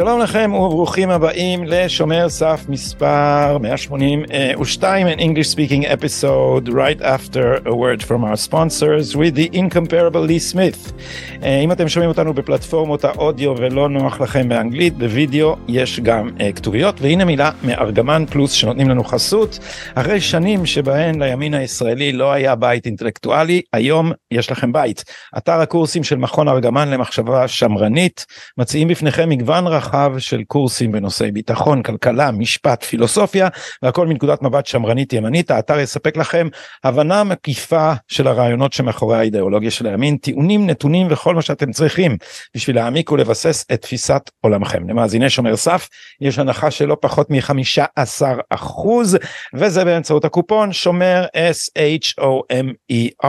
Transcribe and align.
שלום 0.00 0.20
לכם 0.20 0.52
וברוכים 0.54 1.10
הבאים 1.10 1.64
לשומר 1.64 2.28
סף 2.28 2.64
מספר 2.68 3.58
182 3.60 5.06
an 5.06 5.20
English 5.20 5.48
speaking 5.54 5.84
episode 5.84 6.68
right 6.68 7.02
after 7.02 7.60
a 7.66 7.74
word 7.74 8.02
from 8.02 8.24
our 8.24 8.36
sponsors 8.36 9.14
with 9.14 9.34
the 9.34 9.50
incomparable 9.52 10.22
Lee 10.30 10.52
Smith. 10.52 10.92
Uh, 11.40 11.44
אם 11.64 11.72
אתם 11.72 11.88
שומעים 11.88 12.10
אותנו 12.10 12.34
בפלטפורמות 12.34 13.04
האודיו 13.04 13.54
ולא 13.58 13.88
נוח 13.88 14.20
לכם 14.20 14.48
באנגלית, 14.48 14.98
בווידאו 14.98 15.56
יש 15.68 16.00
גם 16.00 16.28
uh, 16.28 16.56
כתוביות 16.56 17.00
והנה 17.00 17.24
מילה 17.24 17.50
מארגמן 17.62 18.24
פלוס 18.30 18.52
שנותנים 18.52 18.88
לנו 18.88 19.04
חסות. 19.04 19.58
אחרי 19.94 20.20
שנים 20.20 20.66
שבהן 20.66 21.22
לימין 21.22 21.54
הישראלי 21.54 22.12
לא 22.12 22.32
היה 22.32 22.54
בית 22.54 22.86
אינטלקטואלי, 22.86 23.62
היום 23.72 24.12
יש 24.30 24.52
לכם 24.52 24.72
בית. 24.72 25.04
אתר 25.38 25.60
הקורסים 25.60 26.04
של 26.04 26.16
מכון 26.16 26.48
ארגמן 26.48 26.90
למחשבה 26.90 27.48
שמרנית 27.48 28.26
מציעים 28.58 28.88
בפניכם 28.88 29.28
מגוון 29.28 29.66
רחב 29.66 29.89
של 30.18 30.42
קורסים 30.44 30.92
בנושאי 30.92 31.30
ביטחון, 31.30 31.82
כלכלה, 31.82 32.30
משפט, 32.30 32.84
פילוסופיה, 32.84 33.48
והכל 33.82 34.06
מנקודת 34.06 34.42
מבט 34.42 34.66
שמרנית 34.66 35.12
ימנית. 35.12 35.50
האתר 35.50 35.78
יספק 35.78 36.16
לכם 36.16 36.48
הבנה 36.84 37.24
מקיפה 37.24 37.92
של 38.08 38.26
הרעיונות 38.26 38.72
שמאחורי 38.72 39.18
האידיאולוגיה 39.18 39.70
של 39.70 39.86
הימין, 39.86 40.16
טיעונים, 40.16 40.66
נתונים 40.66 41.06
וכל 41.10 41.34
מה 41.34 41.42
שאתם 41.42 41.72
צריכים 41.72 42.16
בשביל 42.54 42.76
להעמיק 42.76 43.12
ולבסס 43.12 43.64
את 43.72 43.82
תפיסת 43.82 44.30
עולמכם. 44.40 44.88
למאזיני 44.88 45.30
שומר 45.30 45.56
סף 45.56 45.88
יש 46.20 46.38
הנחה 46.38 46.70
של 46.70 46.84
לא 46.84 46.96
פחות 47.00 47.30
מ-15 47.30 48.22
אחוז, 48.50 49.18
וזה 49.54 49.84
באמצעות 49.84 50.24
הקופון 50.24 50.72
שומר 50.72 51.24
S-H-O-M-E-R 51.52 53.26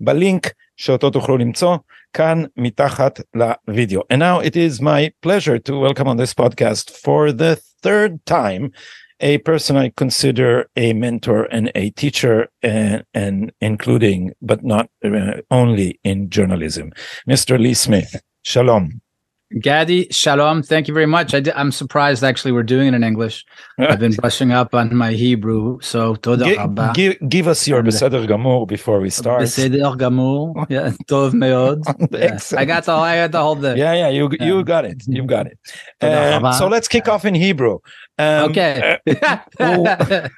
בלינק 0.00 0.50
שאותו 0.76 1.10
תוכלו 1.10 1.38
למצוא. 1.38 1.76
כאן 2.13 2.43
מתחת 2.57 3.21
לוידאו. 3.67 4.01
And 4.09 4.19
now 4.19 4.39
it 4.39 4.55
is 4.55 4.81
my 4.81 5.11
pleasure 5.21 5.59
to 5.59 5.79
welcome 5.79 6.07
on 6.07 6.17
this 6.17 6.33
podcast 6.33 6.91
for 7.03 7.31
the 7.31 7.55
third 7.83 8.25
time 8.25 8.71
a 9.21 9.37
person 9.39 9.77
I 9.77 9.91
consider 9.95 10.67
a 10.75 10.93
mentor 10.93 11.43
and 11.51 11.71
a 11.75 11.91
teacher 11.91 12.49
and, 12.63 13.03
and 13.13 13.51
including 13.61 14.33
but 14.41 14.63
not 14.63 14.89
uh, 15.05 15.41
only 15.51 15.99
in 16.03 16.29
journalism. 16.29 16.91
Mr. 17.29 17.59
Lee 17.59 17.75
Smith, 17.75 18.19
shalom. 18.43 19.01
Gadi, 19.60 20.08
shalom. 20.10 20.64
Thank 20.64 20.88
you 20.88 20.94
very 20.94 21.06
much. 21.06 21.32
I 21.32 21.40
am 21.54 21.70
surprised 21.70 22.24
actually 22.24 22.50
we're 22.50 22.64
doing 22.64 22.88
it 22.88 22.94
in 22.94 23.04
English. 23.04 23.44
I've 23.78 24.00
been 24.00 24.12
brushing 24.12 24.50
up 24.50 24.74
on 24.74 24.94
my 24.96 25.12
Hebrew. 25.12 25.78
So, 25.82 26.16
toda 26.16 26.44
give, 26.44 26.94
give, 26.94 27.28
give 27.28 27.46
us 27.46 27.68
your 27.68 27.80
Beseder 27.82 28.26
Gamur 28.26 28.66
before 28.66 28.98
we 29.00 29.08
start. 29.08 29.42
Beseder 29.42 29.96
Gamur. 29.96 30.66
Yeah, 30.68 30.90
Tov 31.06 31.32
Meod. 31.32 31.84
I 32.58 32.64
got 32.64 32.84
the, 32.84 32.92
I 32.92 33.16
got 33.16 33.32
the 33.32 33.40
whole 33.40 33.54
thing. 33.54 33.76
Yeah, 33.76 33.92
yeah, 33.92 34.08
you, 34.08 34.28
you 34.40 34.64
got 34.64 34.84
it. 34.84 35.04
You 35.06 35.22
got 35.24 35.46
it. 35.46 35.58
Um, 36.00 36.52
so 36.54 36.66
let's 36.66 36.88
kick 36.88 37.06
off 37.06 37.24
in 37.24 37.34
Hebrew. 37.34 37.78
Um, 38.18 38.50
okay. 38.50 38.98
uh, 39.60 40.28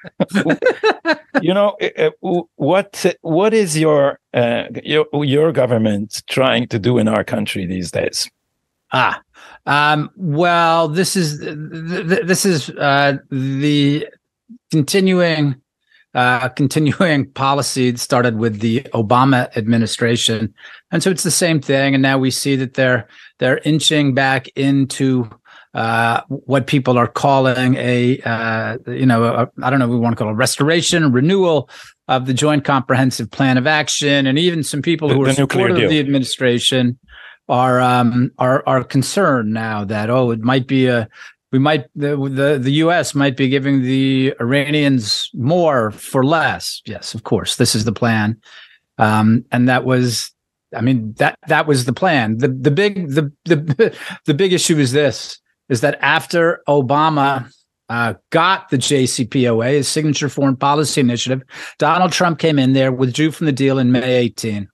you 1.41 1.55
know, 1.55 1.77
uh, 1.97 2.11
what, 2.56 3.06
what 3.22 3.55
is 3.55 3.78
your, 3.78 4.20
uh, 4.34 4.65
your, 4.84 5.06
your 5.25 5.50
government 5.53 6.22
trying 6.28 6.69
to 6.69 6.78
do 6.78 6.98
in 6.98 7.09
our 7.09 7.25
country 7.25 7.65
these 7.65 7.91
days? 7.91 8.28
Ah, 8.92 9.20
um, 9.67 10.11
well, 10.17 10.88
this 10.88 11.15
is 11.15 11.41
th- 11.41 12.26
this 12.26 12.47
is 12.47 12.71
uh, 12.71 13.19
the 13.31 14.06
continuing 14.71 15.56
uh, 16.15 16.49
continuing 16.49 17.31
policy 17.32 17.91
that 17.91 17.99
started 17.99 18.38
with 18.38 18.60
the 18.60 18.81
Obama 18.94 19.54
administration, 19.56 20.54
and 20.91 21.03
so 21.03 21.10
it's 21.10 21.22
the 21.22 21.31
same 21.31 21.60
thing. 21.60 21.94
And 21.94 22.03
now 22.03 22.19
we 22.19 22.31
see 22.31 22.56
that 22.56 22.75
they're 22.75 23.09
they're 23.38 23.59
inching 23.59 24.15
back 24.15 24.49
into 24.56 25.31
uh, 25.75 26.22
what 26.28 26.66
people 26.66 26.97
are 26.97 27.06
calling 27.06 27.75
a 27.76 28.19
uh, 28.25 28.78
you 28.87 29.06
know 29.06 29.50
I 29.62 29.69
don't 29.70 29.78
know 29.78 29.88
we 29.88 29.99
want 29.99 30.16
to 30.16 30.19
call 30.19 30.31
it 30.31 30.32
a 30.32 30.34
restoration, 30.34 31.12
renewal 31.12 31.69
of 32.09 32.25
the 32.25 32.32
Joint 32.32 32.65
Comprehensive 32.65 33.31
Plan 33.31 33.59
of 33.59 33.66
Action, 33.66 34.26
and 34.26 34.38
even 34.38 34.62
some 34.62 34.81
people 34.81 35.10
who 35.10 35.25
the, 35.25 35.31
are 35.31 35.34
supportive 35.34 35.76
of 35.76 35.91
the 35.91 36.00
administration 36.00 36.99
are 37.48 37.81
um 37.81 38.31
are 38.38 38.62
are 38.66 38.84
concerned 38.84 39.53
now 39.53 39.84
that 39.84 40.10
oh 40.10 40.31
it 40.31 40.41
might 40.41 40.66
be 40.66 40.86
a 40.86 41.09
we 41.50 41.59
might 41.59 41.86
the 41.94 42.16
the, 42.16 42.59
the 42.59 42.72
US 42.72 43.14
might 43.14 43.36
be 43.36 43.48
giving 43.48 43.82
the 43.82 44.34
Iranians 44.41 45.31
more 45.32 45.91
for 45.92 46.25
less. 46.25 46.82
Yes, 46.84 47.14
of 47.14 47.25
course. 47.25 47.56
This 47.56 47.75
is 47.75 47.84
the 47.84 47.92
plan. 47.92 48.41
Um 48.98 49.44
and 49.50 49.69
that 49.69 49.84
was 49.84 50.32
I 50.76 50.82
mean 50.82 51.14
that 51.14 51.38
that 51.48 51.66
was 51.66 51.87
the 51.87 51.92
plan. 51.92 52.38
The 52.38 52.48
the 52.48 52.70
big 52.70 53.10
the 53.10 53.32
the 53.44 53.97
the 54.26 54.34
big 54.34 54.53
issue 54.53 54.78
is 54.78 54.92
this 54.92 55.41
is 55.69 55.81
that 55.81 55.98
after 56.00 56.62
Obama 56.69 57.50
uh, 57.91 58.14
got 58.31 58.69
the 58.69 58.76
JCPOA, 58.76 59.72
his 59.72 59.88
signature 59.88 60.28
foreign 60.28 60.56
policy 60.56 61.00
initiative, 61.00 61.42
Donald 61.78 62.12
Trump 62.12 62.38
came 62.38 62.58
in 62.58 62.75
there, 62.75 62.92
withdrew 62.92 63.31
from 63.31 63.47
the 63.47 63.53
deal 63.53 63.78
in 63.78 63.92
May 63.92 64.16
18 64.16 64.69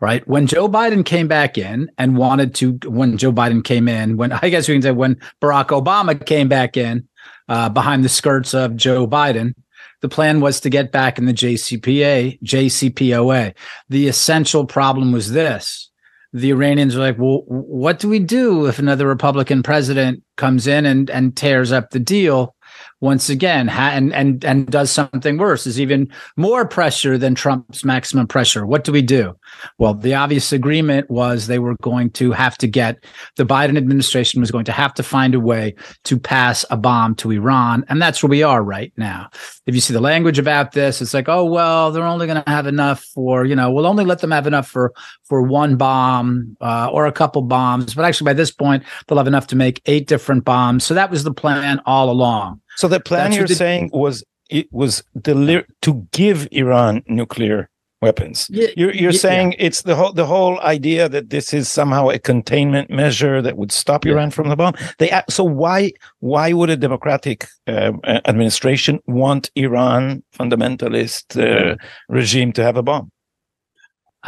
right? 0.00 0.26
When 0.26 0.46
Joe 0.46 0.68
Biden 0.68 1.04
came 1.04 1.28
back 1.28 1.58
in 1.58 1.90
and 1.98 2.16
wanted 2.16 2.54
to, 2.56 2.78
when 2.84 3.16
Joe 3.16 3.32
Biden 3.32 3.64
came 3.64 3.88
in, 3.88 4.16
when 4.16 4.32
I 4.42 4.48
guess 4.48 4.68
we 4.68 4.74
can 4.74 4.82
say 4.82 4.90
when 4.90 5.16
Barack 5.40 5.68
Obama 5.68 6.24
came 6.24 6.48
back 6.48 6.76
in 6.76 7.08
uh, 7.48 7.68
behind 7.68 8.04
the 8.04 8.08
skirts 8.08 8.54
of 8.54 8.76
Joe 8.76 9.06
Biden, 9.06 9.54
the 10.00 10.08
plan 10.08 10.40
was 10.40 10.60
to 10.60 10.70
get 10.70 10.92
back 10.92 11.18
in 11.18 11.26
the 11.26 11.32
JCPA, 11.32 12.40
JCPOA. 12.42 13.54
The 13.88 14.08
essential 14.08 14.64
problem 14.64 15.12
was 15.12 15.32
this. 15.32 15.90
The 16.32 16.50
Iranians 16.50 16.94
were 16.94 17.02
like, 17.02 17.18
well, 17.18 17.42
what 17.46 17.98
do 17.98 18.08
we 18.08 18.18
do 18.18 18.66
if 18.66 18.78
another 18.78 19.06
Republican 19.06 19.62
president 19.62 20.22
comes 20.36 20.66
in 20.66 20.84
and, 20.86 21.10
and 21.10 21.36
tears 21.36 21.72
up 21.72 21.90
the 21.90 21.98
deal? 21.98 22.54
Once 23.00 23.30
again 23.30 23.68
ha- 23.68 23.92
and 23.92 24.12
and 24.12 24.44
and 24.44 24.66
does 24.66 24.90
something 24.90 25.38
worse 25.38 25.66
is 25.66 25.80
even 25.80 26.10
more 26.36 26.66
pressure 26.66 27.16
than 27.16 27.34
Trump's 27.34 27.84
maximum 27.84 28.26
pressure. 28.26 28.66
What 28.66 28.84
do 28.84 28.92
we 28.92 29.02
do? 29.02 29.36
Well, 29.78 29.94
the 29.94 30.14
obvious 30.14 30.52
agreement 30.52 31.08
was 31.10 31.46
they 31.46 31.60
were 31.60 31.76
going 31.80 32.10
to 32.12 32.32
have 32.32 32.58
to 32.58 32.66
get 32.66 33.04
the 33.36 33.44
Biden 33.44 33.76
administration 33.76 34.40
was 34.40 34.50
going 34.50 34.64
to 34.64 34.72
have 34.72 34.94
to 34.94 35.02
find 35.02 35.34
a 35.34 35.40
way 35.40 35.74
to 36.04 36.18
pass 36.18 36.64
a 36.70 36.76
bomb 36.76 37.14
to 37.16 37.30
Iran, 37.30 37.84
and 37.88 38.02
that's 38.02 38.22
where 38.22 38.30
we 38.30 38.42
are 38.42 38.62
right 38.62 38.92
now. 38.96 39.30
If 39.66 39.74
you 39.74 39.80
see 39.80 39.94
the 39.94 40.00
language 40.00 40.38
about 40.38 40.72
this, 40.72 41.00
it's 41.00 41.14
like, 41.14 41.28
oh 41.28 41.44
well, 41.44 41.92
they're 41.92 42.02
only 42.02 42.26
going 42.26 42.42
to 42.42 42.50
have 42.50 42.66
enough 42.66 43.04
for 43.14 43.44
you 43.44 43.54
know, 43.54 43.70
we'll 43.70 43.86
only 43.86 44.04
let 44.04 44.20
them 44.20 44.32
have 44.32 44.46
enough 44.46 44.68
for 44.68 44.92
for 45.24 45.42
one 45.42 45.76
bomb 45.76 46.56
uh, 46.60 46.90
or 46.92 47.06
a 47.06 47.12
couple 47.12 47.42
bombs, 47.42 47.94
but 47.94 48.04
actually 48.04 48.24
by 48.24 48.32
this 48.32 48.50
point 48.50 48.82
they'll 49.06 49.18
have 49.18 49.28
enough 49.28 49.46
to 49.46 49.56
make 49.56 49.80
eight 49.86 50.08
different 50.08 50.44
bombs. 50.44 50.84
So 50.84 50.94
that 50.94 51.10
was 51.10 51.22
the 51.22 51.32
plan 51.32 51.80
all 51.86 52.10
along. 52.10 52.60
So 52.78 52.86
the 52.86 53.00
plan 53.00 53.32
you're 53.32 53.48
saying 53.48 53.90
was 53.92 54.22
it 54.50 54.72
was 54.72 55.02
deli- 55.20 55.64
to 55.82 56.06
give 56.12 56.46
Iran 56.52 57.02
nuclear 57.08 57.68
weapons. 58.00 58.46
Yeah, 58.50 58.68
you're 58.76 58.94
you're 58.94 59.10
yeah, 59.10 59.18
saying 59.18 59.52
yeah. 59.52 59.66
it's 59.66 59.82
the 59.82 59.96
whole 59.96 60.12
the 60.12 60.26
whole 60.26 60.60
idea 60.60 61.08
that 61.08 61.30
this 61.30 61.52
is 61.52 61.68
somehow 61.68 62.08
a 62.08 62.20
containment 62.20 62.88
measure 62.88 63.42
that 63.42 63.56
would 63.56 63.72
stop. 63.72 64.06
Iran 64.06 64.30
from 64.30 64.48
the 64.48 64.54
bomb. 64.54 64.74
They 64.98 65.10
so 65.28 65.42
why 65.42 65.90
why 66.20 66.52
would 66.52 66.70
a 66.70 66.76
democratic 66.76 67.48
uh, 67.66 67.92
administration 68.04 69.00
want 69.06 69.50
Iran 69.56 70.22
fundamentalist 70.38 71.24
uh, 71.36 71.74
regime 72.08 72.52
to 72.52 72.62
have 72.62 72.76
a 72.76 72.82
bomb? 72.84 73.10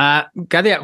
Uh, 0.00 0.24
Gadi, 0.48 0.74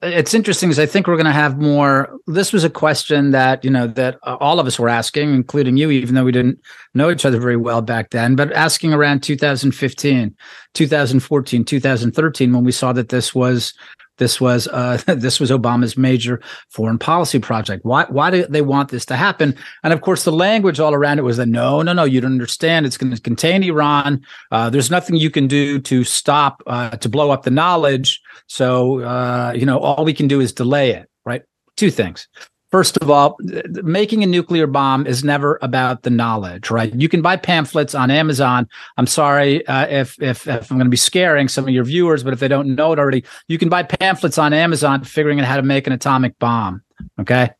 it's 0.00 0.32
interesting 0.32 0.70
because 0.70 0.78
I 0.78 0.86
think 0.86 1.06
we're 1.06 1.16
going 1.16 1.26
to 1.26 1.30
have 1.30 1.60
more. 1.60 2.18
This 2.26 2.54
was 2.54 2.64
a 2.64 2.70
question 2.70 3.30
that 3.32 3.62
you 3.62 3.70
know 3.70 3.86
that 3.86 4.18
all 4.24 4.58
of 4.58 4.66
us 4.66 4.78
were 4.78 4.88
asking, 4.88 5.34
including 5.34 5.76
you, 5.76 5.90
even 5.90 6.14
though 6.14 6.24
we 6.24 6.32
didn't 6.32 6.58
know 6.94 7.10
each 7.10 7.26
other 7.26 7.38
very 7.38 7.58
well 7.58 7.82
back 7.82 8.08
then. 8.12 8.34
But 8.34 8.50
asking 8.54 8.94
around 8.94 9.22
2015, 9.24 10.34
2014, 10.72 11.64
2013, 11.66 12.52
when 12.54 12.64
we 12.64 12.72
saw 12.72 12.94
that 12.94 13.10
this 13.10 13.34
was 13.34 13.74
this 14.18 14.40
was 14.40 14.68
uh, 14.68 15.00
this 15.06 15.40
was 15.40 15.50
Obama's 15.50 15.96
major 15.96 16.40
foreign 16.70 16.98
policy 16.98 17.38
project. 17.38 17.84
Why 17.84 18.04
why 18.08 18.30
do 18.30 18.46
they 18.46 18.62
want 18.62 18.90
this 18.90 19.06
to 19.06 19.16
happen? 19.16 19.56
And 19.82 19.92
of 19.92 20.00
course, 20.00 20.24
the 20.24 20.32
language 20.32 20.80
all 20.80 20.94
around 20.94 21.18
it 21.18 21.22
was 21.22 21.36
that 21.36 21.46
no, 21.46 21.82
no, 21.82 21.92
no, 21.92 22.04
you 22.04 22.20
don't 22.20 22.32
understand. 22.32 22.86
It's 22.86 22.96
going 22.96 23.14
to 23.14 23.20
contain 23.20 23.62
Iran. 23.62 24.22
Uh, 24.50 24.70
there's 24.70 24.90
nothing 24.90 25.16
you 25.16 25.30
can 25.30 25.46
do 25.46 25.78
to 25.80 26.04
stop 26.04 26.62
uh, 26.66 26.90
to 26.90 27.08
blow 27.08 27.30
up 27.30 27.42
the 27.42 27.50
knowledge. 27.50 28.20
So 28.46 29.00
uh, 29.00 29.52
you 29.54 29.66
know, 29.66 29.78
all 29.78 30.04
we 30.04 30.14
can 30.14 30.28
do 30.28 30.40
is 30.40 30.52
delay 30.52 30.90
it. 30.90 31.08
Right? 31.24 31.42
Two 31.76 31.90
things. 31.90 32.28
First 32.72 32.96
of 32.96 33.10
all, 33.10 33.36
making 33.82 34.22
a 34.22 34.26
nuclear 34.26 34.66
bomb 34.66 35.06
is 35.06 35.22
never 35.22 35.58
about 35.60 36.04
the 36.04 36.10
knowledge, 36.10 36.70
right? 36.70 36.92
You 36.94 37.06
can 37.06 37.20
buy 37.20 37.36
pamphlets 37.36 37.94
on 37.94 38.10
Amazon. 38.10 38.66
I'm 38.96 39.06
sorry 39.06 39.64
uh, 39.66 39.86
if, 39.88 40.20
if, 40.22 40.48
if 40.48 40.70
I'm 40.70 40.78
going 40.78 40.86
to 40.86 40.90
be 40.90 40.96
scaring 40.96 41.48
some 41.48 41.64
of 41.64 41.70
your 41.70 41.84
viewers, 41.84 42.24
but 42.24 42.32
if 42.32 42.40
they 42.40 42.48
don't 42.48 42.74
know 42.74 42.94
it 42.94 42.98
already, 42.98 43.24
you 43.46 43.58
can 43.58 43.68
buy 43.68 43.82
pamphlets 43.82 44.38
on 44.38 44.54
Amazon 44.54 45.04
figuring 45.04 45.38
out 45.38 45.46
how 45.46 45.56
to 45.56 45.62
make 45.62 45.86
an 45.86 45.92
atomic 45.92 46.38
bomb. 46.38 46.82
Okay, 47.20 47.50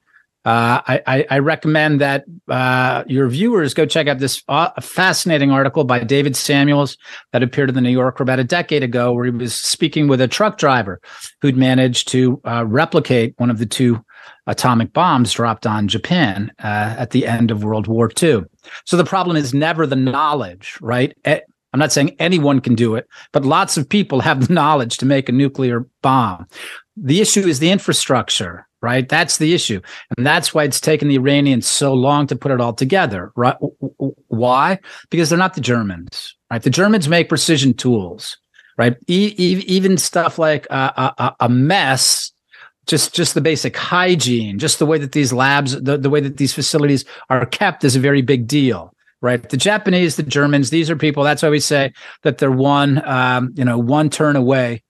uh, 0.45 0.81
I, 0.87 1.27
I, 1.31 1.39
recommend 1.39 2.01
that 2.01 2.25
uh, 2.49 3.05
your 3.07 3.29
viewers 3.29 3.75
go 3.75 3.87
check 3.87 4.09
out 4.09 4.19
this 4.19 4.43
uh, 4.49 4.71
fascinating 4.81 5.53
article 5.53 5.85
by 5.85 6.01
David 6.01 6.35
Samuels 6.35 6.97
that 7.33 7.45
appeared 7.45 7.69
in 7.69 7.77
the 7.77 7.81
New 7.81 7.91
Yorker 7.91 8.25
about 8.25 8.41
a 8.41 8.45
decade 8.45 8.83
ago, 8.83 9.13
where 9.13 9.25
he 9.25 9.31
was 9.31 9.55
speaking 9.55 10.09
with 10.09 10.21
a 10.21 10.27
truck 10.27 10.59
driver 10.59 11.01
who'd 11.43 11.57
managed 11.57 12.09
to 12.09 12.41
uh, 12.45 12.65
replicate 12.67 13.35
one 13.37 13.51
of 13.51 13.59
the 13.59 13.67
two 13.67 14.05
atomic 14.47 14.93
bombs 14.93 15.33
dropped 15.33 15.67
on 15.67 15.89
Japan 15.89 16.53
uh, 16.63 16.97
at 16.99 17.11
the 17.11 17.27
end 17.27 17.51
of 17.51 17.65
World 17.65 17.87
War 17.87 18.11
II. 18.21 18.43
So 18.85 18.97
the 18.97 19.05
problem 19.05 19.37
is 19.37 19.55
never 19.55 19.87
the 19.87 19.97
knowledge, 19.97 20.77
right? 20.81 21.17
Eh, 21.25 21.41
I'm 21.73 21.81
not 21.81 21.93
saying 21.93 22.17
anyone 22.19 22.61
can 22.61 22.75
do 22.75 22.95
it, 22.97 23.09
but 23.33 23.45
lots 23.45 23.77
of 23.77 23.89
people 23.89 24.21
have 24.21 24.47
the 24.47 24.53
knowledge 24.53 24.99
to 24.99 25.07
make 25.07 25.29
a 25.29 25.33
nuclear 25.33 25.87
bomb. 26.03 26.47
The 26.97 27.21
issue 27.21 27.47
is 27.47 27.59
the 27.59 27.71
infrastructure, 27.71 28.67
right? 28.83 29.09
That's 29.09 29.39
the 29.39 29.55
issue. 29.55 29.81
And 30.17 30.27
that's 30.27 30.53
why 30.53 30.65
it's 30.65 30.81
taken 30.81 31.09
the 31.09 31.17
Iranians 31.17 31.67
so 31.67 31.95
long 31.95 32.27
to 32.27 32.37
put 32.37 32.53
it 32.53 32.61
all 32.61 32.75
together, 32.75 33.33
right? 33.37 33.57
Why? 34.29 34.79
Because 35.09 35.31
they're 35.31 35.39
not 35.39 35.55
the 35.55 35.63
Germans, 35.63 36.37
right? 36.51 36.63
The 36.63 36.69
Germans 36.69 37.09
make 37.09 37.31
precision 37.31 37.73
tools, 37.73 38.37
right? 38.77 38.97
E- 39.07 39.35
e- 39.39 39.65
even 39.67 39.97
stuff 39.97 40.39
like 40.39 40.67
a, 40.69 41.15
a, 41.19 41.37
a 41.41 41.49
mess 41.49 42.32
just 42.87 43.15
just 43.15 43.35
the 43.35 43.41
basic 43.41 43.77
hygiene 43.77 44.59
just 44.59 44.79
the 44.79 44.87
way 44.87 44.99
that 44.99 45.13
these 45.13 45.33
labs 45.33 45.81
the, 45.83 45.97
the 45.97 46.11
way 46.11 46.21
that 46.21 46.37
these 46.37 46.53
facilities 46.53 47.05
are 47.31 47.47
kept 47.47 47.85
is 47.85 47.97
a 47.97 48.01
very 48.01 48.23
big 48.23 48.47
deal 48.47 48.93
right 49.21 49.51
the 49.51 49.57
japanese 49.57 50.17
the 50.17 50.23
germans 50.23 50.71
these 50.71 50.91
are 50.91 50.97
people 50.97 51.23
that's 51.23 51.43
why 51.43 51.51
we 51.51 51.61
say 51.61 51.93
that 52.23 52.39
they're 52.39 52.51
one 52.51 53.07
um, 53.09 53.53
you 53.55 53.65
know 53.65 53.79
one 53.79 54.11
turn 54.11 54.37
away 54.37 54.83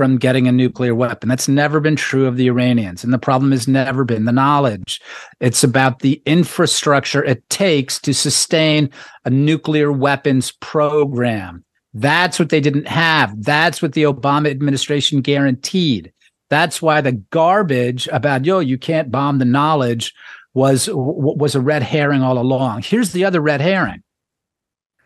from 0.00 0.16
getting 0.16 0.48
a 0.48 0.52
nuclear 0.52 0.94
weapon. 0.94 1.28
That's 1.28 1.46
never 1.46 1.78
been 1.78 1.94
true 1.94 2.24
of 2.24 2.38
the 2.38 2.46
Iranians. 2.46 3.04
And 3.04 3.12
the 3.12 3.18
problem 3.18 3.50
has 3.52 3.68
never 3.68 4.02
been 4.02 4.24
the 4.24 4.32
knowledge. 4.32 4.98
It's 5.40 5.62
about 5.62 5.98
the 5.98 6.22
infrastructure 6.24 7.22
it 7.22 7.46
takes 7.50 8.00
to 8.00 8.14
sustain 8.14 8.88
a 9.26 9.30
nuclear 9.30 9.92
weapons 9.92 10.52
program. 10.52 11.66
That's 11.92 12.38
what 12.38 12.48
they 12.48 12.60
didn't 12.60 12.88
have. 12.88 13.42
That's 13.42 13.82
what 13.82 13.92
the 13.92 14.04
Obama 14.04 14.50
administration 14.50 15.20
guaranteed. 15.20 16.14
That's 16.50 16.82
why 16.82 17.00
the 17.00 17.12
garbage 17.12 18.08
about, 18.08 18.44
yo, 18.44 18.58
you 18.58 18.76
can't 18.76 19.10
bomb 19.10 19.38
the 19.38 19.44
knowledge 19.44 20.12
was, 20.52 20.88
was 20.92 21.54
a 21.54 21.60
red 21.60 21.82
herring 21.82 22.22
all 22.22 22.38
along. 22.38 22.82
Here's 22.82 23.12
the 23.12 23.24
other 23.24 23.40
red 23.40 23.60
herring, 23.60 24.02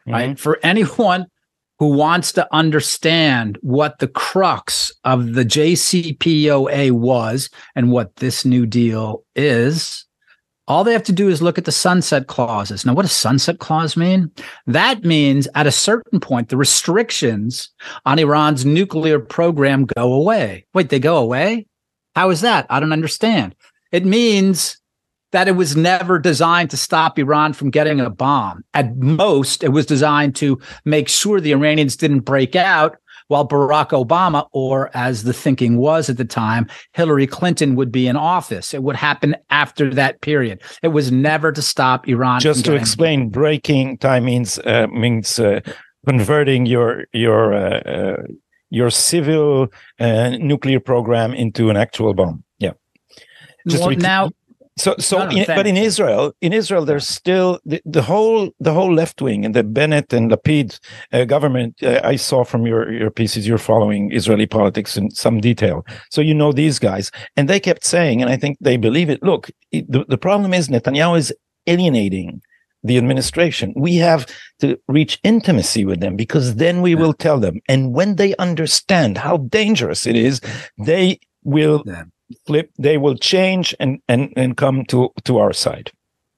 mm-hmm. 0.06 0.12
right? 0.12 0.38
For 0.38 0.58
anyone 0.62 1.26
who 1.78 1.88
wants 1.88 2.32
to 2.32 2.48
understand 2.54 3.58
what 3.60 3.98
the 3.98 4.08
crux 4.08 4.92
of 5.04 5.34
the 5.34 5.44
JCPOA 5.44 6.92
was 6.92 7.50
and 7.74 7.90
what 7.90 8.16
this 8.16 8.44
New 8.44 8.64
Deal 8.64 9.24
is, 9.34 10.06
all 10.66 10.84
they 10.84 10.92
have 10.92 11.02
to 11.04 11.12
do 11.12 11.28
is 11.28 11.42
look 11.42 11.58
at 11.58 11.64
the 11.64 11.72
sunset 11.72 12.26
clauses. 12.26 12.86
Now, 12.86 12.94
what 12.94 13.02
does 13.02 13.12
sunset 13.12 13.58
clause 13.58 13.96
mean? 13.96 14.30
That 14.66 15.04
means 15.04 15.46
at 15.54 15.66
a 15.66 15.72
certain 15.72 16.20
point, 16.20 16.48
the 16.48 16.56
restrictions 16.56 17.70
on 18.06 18.18
Iran's 18.18 18.64
nuclear 18.64 19.18
program 19.18 19.84
go 19.84 20.12
away. 20.12 20.66
Wait, 20.72 20.88
they 20.88 20.98
go 20.98 21.18
away? 21.18 21.66
How 22.14 22.30
is 22.30 22.40
that? 22.40 22.66
I 22.70 22.80
don't 22.80 22.92
understand. 22.92 23.54
It 23.92 24.06
means 24.06 24.80
that 25.32 25.48
it 25.48 25.56
was 25.56 25.76
never 25.76 26.18
designed 26.18 26.70
to 26.70 26.76
stop 26.76 27.18
Iran 27.18 27.52
from 27.52 27.70
getting 27.70 28.00
a 28.00 28.08
bomb. 28.08 28.64
At 28.72 28.96
most, 28.96 29.64
it 29.64 29.70
was 29.70 29.84
designed 29.84 30.36
to 30.36 30.60
make 30.84 31.08
sure 31.08 31.40
the 31.40 31.52
Iranians 31.52 31.96
didn't 31.96 32.20
break 32.20 32.54
out 32.54 32.96
while 33.28 33.46
Barack 33.46 33.90
Obama, 33.90 34.48
or 34.52 34.90
as 34.94 35.22
the 35.22 35.32
thinking 35.32 35.76
was 35.76 36.10
at 36.10 36.16
the 36.16 36.24
time, 36.24 36.68
Hillary 36.92 37.26
Clinton 37.26 37.74
would 37.76 37.90
be 37.90 38.06
in 38.06 38.16
office. 38.16 38.74
It 38.74 38.82
would 38.82 38.96
happen 38.96 39.36
after 39.50 39.92
that 39.94 40.20
period. 40.20 40.60
It 40.82 40.88
was 40.88 41.10
never 41.10 41.52
to 41.52 41.62
stop 41.62 42.08
Iran. 42.08 42.40
Just 42.40 42.64
to 42.66 42.74
explain, 42.74 43.30
breaking 43.30 43.98
time 43.98 44.26
means 44.26 44.58
uh, 44.60 44.86
means 44.88 45.38
uh, 45.38 45.60
converting 46.06 46.66
your 46.66 47.06
your 47.12 47.54
uh, 47.54 47.80
uh 47.80 48.22
your 48.70 48.90
civil 48.90 49.68
uh, 50.00 50.30
nuclear 50.30 50.80
program 50.80 51.32
into 51.32 51.70
an 51.70 51.76
actual 51.76 52.12
bomb. 52.12 52.42
Yeah. 52.58 52.72
Just 53.68 53.82
well, 53.82 53.96
now 53.96 54.30
so, 54.76 54.96
so, 54.98 55.18
no, 55.18 55.30
in, 55.30 55.44
but 55.46 55.68
in 55.68 55.76
Israel, 55.76 56.32
in 56.40 56.52
Israel, 56.52 56.84
there's 56.84 57.06
still 57.06 57.60
the, 57.64 57.80
the 57.84 58.02
whole 58.02 58.50
the 58.58 58.72
whole 58.72 58.92
left 58.92 59.22
wing 59.22 59.44
and 59.44 59.54
the 59.54 59.62
Bennett 59.62 60.12
and 60.12 60.30
Lapid 60.32 60.80
uh, 61.12 61.24
government. 61.24 61.80
Uh, 61.80 62.00
I 62.02 62.16
saw 62.16 62.42
from 62.42 62.66
your 62.66 62.92
your 62.92 63.10
pieces, 63.10 63.46
you're 63.46 63.58
following 63.58 64.10
Israeli 64.12 64.46
politics 64.46 64.96
in 64.96 65.10
some 65.12 65.40
detail, 65.40 65.86
so 66.10 66.20
you 66.20 66.34
know 66.34 66.50
these 66.50 66.80
guys, 66.80 67.12
and 67.36 67.48
they 67.48 67.60
kept 67.60 67.84
saying, 67.84 68.20
and 68.20 68.28
I 68.28 68.36
think 68.36 68.58
they 68.60 68.76
believe 68.76 69.10
it. 69.10 69.22
Look, 69.22 69.48
it, 69.70 69.90
the 69.90 70.04
the 70.08 70.18
problem 70.18 70.52
is 70.52 70.68
Netanyahu 70.68 71.18
is 71.18 71.32
alienating 71.68 72.42
the 72.82 72.98
administration. 72.98 73.72
We 73.76 73.96
have 73.96 74.26
to 74.58 74.76
reach 74.88 75.20
intimacy 75.22 75.84
with 75.84 76.00
them 76.00 76.16
because 76.16 76.56
then 76.56 76.82
we 76.82 76.94
yeah. 76.94 77.00
will 77.00 77.14
tell 77.14 77.38
them, 77.38 77.60
and 77.68 77.94
when 77.94 78.16
they 78.16 78.34
understand 78.36 79.18
how 79.18 79.36
dangerous 79.36 80.04
it 80.04 80.16
is, 80.16 80.40
they 80.78 81.20
will. 81.44 81.84
Yeah 81.86 82.04
flip 82.46 82.70
they 82.78 82.98
will 82.98 83.16
change 83.16 83.74
and 83.80 84.00
and 84.08 84.32
and 84.36 84.56
come 84.56 84.84
to 84.86 85.10
to 85.24 85.38
our 85.38 85.52
side. 85.52 85.90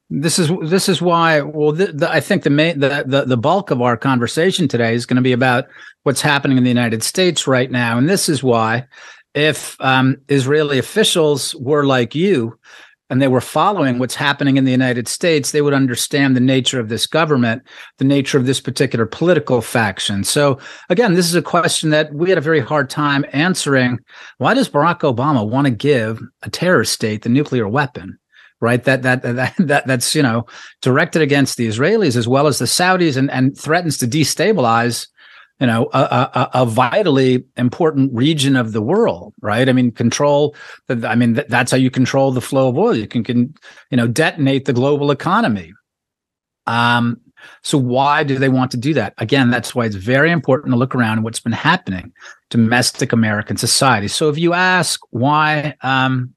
This 0.09 0.39
is 0.39 0.51
this 0.63 0.89
is 0.89 1.03
why 1.03 1.41
well 1.41 1.73
the, 1.73 2.09
i 2.11 2.21
think 2.21 2.45
the 2.45 2.51
main 2.51 2.79
the, 2.79 3.05
the 3.07 3.25
the 3.25 3.37
bulk 3.37 3.71
of 3.71 3.83
our 3.83 3.97
conversation 3.97 4.69
today 4.69 4.95
is 4.95 5.07
going 5.07 5.17
to 5.17 5.23
be 5.23 5.33
about 5.33 5.67
what's 6.05 6.21
happening 6.21 6.57
in 6.57 6.65
the 6.65 6.71
united 6.71 7.03
states 7.03 7.47
right 7.47 7.71
now. 7.71 7.99
And 7.99 8.09
this 8.09 8.29
is 8.29 8.43
why 8.43 8.87
if 9.35 9.77
um, 9.81 10.17
israeli 10.29 10.79
officials 10.79 11.55
were 11.57 11.85
like 11.85 12.15
you 12.15 12.59
and 13.09 13.23
they 13.23 13.29
were 13.29 13.41
following 13.41 13.99
what's 13.99 14.15
happening 14.15 14.57
in 14.57 14.65
the 14.65 14.73
United 14.73 15.07
States, 15.07 15.51
they 15.51 15.63
would 15.63 15.75
understand 15.75 16.35
the 16.35 16.41
nature 16.41 16.81
of 16.81 16.89
this 16.89 17.07
government, 17.07 17.63
the 17.99 18.05
nature 18.05 18.39
of 18.39 18.47
this 18.47 18.61
particular 18.61 19.07
political 19.07 19.61
faction. 19.61 20.25
So 20.25 20.59
again, 20.91 21.15
this 21.15 21.27
is 21.27 21.35
a 21.35 21.43
question 21.43 21.91
that 21.91 22.13
we 22.13 22.29
had 22.29 22.39
a 22.39 22.43
very 22.43 22.61
hard 22.61 22.91
time 22.91 23.25
answering. 23.33 24.01
Why 24.39 24.55
does 24.55 24.69
Barack 24.69 25.01
Obama 25.01 25.49
want 25.49 25.67
to 25.67 25.71
give 25.71 26.21
a 26.43 26.51
terror 26.51 26.85
state 26.85 27.23
the 27.23 27.29
nuclear 27.29 27.69
weapon? 27.69 28.19
Right, 28.59 28.83
that 28.85 29.03
that 29.03 29.21
that 29.21 29.55
that 29.59 29.87
that's 29.87 30.15
you 30.15 30.23
know 30.23 30.47
directed 30.81 31.21
against 31.21 31.59
the 31.59 31.69
Israelis 31.69 32.17
as 32.17 32.27
well 32.27 32.47
as 32.47 32.59
the 32.59 32.65
Saudis, 32.65 33.19
and 33.19 33.31
and 33.31 33.57
threatens 33.57 33.99
to 33.99 34.07
destabilize 34.07 35.09
you 35.61 35.67
know 35.67 35.89
a, 35.93 35.99
a, 35.99 36.51
a, 36.55 36.67
vitally 36.67 37.45
important 37.57 38.13
region 38.13 38.57
of 38.57 38.73
the 38.73 38.83
world 38.83 39.33
right? 39.41 39.69
I 39.69 39.73
mean 39.73 39.91
control 39.91 40.55
i 40.89 41.15
mean 41.15 41.35
that's 41.49 41.71
how 41.71 41.77
you 41.77 41.91
control 41.91 42.33
the 42.33 42.41
flow 42.41 42.69
of 42.69 42.79
oil. 42.79 42.97
You 42.97 43.07
can, 43.07 43.25
can 43.25 43.55
you 43.91 43.97
know 43.97 44.07
detonate 44.07 44.65
the 44.67 44.73
global 44.73 45.11
economy. 45.11 45.73
Um 46.67 47.21
so 47.63 47.79
why 47.79 48.25
do 48.25 48.39
they 48.39 48.49
want 48.49 48.71
to 48.73 48.77
do 48.77 48.93
that? 48.95 49.15
Again 49.19 49.51
that's 49.51 49.75
why 49.75 49.87
it's 49.87 49.95
very 49.95 50.31
important 50.31 50.73
to 50.73 50.79
look 50.79 50.95
around 50.95 51.23
what's 51.23 51.41
been 51.41 51.53
happening 51.53 52.13
domestic 52.51 53.13
american 53.13 53.57
society. 53.57 54.09
So 54.09 54.29
if 54.29 54.39
you 54.39 54.53
ask 54.53 55.01
why 55.11 55.75
um 55.83 56.35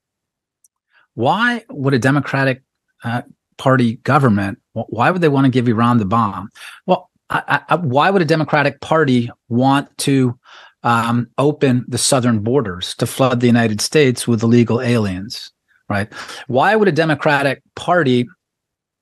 why 1.16 1.66
would 1.70 1.94
a 1.94 2.00
democratic 2.00 2.64
uh, 3.04 3.24
party 3.58 3.98
government 3.98 4.60
why 4.74 5.12
would 5.12 5.22
they 5.22 5.28
want 5.28 5.46
to 5.46 5.52
give 5.52 5.68
iran 5.68 5.98
the 5.98 6.06
bomb? 6.06 6.50
Well 6.86 7.09
I, 7.30 7.62
I, 7.70 7.76
why 7.76 8.10
would 8.10 8.22
a 8.22 8.26
Democratic 8.26 8.82
Party 8.82 9.30
want 9.50 9.96
to 10.00 10.38
um, 10.84 11.30
open 11.38 11.86
the 11.88 11.98
southern 11.98 12.40
borders 12.40 12.96
to 12.96 13.06
flood 13.06 13.40
the 13.40 13.48
United 13.48 13.82
States 13.82 14.28
with 14.28 14.44
illegal 14.44 14.82
aliens? 14.82 15.52
Right? 15.90 16.12
Why 16.48 16.76
would 16.76 16.88
a 16.88 16.94
Democratic 16.94 17.62
Party 17.76 18.28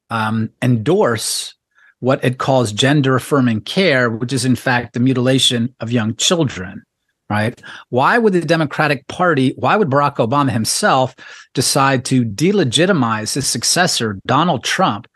um, 0.10 0.50
endorse 0.62 1.53
what 2.00 2.24
it 2.24 2.38
calls 2.38 2.72
gender 2.72 3.15
affirming 3.15 3.62
care, 3.62 4.10
which 4.10 4.31
is 4.31 4.46
in 4.46 4.55
fact 4.55 4.93
the 4.93 5.00
mutilation 5.00 5.74
of 5.79 5.91
young 5.91 6.15
children? 6.15 6.84
Right? 7.29 7.62
Why 7.89 8.17
would 8.17 8.31
the 8.31 8.41
Democratic 8.41 9.05
Party, 9.07 9.53
why 9.57 9.75
would 9.75 9.89
Barack 9.89 10.15
Obama 10.15 10.50
himself 10.50 11.13
decide 11.53 12.05
to 12.05 12.24
delegitimize 12.24 13.36
his 13.36 13.48
successor, 13.48 14.19
Donald 14.25 14.63
Trump, 14.63 15.07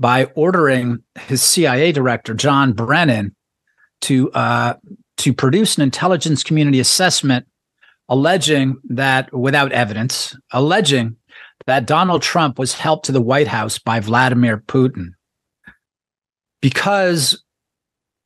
by 0.00 0.24
ordering 0.34 1.04
his 1.20 1.42
CIA 1.42 1.92
director 1.92 2.34
John 2.34 2.72
Brennan 2.72 3.36
to 4.02 4.32
uh, 4.32 4.74
to 5.18 5.34
produce 5.34 5.76
an 5.76 5.82
intelligence 5.82 6.42
community 6.42 6.80
assessment 6.80 7.46
alleging 8.08 8.76
that 8.88 9.32
without 9.32 9.70
evidence, 9.70 10.34
alleging 10.50 11.16
that 11.66 11.86
Donald 11.86 12.22
Trump 12.22 12.58
was 12.58 12.74
helped 12.74 13.04
to 13.06 13.12
the 13.12 13.20
White 13.20 13.46
House 13.46 13.78
by 13.78 14.00
Vladimir 14.00 14.58
Putin. 14.58 15.10
Because 16.60 17.42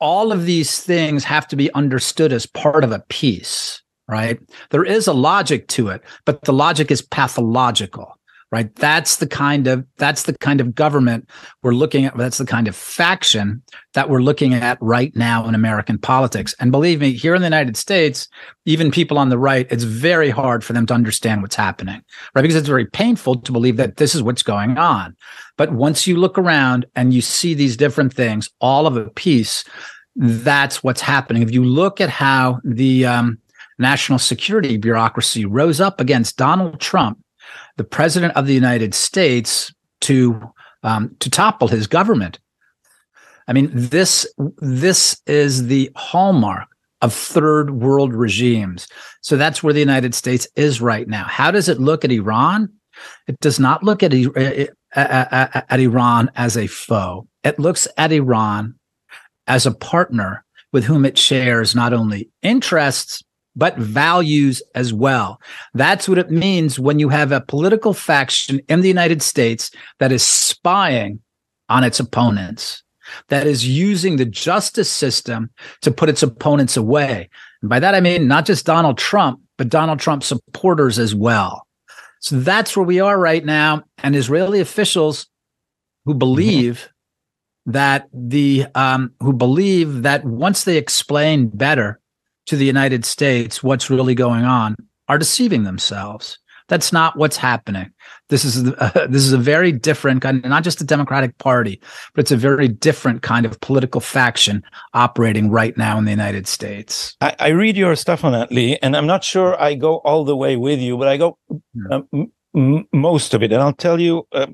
all 0.00 0.32
of 0.32 0.46
these 0.46 0.80
things 0.80 1.24
have 1.24 1.46
to 1.48 1.56
be 1.56 1.72
understood 1.74 2.32
as 2.32 2.46
part 2.46 2.84
of 2.84 2.92
a 2.92 3.04
piece, 3.08 3.82
right? 4.08 4.38
There 4.70 4.84
is 4.84 5.06
a 5.06 5.12
logic 5.12 5.68
to 5.68 5.88
it, 5.88 6.02
but 6.24 6.42
the 6.42 6.52
logic 6.52 6.90
is 6.90 7.02
pathological 7.02 8.16
right? 8.54 8.72
That's 8.76 9.16
the 9.16 9.26
kind 9.26 9.66
of 9.66 9.84
that's 9.96 10.22
the 10.22 10.38
kind 10.38 10.60
of 10.60 10.76
government 10.76 11.28
we're 11.64 11.72
looking 11.72 12.04
at 12.04 12.16
that's 12.16 12.38
the 12.38 12.46
kind 12.46 12.68
of 12.68 12.76
faction 12.76 13.60
that 13.94 14.08
we're 14.08 14.22
looking 14.22 14.54
at 14.54 14.78
right 14.80 15.10
now 15.16 15.48
in 15.48 15.56
american 15.56 15.98
politics. 15.98 16.54
And 16.60 16.70
believe 16.70 17.00
me 17.00 17.14
here 17.14 17.34
in 17.34 17.42
the 17.42 17.46
united 17.46 17.76
states 17.76 18.28
even 18.64 18.92
people 18.92 19.18
on 19.18 19.28
the 19.28 19.38
right 19.38 19.66
it's 19.72 19.82
very 19.82 20.30
hard 20.30 20.62
for 20.62 20.72
them 20.72 20.86
to 20.86 20.94
understand 20.94 21.42
what's 21.42 21.56
happening 21.56 22.00
right? 22.32 22.42
Because 22.42 22.54
it's 22.54 22.68
very 22.68 22.86
painful 22.86 23.40
to 23.40 23.50
believe 23.50 23.76
that 23.76 23.96
this 23.96 24.14
is 24.14 24.22
what's 24.22 24.44
going 24.44 24.78
on. 24.78 25.16
But 25.56 25.72
once 25.72 26.06
you 26.06 26.16
look 26.16 26.38
around 26.38 26.86
and 26.94 27.12
you 27.12 27.22
see 27.22 27.54
these 27.54 27.76
different 27.76 28.14
things 28.14 28.48
all 28.60 28.86
of 28.86 28.96
a 28.96 29.10
piece 29.10 29.64
that's 30.16 30.84
what's 30.84 31.00
happening. 31.00 31.42
If 31.42 31.50
you 31.50 31.64
look 31.64 32.00
at 32.00 32.08
how 32.08 32.60
the 32.62 33.04
um, 33.04 33.38
national 33.78 34.20
security 34.20 34.76
bureaucracy 34.76 35.44
rose 35.44 35.80
up 35.80 36.00
against 36.00 36.36
donald 36.36 36.80
trump 36.80 37.18
the 37.76 37.84
president 37.84 38.34
of 38.36 38.46
the 38.46 38.54
United 38.54 38.94
States 38.94 39.72
to 40.02 40.40
um, 40.82 41.16
to 41.20 41.30
topple 41.30 41.68
his 41.68 41.86
government. 41.86 42.38
I 43.48 43.52
mean, 43.52 43.70
this 43.72 44.26
this 44.58 45.20
is 45.26 45.66
the 45.66 45.90
hallmark 45.96 46.68
of 47.02 47.12
third 47.12 47.70
world 47.70 48.14
regimes. 48.14 48.88
So 49.20 49.36
that's 49.36 49.62
where 49.62 49.74
the 49.74 49.80
United 49.80 50.14
States 50.14 50.48
is 50.56 50.80
right 50.80 51.06
now. 51.06 51.24
How 51.24 51.50
does 51.50 51.68
it 51.68 51.80
look 51.80 52.04
at 52.04 52.12
Iran? 52.12 52.70
It 53.26 53.38
does 53.40 53.58
not 53.58 53.82
look 53.82 54.02
at, 54.02 54.14
at, 54.14 54.70
at, 54.94 55.66
at 55.68 55.80
Iran 55.80 56.30
as 56.36 56.56
a 56.56 56.66
foe. 56.66 57.26
It 57.42 57.58
looks 57.58 57.88
at 57.98 58.12
Iran 58.12 58.74
as 59.46 59.66
a 59.66 59.72
partner 59.72 60.44
with 60.72 60.84
whom 60.84 61.04
it 61.04 61.18
shares 61.18 61.74
not 61.74 61.92
only 61.92 62.28
interests, 62.42 63.22
but 63.56 63.76
values 63.76 64.62
as 64.74 64.92
well. 64.92 65.40
That's 65.74 66.08
what 66.08 66.18
it 66.18 66.30
means 66.30 66.78
when 66.78 66.98
you 66.98 67.08
have 67.08 67.32
a 67.32 67.40
political 67.40 67.94
faction 67.94 68.60
in 68.68 68.80
the 68.80 68.88
United 68.88 69.22
States 69.22 69.70
that 69.98 70.12
is 70.12 70.26
spying 70.26 71.20
on 71.68 71.84
its 71.84 72.00
opponents, 72.00 72.82
that 73.28 73.46
is 73.46 73.66
using 73.66 74.16
the 74.16 74.24
justice 74.24 74.90
system 74.90 75.50
to 75.82 75.90
put 75.90 76.08
its 76.08 76.22
opponents 76.22 76.76
away. 76.76 77.28
And 77.62 77.68
by 77.68 77.78
that, 77.80 77.94
I 77.94 78.00
mean 78.00 78.26
not 78.26 78.46
just 78.46 78.66
Donald 78.66 78.98
Trump, 78.98 79.40
but 79.56 79.68
Donald 79.68 80.00
Trump 80.00 80.22
supporters 80.24 80.98
as 80.98 81.14
well. 81.14 81.66
So 82.20 82.40
that's 82.40 82.76
where 82.76 82.86
we 82.86 83.00
are 83.00 83.18
right 83.18 83.44
now. 83.44 83.84
And 83.98 84.16
Israeli 84.16 84.60
officials 84.60 85.26
who 86.04 86.12
mm-hmm. 86.12 86.18
believe 86.18 86.88
that 87.66 88.08
the, 88.12 88.66
um, 88.74 89.12
who 89.20 89.32
believe 89.32 90.02
that 90.02 90.24
once 90.24 90.64
they 90.64 90.76
explain 90.76 91.48
better 91.48 92.00
to 92.46 92.56
the 92.56 92.64
United 92.64 93.04
States 93.04 93.62
what's 93.62 93.90
really 93.90 94.14
going 94.14 94.44
on 94.44 94.76
are 95.08 95.18
deceiving 95.18 95.64
themselves. 95.64 96.38
That's 96.68 96.92
not 96.94 97.18
what's 97.18 97.36
happening. 97.36 97.90
This 98.30 98.44
is 98.44 98.66
uh, 98.66 99.06
this 99.10 99.22
is 99.22 99.32
a 99.32 99.38
very 99.38 99.70
different 99.70 100.22
kind, 100.22 100.42
not 100.44 100.64
just 100.64 100.80
a 100.80 100.84
Democratic 100.84 101.36
Party, 101.38 101.80
but 102.14 102.22
it's 102.22 102.32
a 102.32 102.36
very 102.36 102.68
different 102.68 103.22
kind 103.22 103.44
of 103.44 103.60
political 103.60 104.00
faction 104.00 104.62
operating 104.94 105.50
right 105.50 105.76
now 105.76 105.98
in 105.98 106.04
the 106.04 106.10
United 106.10 106.46
States. 106.46 107.16
I, 107.20 107.36
I 107.38 107.48
read 107.48 107.76
your 107.76 107.94
stuff 107.96 108.24
on 108.24 108.32
that, 108.32 108.50
Lee, 108.50 108.78
and 108.82 108.96
I'm 108.96 109.06
not 109.06 109.24
sure 109.24 109.60
I 109.60 109.74
go 109.74 109.98
all 109.98 110.24
the 110.24 110.36
way 110.36 110.56
with 110.56 110.80
you, 110.80 110.96
but 110.96 111.08
I 111.08 111.18
go 111.18 111.38
uh, 111.90 112.00
m- 112.14 112.32
m- 112.56 112.88
most 112.94 113.34
of 113.34 113.42
it, 113.42 113.52
and 113.52 113.60
I'll 113.60 113.74
tell 113.74 114.00
you 114.00 114.26
uh, 114.32 114.46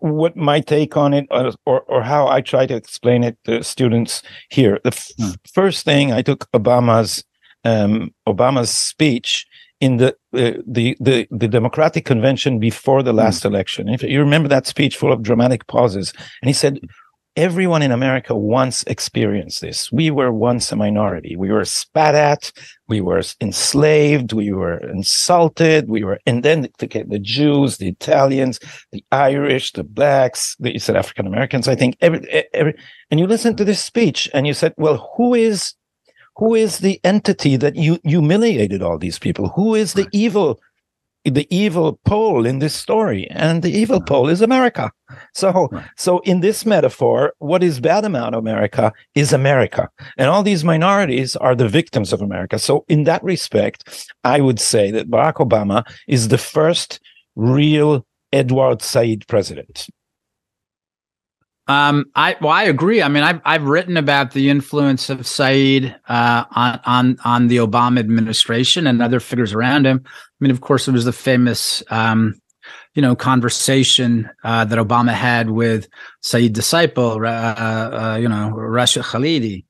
what 0.00 0.36
my 0.36 0.60
take 0.60 0.96
on 0.96 1.14
it 1.14 1.26
or, 1.30 1.52
or, 1.66 1.80
or 1.82 2.02
how 2.02 2.26
I 2.28 2.40
try 2.40 2.66
to 2.66 2.74
explain 2.74 3.24
it 3.24 3.36
to 3.44 3.62
students 3.62 4.22
here. 4.50 4.80
The 4.84 4.88
f- 4.88 5.10
hmm. 5.18 5.30
first 5.52 5.84
thing 5.84 6.12
I 6.12 6.22
took 6.22 6.50
Obama's 6.52 7.24
um, 7.64 8.12
Obama's 8.28 8.70
speech 8.70 9.46
in 9.80 9.96
the, 9.96 10.10
uh, 10.34 10.52
the 10.66 10.96
the 11.00 11.26
the 11.30 11.48
Democratic 11.48 12.04
convention 12.04 12.58
before 12.58 13.02
the 13.02 13.12
last 13.12 13.42
hmm. 13.42 13.48
election. 13.48 13.88
If 13.88 14.02
you 14.02 14.20
remember 14.20 14.48
that 14.48 14.66
speech 14.66 14.96
full 14.96 15.12
of 15.12 15.22
dramatic 15.22 15.66
pauses, 15.66 16.12
and 16.42 16.48
he 16.48 16.52
said, 16.52 16.80
everyone 17.36 17.82
in 17.82 17.90
America 17.90 18.34
once 18.34 18.84
experienced 18.84 19.60
this. 19.60 19.90
We 19.90 20.10
were 20.10 20.32
once 20.32 20.70
a 20.70 20.76
minority. 20.76 21.36
We 21.36 21.50
were 21.50 21.64
spat 21.64 22.14
at. 22.14 22.52
We 22.88 23.00
were 23.00 23.22
enslaved. 23.40 24.32
We 24.32 24.52
were 24.52 24.78
insulted. 24.78 25.88
We 25.88 26.04
were, 26.04 26.18
and 26.26 26.42
then 26.42 26.68
the, 26.78 27.04
the 27.08 27.18
Jews, 27.18 27.78
the 27.78 27.88
Italians, 27.88 28.60
the 28.92 29.04
Irish, 29.10 29.72
the 29.72 29.84
blacks, 29.84 30.56
the 30.60 30.72
you 30.72 30.78
said 30.78 30.96
African 30.96 31.26
Americans. 31.26 31.66
I 31.66 31.74
think 31.74 31.96
every, 32.00 32.46
every, 32.52 32.74
and 33.10 33.18
you 33.18 33.26
listen 33.26 33.56
to 33.56 33.64
this 33.64 33.82
speech 33.82 34.28
and 34.32 34.46
you 34.46 34.54
said, 34.54 34.74
well, 34.76 35.12
who 35.16 35.34
is, 35.34 35.74
who 36.36 36.54
is 36.54 36.78
the 36.78 37.00
entity 37.04 37.56
that 37.56 37.76
you 37.76 37.98
humiliated 38.04 38.82
all 38.82 38.98
these 38.98 39.18
people? 39.18 39.48
Who 39.50 39.74
is 39.74 39.94
the 39.94 40.08
evil 40.12 40.60
the 41.24 41.46
evil 41.54 41.98
pole 42.04 42.44
in 42.44 42.58
this 42.58 42.74
story 42.74 43.26
and 43.30 43.62
the 43.62 43.70
evil 43.70 43.96
uh-huh. 43.96 44.04
pole 44.06 44.28
is 44.28 44.42
america. 44.42 44.90
So 45.32 45.68
right. 45.72 45.84
so 45.96 46.18
in 46.20 46.40
this 46.40 46.66
metaphor 46.66 47.32
what 47.38 47.62
is 47.62 47.80
bad 47.80 48.04
about 48.04 48.34
america 48.34 48.92
is 49.14 49.32
america 49.32 49.88
and 50.18 50.28
all 50.28 50.42
these 50.42 50.64
minorities 50.64 51.36
are 51.36 51.54
the 51.54 51.68
victims 51.68 52.12
of 52.12 52.20
america. 52.20 52.58
So 52.58 52.84
in 52.88 53.04
that 53.04 53.22
respect 53.24 54.12
i 54.24 54.40
would 54.40 54.60
say 54.60 54.90
that 54.90 55.10
barack 55.10 55.34
obama 55.34 55.84
is 56.08 56.28
the 56.28 56.38
first 56.38 57.00
real 57.36 58.04
edward 58.32 58.82
said 58.82 59.26
president 59.28 59.88
um, 61.66 62.04
I 62.14 62.36
well, 62.40 62.50
I 62.50 62.64
agree. 62.64 63.02
I 63.02 63.08
mean, 63.08 63.22
I've 63.22 63.40
I've 63.44 63.64
written 63.64 63.96
about 63.96 64.32
the 64.32 64.50
influence 64.50 65.08
of 65.08 65.26
Said 65.26 65.96
uh, 66.08 66.44
on 66.50 66.80
on 66.84 67.16
on 67.24 67.48
the 67.48 67.56
Obama 67.56 68.00
administration 68.00 68.86
and 68.86 69.00
other 69.00 69.18
figures 69.18 69.54
around 69.54 69.86
him. 69.86 70.02
I 70.04 70.10
mean, 70.40 70.50
of 70.50 70.60
course, 70.60 70.88
it 70.88 70.92
was 70.92 71.06
the 71.06 71.12
famous, 71.12 71.82
um, 71.90 72.34
you 72.94 73.00
know, 73.00 73.16
conversation 73.16 74.28
uh, 74.44 74.66
that 74.66 74.78
Obama 74.78 75.14
had 75.14 75.48
with 75.50 75.88
Said 76.20 76.52
disciple, 76.52 77.24
uh, 77.24 77.28
uh, 77.28 78.18
you 78.20 78.28
know, 78.28 78.50
Rashid 78.50 79.04
Khalidi, 79.04 79.64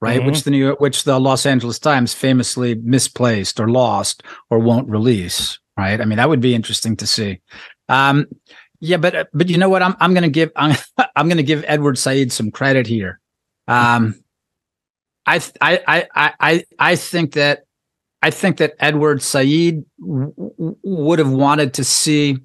right? 0.00 0.18
Mm-hmm. 0.18 0.26
Which 0.26 0.44
the 0.44 0.52
New 0.52 0.58
York, 0.58 0.80
which 0.80 1.02
the 1.02 1.18
Los 1.18 1.46
Angeles 1.46 1.80
Times 1.80 2.14
famously 2.14 2.76
misplaced 2.76 3.58
or 3.58 3.68
lost 3.68 4.22
or 4.50 4.60
won't 4.60 4.88
release, 4.88 5.58
right? 5.76 6.00
I 6.00 6.04
mean, 6.04 6.18
that 6.18 6.28
would 6.28 6.40
be 6.40 6.54
interesting 6.54 6.96
to 6.98 7.08
see. 7.08 7.40
Um, 7.88 8.26
yeah, 8.80 8.96
but 8.96 9.28
but 9.32 9.48
you 9.48 9.58
know 9.58 9.68
what? 9.68 9.82
I'm 9.82 9.94
I'm 10.00 10.14
gonna 10.14 10.28
give 10.28 10.50
I'm 10.56 10.76
I'm 11.16 11.28
gonna 11.28 11.42
give 11.42 11.64
Edward 11.66 11.98
Said 11.98 12.32
some 12.32 12.50
credit 12.50 12.86
here. 12.86 13.20
Um, 13.68 14.22
I 15.26 15.40
I 15.60 16.06
I 16.14 16.32
I 16.40 16.64
I 16.78 16.96
think 16.96 17.34
that 17.34 17.64
I 18.22 18.30
think 18.30 18.56
that 18.56 18.74
Edward 18.80 19.22
Said 19.22 19.84
w- 20.00 20.34
would 20.82 21.18
have 21.18 21.30
wanted 21.30 21.74
to 21.74 21.84
see 21.84 22.38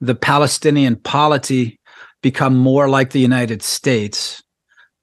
the 0.00 0.14
Palestinian 0.14 0.96
polity 0.96 1.80
become 2.22 2.56
more 2.56 2.88
like 2.88 3.10
the 3.10 3.20
United 3.20 3.62
States 3.62 4.42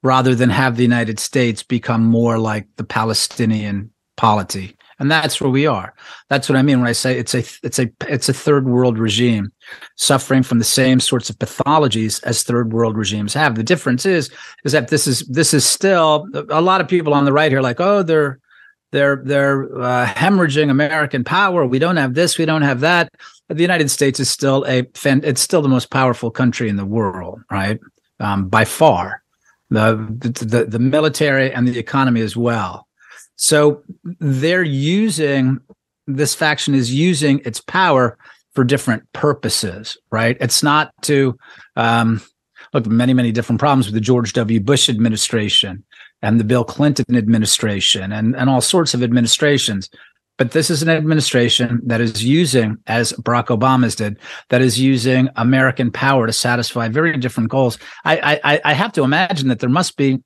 rather 0.02 0.34
than 0.34 0.50
have 0.50 0.76
the 0.76 0.82
United 0.82 1.20
States 1.20 1.62
become 1.62 2.04
more 2.04 2.38
like 2.38 2.66
the 2.76 2.84
Palestinian 2.84 3.90
polity. 4.16 4.76
And 5.02 5.10
that's 5.10 5.40
where 5.40 5.50
we 5.50 5.66
are. 5.66 5.92
That's 6.28 6.48
what 6.48 6.54
I 6.54 6.62
mean 6.62 6.78
when 6.78 6.88
I 6.88 6.92
say 6.92 7.18
it's 7.18 7.34
a 7.34 7.42
it's 7.64 7.80
a 7.80 7.90
it's 8.08 8.28
a 8.28 8.32
third 8.32 8.68
world 8.68 9.00
regime 9.00 9.50
suffering 9.96 10.44
from 10.44 10.60
the 10.60 10.64
same 10.64 11.00
sorts 11.00 11.28
of 11.28 11.36
pathologies 11.40 12.22
as 12.22 12.44
third 12.44 12.72
world 12.72 12.96
regimes 12.96 13.34
have. 13.34 13.56
The 13.56 13.64
difference 13.64 14.06
is 14.06 14.30
is 14.64 14.70
that 14.70 14.90
this 14.90 15.08
is 15.08 15.26
this 15.26 15.52
is 15.52 15.66
still 15.66 16.28
a 16.50 16.60
lot 16.60 16.80
of 16.80 16.86
people 16.86 17.14
on 17.14 17.24
the 17.24 17.32
right 17.32 17.50
here 17.50 17.60
like, 17.60 17.80
oh, 17.80 18.04
they're 18.04 18.38
they're 18.92 19.20
they're 19.24 19.76
uh, 19.76 20.06
hemorrhaging 20.06 20.70
American 20.70 21.24
power. 21.24 21.66
We 21.66 21.80
don't 21.80 21.96
have 21.96 22.14
this, 22.14 22.38
we 22.38 22.46
don't 22.46 22.62
have 22.62 22.78
that. 22.78 23.08
The 23.48 23.60
United 23.60 23.90
States 23.90 24.20
is 24.20 24.30
still 24.30 24.64
a 24.68 24.86
it's 25.04 25.40
still 25.40 25.62
the 25.62 25.68
most 25.68 25.90
powerful 25.90 26.30
country 26.30 26.68
in 26.68 26.76
the 26.76 26.86
world, 26.86 27.40
right? 27.50 27.80
Um, 28.20 28.48
by 28.48 28.64
far, 28.64 29.24
the, 29.68 29.96
the 30.20 30.66
the 30.66 30.78
military 30.78 31.52
and 31.52 31.66
the 31.66 31.76
economy 31.76 32.20
as 32.20 32.36
well. 32.36 32.86
So 33.42 33.82
they're 34.20 34.62
using 34.62 35.58
this 36.06 36.32
faction 36.32 36.76
is 36.76 36.94
using 36.94 37.40
its 37.44 37.60
power 37.60 38.16
for 38.54 38.62
different 38.62 39.12
purposes, 39.14 39.96
right? 40.12 40.36
It's 40.40 40.62
not 40.62 40.92
to 41.02 41.36
um, 41.74 42.22
look 42.72 42.86
many 42.86 43.12
many 43.14 43.32
different 43.32 43.58
problems 43.58 43.86
with 43.86 43.94
the 43.94 44.00
George 44.00 44.32
W. 44.34 44.60
Bush 44.60 44.88
administration 44.88 45.82
and 46.22 46.38
the 46.38 46.44
Bill 46.44 46.62
Clinton 46.62 47.16
administration 47.16 48.12
and 48.12 48.36
and 48.36 48.48
all 48.48 48.60
sorts 48.60 48.94
of 48.94 49.02
administrations. 49.02 49.90
But 50.38 50.52
this 50.52 50.70
is 50.70 50.80
an 50.80 50.88
administration 50.88 51.80
that 51.84 52.00
is 52.00 52.24
using, 52.24 52.78
as 52.86 53.12
Barack 53.12 53.46
Obama's 53.46 53.96
did, 53.96 54.20
that 54.50 54.62
is 54.62 54.78
using 54.78 55.28
American 55.34 55.90
power 55.90 56.28
to 56.28 56.32
satisfy 56.32 56.86
very 56.86 57.16
different 57.16 57.50
goals. 57.50 57.76
I 58.04 58.40
I, 58.44 58.60
I 58.64 58.72
have 58.72 58.92
to 58.92 59.02
imagine 59.02 59.48
that 59.48 59.58
there 59.58 59.68
must 59.68 59.96
be 59.96 60.22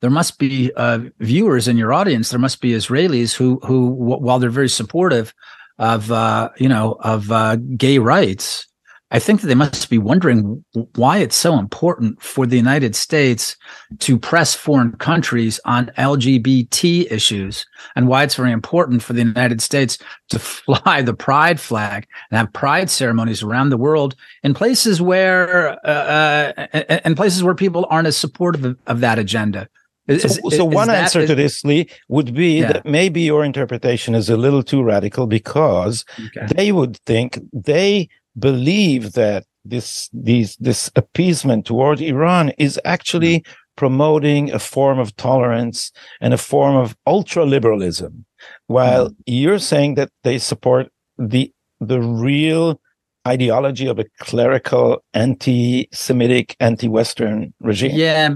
there 0.00 0.10
must 0.10 0.38
be 0.38 0.72
uh, 0.76 1.00
viewers 1.18 1.68
in 1.68 1.76
your 1.76 1.92
audience. 1.92 2.30
There 2.30 2.38
must 2.38 2.60
be 2.60 2.72
Israelis 2.72 3.34
who 3.34 3.60
who 3.64 3.88
while 3.88 4.38
they're 4.38 4.50
very 4.50 4.68
supportive 4.68 5.34
of 5.78 6.10
uh, 6.12 6.50
you 6.56 6.68
know 6.68 6.96
of 7.00 7.30
uh, 7.30 7.56
gay 7.76 7.98
rights, 7.98 8.68
I 9.10 9.18
think 9.18 9.40
that 9.40 9.46
they 9.46 9.54
must 9.54 9.88
be 9.88 9.96
wondering 9.96 10.62
why 10.96 11.18
it's 11.18 11.36
so 11.36 11.58
important 11.58 12.20
for 12.22 12.46
the 12.46 12.56
United 12.56 12.94
States 12.94 13.56
to 14.00 14.18
press 14.18 14.54
foreign 14.54 14.92
countries 14.92 15.58
on 15.64 15.90
LGBT 15.96 17.10
issues 17.10 17.64
and 17.96 18.06
why 18.06 18.22
it's 18.22 18.34
very 18.34 18.52
important 18.52 19.02
for 19.02 19.14
the 19.14 19.22
United 19.22 19.62
States 19.62 19.98
to 20.28 20.38
fly 20.38 21.00
the 21.00 21.14
pride 21.14 21.58
flag 21.58 22.06
and 22.30 22.36
have 22.36 22.52
pride 22.52 22.90
ceremonies 22.90 23.42
around 23.42 23.70
the 23.70 23.78
world 23.78 24.14
in 24.42 24.52
places 24.52 25.00
where 25.00 25.70
uh, 25.86 26.52
uh, 26.74 26.98
in 27.04 27.14
places 27.14 27.42
where 27.42 27.54
people 27.54 27.86
aren't 27.88 28.08
as 28.08 28.16
supportive 28.16 28.64
of, 28.64 28.76
of 28.86 29.00
that 29.00 29.18
agenda. 29.18 29.68
Is, 30.08 30.22
so, 30.22 30.48
so 30.48 30.64
one 30.64 30.88
answer 30.88 31.20
is, 31.20 31.28
to 31.28 31.34
this, 31.34 31.64
Lee, 31.64 31.88
would 32.08 32.34
be 32.34 32.60
yeah. 32.60 32.72
that 32.72 32.86
maybe 32.86 33.20
your 33.20 33.44
interpretation 33.44 34.14
is 34.14 34.30
a 34.30 34.36
little 34.36 34.62
too 34.62 34.82
radical 34.82 35.26
because 35.26 36.04
okay. 36.18 36.46
they 36.54 36.72
would 36.72 36.96
think 37.04 37.38
they 37.52 38.08
believe 38.38 39.12
that 39.12 39.44
this 39.64 40.08
these 40.12 40.56
this 40.56 40.90
appeasement 40.96 41.66
toward 41.66 42.00
Iran 42.00 42.50
is 42.58 42.80
actually 42.84 43.40
mm-hmm. 43.40 43.52
promoting 43.76 44.50
a 44.52 44.58
form 44.58 44.98
of 44.98 45.14
tolerance 45.16 45.92
and 46.20 46.32
a 46.32 46.38
form 46.38 46.74
of 46.74 46.96
ultra 47.06 47.44
liberalism, 47.44 48.24
while 48.66 49.10
mm. 49.10 49.14
you're 49.26 49.58
saying 49.58 49.96
that 49.96 50.10
they 50.22 50.38
support 50.38 50.90
the 51.18 51.52
the 51.80 52.00
real 52.00 52.80
ideology 53.26 53.86
of 53.86 53.98
a 53.98 54.06
clerical, 54.20 55.04
anti-Semitic, 55.12 56.56
anti-Western 56.60 57.52
regime? 57.60 57.92
Yeah, 57.94 58.34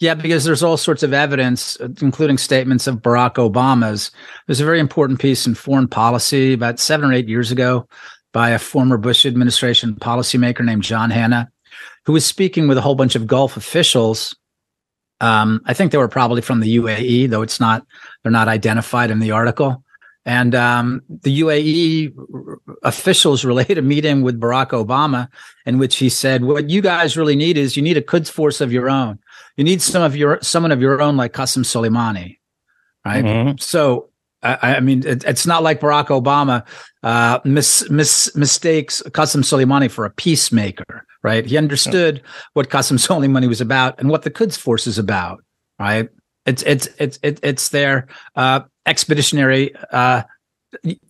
yeah, 0.00 0.14
because 0.14 0.44
there's 0.44 0.62
all 0.62 0.76
sorts 0.76 1.02
of 1.02 1.12
evidence, 1.12 1.76
including 2.00 2.38
statements 2.38 2.86
of 2.86 2.96
Barack 2.96 3.34
Obama's. 3.34 4.10
There's 4.46 4.60
a 4.60 4.64
very 4.64 4.80
important 4.80 5.20
piece 5.20 5.46
in 5.46 5.54
foreign 5.54 5.88
policy 5.88 6.52
about 6.52 6.80
seven 6.80 7.10
or 7.10 7.12
eight 7.12 7.28
years 7.28 7.50
ago 7.50 7.86
by 8.32 8.50
a 8.50 8.58
former 8.58 8.96
Bush 8.96 9.26
administration 9.26 9.94
policymaker 9.94 10.64
named 10.64 10.82
John 10.82 11.10
Hannah, 11.10 11.50
who 12.04 12.12
was 12.12 12.24
speaking 12.24 12.68
with 12.68 12.78
a 12.78 12.80
whole 12.80 12.94
bunch 12.94 13.14
of 13.14 13.26
Gulf 13.26 13.56
officials. 13.56 14.36
Um, 15.20 15.60
I 15.64 15.74
think 15.74 15.92
they 15.92 15.98
were 15.98 16.08
probably 16.08 16.42
from 16.42 16.60
the 16.60 16.76
UAE, 16.76 17.30
though 17.30 17.42
it's 17.42 17.60
not, 17.60 17.86
they're 18.22 18.32
not 18.32 18.48
identified 18.48 19.10
in 19.10 19.20
the 19.20 19.30
article. 19.30 19.82
And 20.26 20.56
um, 20.56 21.02
the 21.08 21.40
UAE 21.40 22.12
officials 22.82 23.44
relayed 23.44 23.78
a 23.78 23.82
meeting 23.82 24.22
with 24.22 24.40
Barack 24.40 24.70
Obama 24.70 25.28
in 25.64 25.78
which 25.78 25.96
he 25.96 26.08
said, 26.08 26.44
"What 26.44 26.68
you 26.68 26.82
guys 26.82 27.16
really 27.16 27.36
need 27.36 27.56
is 27.56 27.76
you 27.76 27.82
need 27.82 27.96
a 27.96 28.02
Quds 28.02 28.28
force 28.28 28.60
of 28.60 28.72
your 28.72 28.90
own. 28.90 29.20
You 29.56 29.64
need 29.64 29.80
some 29.82 30.02
of 30.02 30.16
your 30.16 30.38
someone 30.42 30.72
of 30.72 30.80
your 30.80 31.00
own 31.00 31.16
like 31.16 31.32
Qasem 31.32 31.64
Soleimani, 31.64 32.38
right? 33.04 33.24
Mm-hmm. 33.24 33.56
So 33.58 34.10
I, 34.42 34.76
I 34.76 34.80
mean, 34.80 35.06
it, 35.06 35.24
it's 35.24 35.46
not 35.46 35.62
like 35.62 35.80
Barack 35.80 36.06
Obama 36.06 36.66
uh, 37.02 37.40
mis, 37.44 37.88
mis, 37.90 38.34
mistakes 38.36 39.02
Qasem 39.06 39.42
Soleimani 39.42 39.90
for 39.90 40.04
a 40.04 40.10
peacemaker, 40.10 41.06
right? 41.22 41.44
He 41.46 41.56
understood 41.56 42.16
yeah. 42.16 42.30
what 42.52 42.68
Qasem 42.68 42.98
Soleimani 43.06 43.48
was 43.48 43.60
about 43.60 43.98
and 43.98 44.10
what 44.10 44.22
the 44.22 44.30
Quds 44.30 44.56
Force 44.56 44.86
is 44.86 44.98
about, 44.98 45.42
right? 45.78 46.08
It's 46.44 46.62
it's 46.62 46.88
it's 46.98 47.18
it's 47.22 47.40
it's 47.42 47.68
their 47.70 48.06
uh, 48.36 48.60
expeditionary 48.86 49.74
uh, 49.90 50.22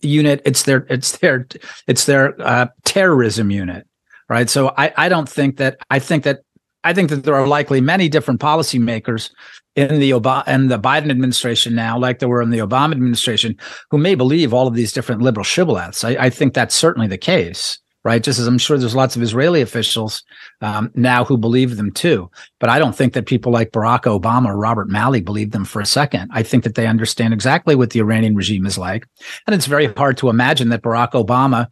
unit. 0.01 0.41
It's 0.45 0.63
their 0.63 0.87
it's 0.89 1.17
their 1.17 1.47
it's 1.85 2.05
their 2.05 2.41
uh, 2.41 2.67
terrorism 2.85 3.51
unit, 3.51 3.87
right? 4.29 4.49
So 4.49 4.73
I 4.77 4.93
I 4.97 5.09
don't 5.09 5.29
think 5.29 5.57
that 5.57 5.77
I 5.91 5.99
think 5.99 6.23
that 6.23 6.41
I 6.87 6.93
think 6.93 7.09
that 7.09 7.25
there 7.25 7.35
are 7.35 7.47
likely 7.47 7.81
many 7.81 8.07
different 8.07 8.39
policymakers 8.39 9.29
in 9.75 9.99
the 9.99 10.11
Obama 10.11 10.43
and 10.47 10.71
the 10.71 10.79
Biden 10.79 11.11
administration 11.11 11.75
now, 11.75 11.99
like 11.99 12.19
there 12.19 12.29
were 12.29 12.41
in 12.41 12.49
the 12.49 12.59
Obama 12.59 12.93
administration, 12.93 13.57
who 13.91 13.97
may 13.97 14.15
believe 14.15 14.53
all 14.53 14.67
of 14.67 14.73
these 14.73 14.93
different 14.93 15.21
liberal 15.21 15.43
shibboleths. 15.43 16.05
I, 16.05 16.27
I 16.27 16.29
think 16.29 16.53
that's 16.53 16.73
certainly 16.73 17.09
the 17.09 17.17
case, 17.17 17.77
right? 18.05 18.23
Just 18.23 18.39
as 18.39 18.47
I'm 18.47 18.57
sure 18.57 18.77
there's 18.77 18.95
lots 18.95 19.17
of 19.17 19.21
Israeli 19.21 19.59
officials 19.59 20.23
um, 20.61 20.89
now 20.95 21.25
who 21.25 21.37
believe 21.37 21.75
them 21.75 21.91
too. 21.91 22.31
But 22.61 22.69
I 22.69 22.79
don't 22.79 22.95
think 22.95 23.11
that 23.13 23.25
people 23.25 23.51
like 23.51 23.71
Barack 23.71 24.03
Obama 24.03 24.45
or 24.45 24.57
Robert 24.57 24.87
Malley 24.87 25.19
believe 25.19 25.51
them 25.51 25.65
for 25.65 25.81
a 25.81 25.85
second. 25.85 26.31
I 26.33 26.41
think 26.41 26.63
that 26.63 26.75
they 26.75 26.87
understand 26.87 27.33
exactly 27.33 27.75
what 27.75 27.89
the 27.89 27.99
Iranian 27.99 28.33
regime 28.33 28.65
is 28.65 28.77
like, 28.77 29.05
and 29.45 29.53
it's 29.53 29.65
very 29.65 29.87
hard 29.87 30.15
to 30.19 30.29
imagine 30.29 30.69
that 30.69 30.83
Barack 30.83 31.11
Obama 31.11 31.67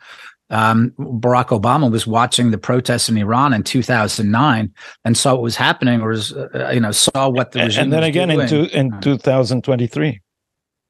um, 0.49 0.91
Barack 0.99 1.47
Obama 1.47 1.91
was 1.91 2.05
watching 2.05 2.51
the 2.51 2.57
protests 2.57 3.09
in 3.09 3.17
Iran 3.17 3.53
in 3.53 3.63
2009 3.63 4.73
and 5.03 5.17
saw 5.17 5.33
what 5.33 5.41
was 5.41 5.55
happening, 5.55 6.01
or 6.01 6.09
was, 6.09 6.33
uh, 6.33 6.71
you 6.73 6.79
know 6.79 6.91
saw 6.91 7.29
what 7.29 7.51
the 7.51 7.59
regime. 7.59 7.85
And 7.85 7.93
then 7.93 8.03
again 8.03 8.29
doing. 8.29 8.41
in 8.41 8.47
two, 8.47 8.77
in 8.77 9.01
2023. 9.01 10.21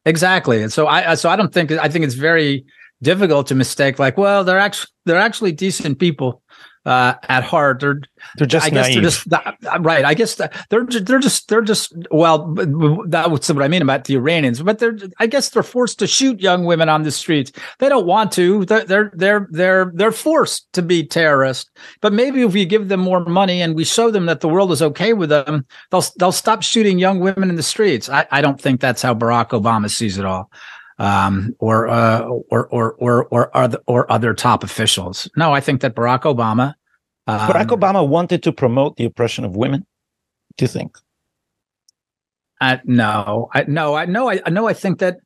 Exactly, 0.06 0.62
and 0.62 0.72
so 0.72 0.88
I 0.88 1.16
so 1.16 1.30
I 1.30 1.36
don't 1.36 1.54
think 1.54 1.72
I 1.72 1.88
think 1.90 2.06
it's 2.06 2.16
very 2.16 2.66
difficult 3.02 3.46
to 3.46 3.56
mistake 3.56 4.00
like 4.00 4.18
well 4.18 4.44
they're 4.44 4.58
actually 4.58 4.90
they're 5.06 5.18
actually 5.18 5.52
decent 5.52 6.00
people 6.00 6.42
uh, 6.86 7.16
at 7.28 7.44
heart. 7.44 7.80
They're 7.80 8.02
they're 8.38 8.48
just 8.48 8.66
I 8.66 8.70
guess 8.70 8.88
naive. 8.88 8.96
they're 8.96 9.04
just 9.04 9.28
right. 9.80 10.06
I 10.06 10.14
guess 10.14 10.36
they're 10.36 10.86
they're 10.86 11.20
just 11.20 11.48
they're 11.48 11.62
just 11.62 11.94
well 12.12 12.54
that 13.08 13.32
was 13.32 13.52
what 13.52 13.64
I 13.64 13.68
mean 13.68 13.82
about 13.82 14.06
the 14.06 14.16
Iranians. 14.16 14.62
But 14.62 14.80
they're 14.80 14.98
I 15.20 15.28
guess 15.28 15.50
they're 15.50 15.64
forced 15.64 16.00
to 16.00 16.08
shoot 16.08 16.40
young 16.40 16.66
women 16.66 16.90
on 16.90 17.04
the 17.04 17.12
streets. 17.12 17.52
They 17.80 17.90
don't 17.90 18.06
want 18.06 18.32
to. 18.34 18.66
They're 18.66 18.86
they're 18.86 19.12
they're 19.14 19.48
they're, 19.52 19.92
they're 19.94 20.12
forced 20.12 20.72
to 20.74 20.82
be 20.82 21.06
terrorists. 21.06 21.70
But 22.02 22.14
maybe 22.14 22.42
if 22.42 22.54
we 22.54 22.66
give 22.66 22.88
them 22.88 23.00
more 23.00 23.24
money 23.26 23.62
and 23.62 23.76
we 23.76 23.84
show 23.84 24.12
them 24.12 24.26
that 24.28 24.42
the 24.42 24.50
world 24.50 24.72
is 24.72 24.82
okay 24.82 25.14
with 25.14 25.30
them, 25.30 25.66
they'll 25.92 26.06
they'll 26.18 26.32
stop 26.32 26.64
shooting 26.64 27.00
young 27.00 27.20
women 27.20 27.50
in 27.50 27.56
the 27.56 27.64
streets. 27.64 28.10
I, 28.10 28.28
I 28.32 28.42
don't 28.42 28.60
think 28.60 28.82
that's 28.82 29.02
how 29.02 29.14
Barack 29.14 29.50
Obama 29.50 29.90
sees 29.90 30.18
it 30.18 30.26
all 30.26 30.52
um, 30.98 31.56
or, 31.60 31.88
uh, 31.88 32.22
or, 32.22 32.68
or, 32.68 32.94
or, 32.94 33.26
or, 33.26 33.58
other, 33.58 33.80
or 33.88 34.12
other 34.12 34.34
top 34.34 34.64
officials. 34.64 35.30
No, 35.36 35.54
I 35.54 35.62
think 35.62 35.82
that 35.82 35.96
Barack 35.96 36.22
Obama. 36.22 36.74
Um, 37.28 37.40
Barack 37.50 37.68
Obama 37.68 38.08
wanted 38.08 38.44
to 38.44 38.52
promote 38.52 38.98
the 38.98 39.06
oppression 39.06 39.46
of 39.46 39.56
women. 39.56 39.86
Do 40.58 40.64
you 40.64 40.70
think? 40.70 40.98
Uh, 42.62 42.78
no, 42.86 43.50
I, 43.54 43.66
no, 43.68 43.96
I 43.96 44.06
no, 44.06 44.30
I 44.30 44.42
no, 44.50 44.68
I 44.68 44.74
think 44.74 45.00
that 45.00 45.18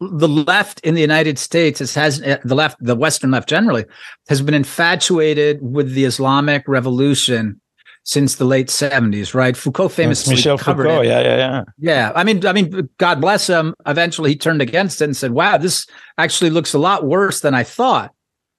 the 0.00 0.28
left 0.28 0.80
in 0.80 0.94
the 0.94 1.02
United 1.02 1.38
States 1.38 1.78
has, 1.78 1.94
has 1.94 2.18
the 2.18 2.54
left, 2.54 2.78
the 2.80 2.96
Western 2.96 3.30
left 3.30 3.48
generally, 3.48 3.84
has 4.28 4.40
been 4.40 4.54
infatuated 4.54 5.58
with 5.60 5.92
the 5.92 6.04
Islamic 6.04 6.64
Revolution 6.66 7.60
since 8.04 8.36
the 8.36 8.44
late 8.44 8.68
70s, 8.68 9.34
right? 9.34 9.56
Foucault 9.56 9.90
famously 9.90 10.34
Michel 10.34 10.58
covered 10.58 10.84
Foucault, 10.84 11.02
it. 11.02 11.06
yeah, 11.06 11.20
yeah, 11.20 11.36
yeah. 11.36 11.64
Yeah, 11.78 12.12
I 12.14 12.24
mean, 12.24 12.44
I 12.46 12.52
mean, 12.52 12.88
God 12.98 13.20
bless 13.20 13.46
him. 13.46 13.74
Eventually, 13.86 14.30
he 14.30 14.36
turned 14.36 14.62
against 14.62 15.00
it 15.00 15.04
and 15.04 15.16
said, 15.16 15.32
"Wow, 15.32 15.58
this 15.58 15.86
actually 16.18 16.50
looks 16.50 16.74
a 16.74 16.78
lot 16.78 17.04
worse 17.04 17.40
than 17.40 17.54
I 17.54 17.62
thought." 17.62 18.12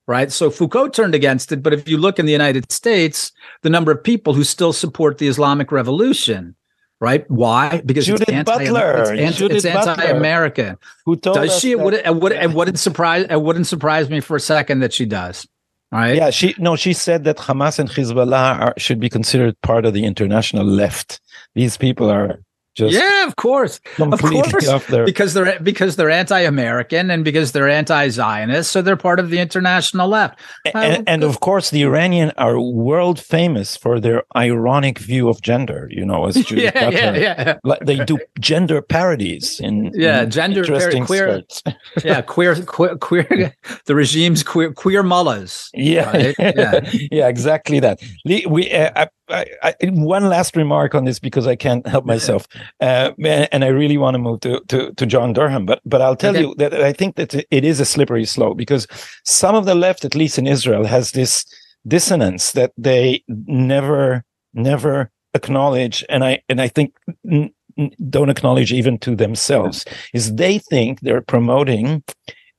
Right. 0.07 0.31
So 0.31 0.49
Foucault 0.49 0.89
turned 0.89 1.15
against 1.15 1.51
it, 1.51 1.63
but 1.63 1.73
if 1.73 1.87
you 1.87 1.97
look 1.97 2.19
in 2.19 2.25
the 2.25 2.31
United 2.31 2.69
States, 2.71 3.31
the 3.61 3.69
number 3.69 3.91
of 3.91 4.03
people 4.03 4.33
who 4.33 4.43
still 4.43 4.73
support 4.73 5.19
the 5.19 5.27
Islamic 5.27 5.71
Revolution, 5.71 6.55
right? 6.99 7.29
Why? 7.29 7.81
Because 7.85 8.07
Judith 8.07 8.23
it's 8.23 8.31
anti, 8.31 8.65
Butler. 8.65 9.01
It's, 9.01 9.09
anti, 9.11 9.37
Judith 9.37 9.57
it's 9.57 9.65
anti-American. 9.65 10.77
Who 11.05 11.15
told 11.15 11.37
Does 11.37 11.51
us 11.51 11.59
she? 11.61 11.71
It 11.71 11.79
would, 11.79 11.93
it 11.93 12.15
would, 12.15 12.31
it 12.31 12.51
wouldn't 12.51 12.79
surprise. 12.79 13.25
It 13.29 13.41
wouldn't 13.41 13.67
surprise 13.67 14.09
me 14.09 14.19
for 14.19 14.35
a 14.35 14.39
second 14.39 14.79
that 14.79 14.91
she 14.91 15.05
does. 15.05 15.47
Right. 15.91 16.15
Yeah, 16.15 16.29
she 16.29 16.55
no, 16.57 16.77
she 16.77 16.93
said 16.93 17.25
that 17.25 17.37
Hamas 17.37 17.77
and 17.77 17.89
Hezbollah 17.89 18.59
are, 18.59 18.73
should 18.77 18.99
be 18.99 19.09
considered 19.09 19.59
part 19.61 19.85
of 19.85 19.93
the 19.93 20.05
international 20.05 20.65
left. 20.65 21.19
These 21.53 21.75
people 21.75 22.09
are 22.09 22.39
just 22.75 22.93
yeah, 22.95 23.25
of 23.27 23.35
course. 23.35 23.79
completely 23.95 24.49
course. 24.51 24.67
off 24.75 24.87
their. 24.87 25.05
because 25.05 25.33
they're 25.33 25.59
because 25.59 25.95
they're 25.97 26.09
anti-American 26.09 27.11
and 27.11 27.23
because 27.25 27.51
they're 27.51 27.69
anti-Zionist, 27.69 28.71
so 28.71 28.81
they're 28.81 28.95
part 28.97 29.19
of 29.19 29.29
the 29.29 29.39
international 29.39 30.07
left. 30.07 30.39
and, 30.73 31.07
and 31.07 31.23
of 31.23 31.39
course, 31.41 31.69
the 31.69 31.83
Iranian 31.83 32.31
are 32.37 32.59
world 32.59 33.19
famous 33.19 33.75
for 33.77 33.99
their 33.99 34.23
ironic 34.35 34.99
view 34.99 35.27
of 35.29 35.41
gender. 35.41 35.87
You 35.91 36.05
know, 36.05 36.25
as 36.27 36.35
Judith 36.45 36.73
yeah, 36.75 36.89
yeah, 36.89 37.05
Butler. 37.11 37.21
yeah, 37.21 37.57
Like, 37.63 37.79
they 37.85 37.97
do 38.05 38.17
gender 38.39 38.81
parodies 38.81 39.59
in 39.59 39.91
Yeah, 39.93 40.23
in 40.23 40.31
gender 40.31 40.63
par- 40.65 40.91
queer- 41.05 41.43
yeah. 42.03 42.21
Queer, 42.21 42.55
queer, 42.63 42.95
queer. 42.97 43.53
The 43.85 43.95
regime's 43.95 44.43
queer, 44.43 44.71
quear 44.73 45.03
mullahs. 45.03 45.69
Yeah, 45.73 46.11
Right? 46.11 46.35
yeah, 46.39 46.79
Yeah. 47.11 47.27
exactly 47.27 47.79
that. 47.81 47.99
We, 48.25 48.71
uh, 48.71 49.07
I, 49.31 49.45
I, 49.63 49.75
one 49.91 50.27
last 50.29 50.55
remark 50.55 50.95
on 50.95 51.05
this 51.05 51.19
because 51.19 51.47
I 51.47 51.55
can't 51.55 51.85
help 51.87 52.05
myself, 52.05 52.47
uh, 52.81 53.11
and 53.51 53.63
I 53.63 53.67
really 53.67 53.97
want 53.97 54.15
to 54.15 54.19
move 54.19 54.39
to, 54.41 54.61
to 54.69 54.93
to 54.93 55.05
John 55.05 55.33
Durham, 55.33 55.65
but 55.65 55.81
but 55.85 56.01
I'll 56.01 56.15
tell 56.15 56.31
Okay. 56.35 56.41
you 56.41 56.55
that 56.57 56.73
I 56.73 56.93
think 56.93 57.15
that 57.15 57.33
it 57.33 57.63
is 57.63 57.79
a 57.79 57.85
slippery 57.85 58.25
slope 58.25 58.57
because 58.57 58.87
some 59.23 59.55
of 59.55 59.65
the 59.65 59.75
left, 59.75 60.05
at 60.05 60.15
least 60.15 60.37
in 60.37 60.47
Israel, 60.47 60.85
has 60.85 61.11
this 61.11 61.45
dissonance 61.87 62.51
that 62.53 62.71
they 62.77 63.23
never 63.27 64.23
never 64.53 65.09
acknowledge, 65.33 66.05
and 66.09 66.23
I 66.23 66.41
and 66.49 66.61
I 66.61 66.67
think. 66.67 66.93
n- 67.31 67.51
don't 68.09 68.29
acknowledge 68.29 68.73
even 68.73 68.97
to 68.99 69.15
themselves 69.15 69.85
is 70.13 70.35
they 70.35 70.59
think 70.59 70.99
they're 70.99 71.21
promoting 71.21 72.03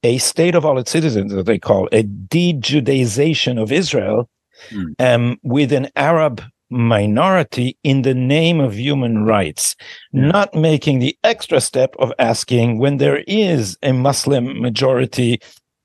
a 0.02 0.16
state 0.16 0.54
of 0.54 0.64
all 0.64 0.78
its 0.78 0.90
citizens 0.90 1.32
that 1.34 1.44
they 1.44 1.58
call 1.58 1.86
a 1.92 2.02
de-Judaization 2.02 3.58
of 3.60 3.70
Israel 3.70 4.28
Hmm. 4.70 4.92
um, 4.98 5.38
with 5.42 5.70
an 5.72 5.88
Arab 5.96 6.42
minority 6.72 7.76
in 7.84 8.02
the 8.02 8.14
name 8.14 8.60
of 8.60 8.78
human 8.78 9.24
rights, 9.24 9.76
not 10.12 10.54
making 10.54 10.98
the 10.98 11.16
extra 11.22 11.60
step 11.60 11.94
of 11.98 12.12
asking 12.18 12.78
when 12.78 12.96
there 12.96 13.22
is 13.26 13.76
a 13.82 13.92
Muslim 13.92 14.60
majority, 14.60 15.38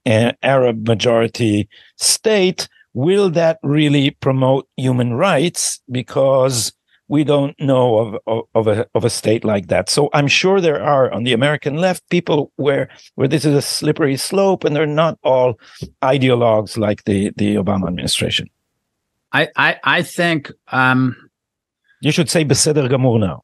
uh, 0.06 0.32
Arab 0.42 0.88
majority 0.88 1.68
state, 1.98 2.68
will 2.94 3.30
that 3.30 3.60
really 3.62 4.12
promote 4.12 4.68
human 4.78 5.14
rights? 5.14 5.80
Because 5.92 6.74
we 7.10 7.24
don't 7.24 7.58
know 7.60 8.00
of, 8.00 8.18
of, 8.28 8.44
of 8.54 8.68
a 8.68 8.88
of 8.94 9.06
a 9.06 9.10
state 9.10 9.44
like 9.44 9.68
that. 9.68 9.90
So 9.90 10.10
I'm 10.14 10.28
sure 10.28 10.60
there 10.60 10.84
are 10.84 11.12
on 11.12 11.24
the 11.24 11.34
American 11.34 11.78
left 11.78 12.10
people 12.10 12.52
where 12.58 12.90
where 13.16 13.28
this 13.28 13.46
is 13.46 13.54
a 13.54 13.62
slippery 13.62 14.18
slope, 14.18 14.64
and 14.64 14.76
they're 14.76 14.86
not 14.86 15.18
all 15.24 15.60
ideologues 16.04 16.78
like 16.78 17.04
the 17.06 17.32
the 17.38 17.56
Obama 17.56 17.88
administration. 17.88 18.50
I, 19.34 19.50
I, 19.56 19.76
I 19.84 20.02
think 20.02 20.52
um, 20.72 21.16
You 22.02 22.12
should 22.12 22.30
say 22.30 22.46
beseder 22.46 22.88
gamur 22.90 23.20
now. 23.20 23.44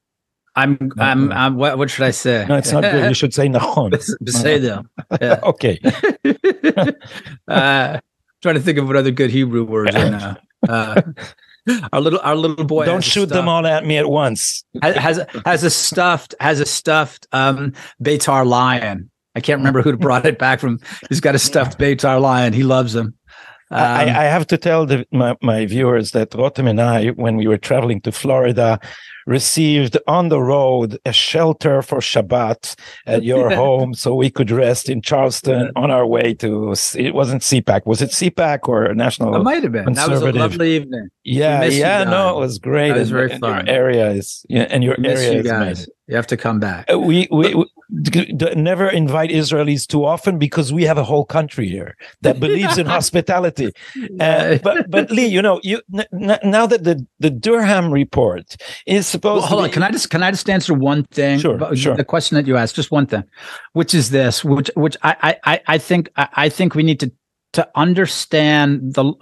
I'm, 0.55 0.77
No, 0.95 1.03
I'm, 1.03 1.27
no. 1.29 1.35
I'm. 1.35 1.55
What, 1.55 1.77
what 1.77 1.89
should 1.89 2.05
I 2.05 2.11
say? 2.11 2.45
No, 2.47 2.57
it's 2.57 2.71
not 2.71 2.83
good. 2.83 3.09
You 3.09 3.15
should 3.15 3.33
say 3.33 3.47
nachon. 3.47 3.91
Beseder. 4.23 4.85
Yeah. 5.21 5.39
okay. 5.43 5.79
uh, 7.47 7.99
trying 8.41 8.55
to 8.55 8.61
think 8.61 8.77
of 8.77 8.87
what 8.87 8.95
other 8.95 9.11
good 9.11 9.29
Hebrew 9.29 9.63
words 9.63 9.95
are 9.95 10.09
now. 10.09 10.37
Uh, 10.67 11.01
our 11.91 12.01
little, 12.01 12.19
our 12.23 12.35
little 12.35 12.65
boy. 12.65 12.85
Don't 12.85 13.03
shoot 13.03 13.27
them 13.27 13.47
all 13.47 13.65
at 13.65 13.85
me 13.85 13.97
at 13.97 14.09
once. 14.09 14.63
Has 14.81 14.95
has 14.95 15.25
has 15.45 15.63
a 15.63 15.69
stuffed 15.69 16.35
has 16.39 16.59
a 16.59 16.65
stuffed 16.65 17.27
um 17.31 17.73
Beitar 18.01 18.45
lion. 18.45 19.09
I 19.35 19.39
can't 19.39 19.59
remember 19.59 19.81
who 19.81 19.95
brought 19.97 20.25
it 20.25 20.37
back 20.37 20.59
from. 20.59 20.79
He's 21.09 21.21
got 21.21 21.35
a 21.35 21.39
stuffed 21.39 21.79
Beitar 21.79 22.21
lion. 22.21 22.53
He 22.53 22.63
loves 22.63 22.95
him. 22.95 23.15
Um, 23.73 23.81
I, 23.81 24.03
I, 24.03 24.23
have 24.25 24.45
to 24.47 24.57
tell 24.57 24.85
the, 24.85 25.05
my, 25.11 25.35
my 25.41 25.65
viewers 25.65 26.11
that 26.11 26.29
Rotem 26.31 26.69
and 26.69 26.79
I, 26.79 27.07
when 27.09 27.37
we 27.37 27.47
were 27.47 27.57
traveling 27.57 28.01
to 28.01 28.11
Florida, 28.11 28.79
received 29.25 29.97
on 30.07 30.29
the 30.29 30.41
road 30.41 30.99
a 31.05 31.13
shelter 31.13 31.81
for 31.81 31.99
Shabbat 31.99 32.75
at 33.05 33.23
your 33.31 33.49
home 33.49 33.93
so 33.93 34.13
we 34.15 34.29
could 34.29 34.51
rest 34.51 34.89
in 34.89 35.01
Charleston 35.01 35.71
on 35.75 35.91
our 35.91 36.05
way 36.05 36.33
to 36.35 36.73
it 36.95 37.13
wasn't 37.13 37.41
CPAC 37.41 37.85
was 37.85 38.01
it 38.01 38.09
CPAC 38.09 38.67
or 38.67 38.93
National 38.93 39.35
It 39.35 39.43
might 39.43 39.63
have 39.63 39.71
been. 39.71 39.93
That 39.93 40.09
was 40.09 40.21
a 40.21 40.31
lovely 40.31 40.75
evening. 40.75 41.09
Yeah 41.23 41.63
yeah 41.63 42.03
no 42.03 42.37
it 42.37 42.39
was 42.39 42.59
great 42.59 42.91
it 42.91 42.99
was 42.99 43.11
very 43.11 43.31
and, 43.31 43.39
fun. 43.39 43.65
your 43.65 43.75
area 43.75 44.09
is 44.11 44.45
yeah, 44.49 44.63
and 44.63 44.83
your 44.83 44.95
area 45.03 45.33
you 45.33 45.39
is 45.39 45.47
guys. 45.47 45.61
amazing. 45.61 45.93
You 46.07 46.15
have 46.15 46.27
to 46.27 46.37
come 46.37 46.59
back 46.59 46.85
uh, 46.91 46.99
we, 46.99 47.27
we, 47.31 47.53
we 47.55 47.65
never 48.55 48.87
invite 48.89 49.29
Israelis 49.29 49.85
too 49.85 50.03
often 50.05 50.39
because 50.39 50.73
we 50.73 50.83
have 50.83 50.97
a 50.97 51.03
whole 51.03 51.25
country 51.25 51.67
here 51.69 51.95
that 52.21 52.39
believes 52.39 52.77
in 52.77 52.85
hospitality. 52.97 53.71
Uh, 54.19 54.57
but 54.63 54.89
but 54.89 55.11
Lee, 55.11 55.27
you 55.27 55.41
know, 55.41 55.59
you 55.63 55.81
n- 55.93 56.05
n- 56.31 56.39
now 56.43 56.65
that 56.65 56.83
the 56.83 57.05
the 57.19 57.29
Durham 57.29 57.91
report 57.91 58.55
is 58.87 59.05
supposed. 59.05 59.41
Well, 59.41 59.47
hold 59.47 59.61
be- 59.61 59.65
on, 59.65 59.71
can 59.71 59.83
I 59.83 59.91
just 59.91 60.09
can 60.09 60.23
I 60.23 60.31
just 60.31 60.49
answer 60.49 60.73
one 60.73 61.03
thing? 61.05 61.39
Sure, 61.39 61.75
sure. 61.75 61.95
The 61.95 62.05
question 62.05 62.35
that 62.35 62.47
you 62.47 62.57
asked, 62.57 62.75
just 62.75 62.91
one 62.91 63.05
thing, 63.05 63.23
which 63.73 63.93
is 63.93 64.09
this, 64.09 64.43
which 64.43 64.71
which 64.75 64.97
I 65.03 65.37
I 65.43 65.61
I 65.67 65.77
think 65.77 66.09
I 66.15 66.49
think 66.49 66.73
we 66.73 66.83
need 66.83 66.99
to 67.01 67.11
to 67.53 67.69
understand 67.75 68.93
the 68.93 69.13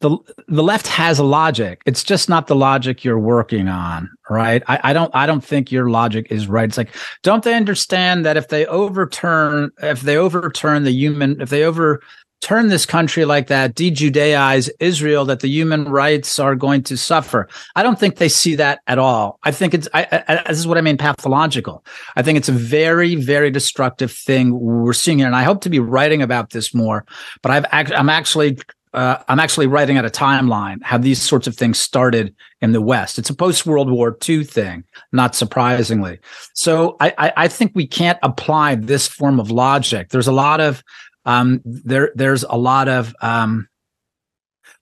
the 0.00 0.16
the 0.48 0.62
left 0.62 0.86
has 0.86 1.18
a 1.18 1.24
logic. 1.24 1.82
It's 1.86 2.02
just 2.02 2.28
not 2.28 2.46
the 2.46 2.56
logic 2.56 3.04
you're 3.04 3.18
working 3.18 3.68
on, 3.68 4.10
right? 4.30 4.62
I, 4.66 4.80
I 4.82 4.92
don't 4.92 5.14
I 5.14 5.26
don't 5.26 5.44
think 5.44 5.70
your 5.70 5.90
logic 5.90 6.28
is 6.30 6.48
right. 6.48 6.64
It's 6.64 6.78
like, 6.78 6.94
don't 7.22 7.44
they 7.44 7.54
understand 7.54 8.24
that 8.24 8.36
if 8.38 8.48
they 8.48 8.66
overturn 8.66 9.70
if 9.82 10.00
they 10.00 10.16
overturn 10.16 10.84
the 10.84 10.92
human 10.92 11.40
if 11.40 11.50
they 11.50 11.64
over 11.64 12.00
turn 12.40 12.68
this 12.68 12.86
country 12.86 13.24
like 13.24 13.48
that, 13.48 13.74
de-Judaize 13.74 14.70
Israel, 14.80 15.24
that 15.26 15.40
the 15.40 15.48
human 15.48 15.84
rights 15.84 16.38
are 16.38 16.54
going 16.54 16.82
to 16.84 16.96
suffer. 16.96 17.48
I 17.76 17.82
don't 17.82 17.98
think 17.98 18.16
they 18.16 18.28
see 18.28 18.54
that 18.56 18.80
at 18.86 18.98
all. 18.98 19.38
I 19.42 19.50
think 19.50 19.74
it's, 19.74 19.88
I, 19.92 20.24
I, 20.26 20.42
this 20.48 20.58
is 20.58 20.66
what 20.66 20.78
I 20.78 20.80
mean, 20.80 20.96
pathological. 20.96 21.84
I 22.16 22.22
think 22.22 22.38
it's 22.38 22.48
a 22.48 22.52
very, 22.52 23.14
very 23.14 23.50
destructive 23.50 24.10
thing 24.10 24.58
we're 24.58 24.92
seeing 24.92 25.18
here. 25.18 25.26
And 25.26 25.36
I 25.36 25.42
hope 25.42 25.60
to 25.62 25.70
be 25.70 25.78
writing 25.78 26.22
about 26.22 26.50
this 26.50 26.74
more, 26.74 27.04
but 27.42 27.52
I've, 27.52 27.92
I'm 27.92 28.08
actually, 28.08 28.58
uh, 28.92 29.22
I'm 29.28 29.38
actually 29.38 29.66
writing 29.66 29.98
at 29.98 30.04
a 30.04 30.10
timeline 30.10 30.82
how 30.82 30.98
these 30.98 31.22
sorts 31.22 31.46
of 31.46 31.56
things 31.56 31.78
started 31.78 32.34
in 32.60 32.72
the 32.72 32.80
West. 32.80 33.18
It's 33.18 33.30
a 33.30 33.34
post 33.34 33.64
World 33.64 33.90
War 33.90 34.16
II 34.28 34.44
thing, 34.44 34.84
not 35.12 35.34
surprisingly. 35.34 36.18
So 36.54 36.96
I, 37.00 37.14
I, 37.16 37.32
I 37.36 37.48
think 37.48 37.72
we 37.74 37.86
can't 37.86 38.18
apply 38.22 38.74
this 38.74 39.06
form 39.06 39.38
of 39.38 39.50
logic. 39.50 40.08
There's 40.08 40.26
a 40.26 40.32
lot 40.32 40.60
of 40.60 40.82
um, 41.24 41.60
there 41.64 42.12
there's 42.14 42.44
a 42.44 42.56
lot 42.56 42.88
of 42.88 43.14
um, 43.20 43.68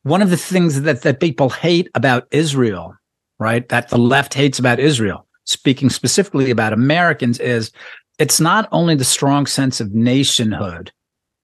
one 0.03 0.22
of 0.22 0.31
the 0.31 0.37
things 0.37 0.83
that 0.83 1.03
that 1.03 1.20
people 1.20 1.51
hate 1.51 1.88
about 1.94 2.27
Israel, 2.31 2.94
right? 3.38 3.68
That 3.68 3.88
the 3.88 3.98
left 3.98 4.35
hates 4.35 4.59
about 4.59 4.81
Israel, 4.81 5.27
speaking 5.44 5.90
specifically 5.90 6.51
about 6.51 6.72
Americans, 6.72 7.38
is 7.38 7.72
it's 8.18 8.40
not 8.40 8.68
only 8.72 8.94
the 8.94 9.05
strong 9.05 9.46
sense 9.46 9.81
of 9.81 9.94
nationhood, 9.94 10.92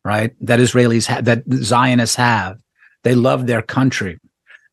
right? 0.05 0.35
That 0.41 0.61
Israelis 0.61 1.07
have, 1.07 1.25
that 1.25 1.43
Zionists 1.53 2.17
have. 2.17 2.59
They 3.03 3.15
love 3.15 3.47
their 3.47 3.63
country. 3.63 4.19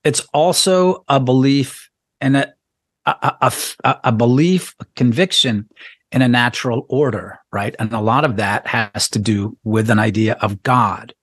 It's 0.03 0.21
also 0.34 1.03
a 1.07 1.19
belief 1.19 1.89
and 2.19 2.38
a 2.38 2.53
a, 3.05 3.51
a, 3.84 3.99
a 4.03 4.12
belief, 4.12 4.75
a 4.79 4.86
conviction 4.95 5.67
in 6.12 6.21
a 6.21 6.28
natural 6.28 6.86
order, 6.89 7.39
right? 7.52 7.76
And 7.80 7.93
a 7.93 8.02
lot 8.02 8.26
of 8.26 8.36
that 8.38 8.67
has 8.67 9.10
to 9.10 9.19
do 9.19 9.58
with 9.63 9.89
an 9.89 10.00
idea 10.00 10.38
of 10.41 10.62
God, 10.63 11.13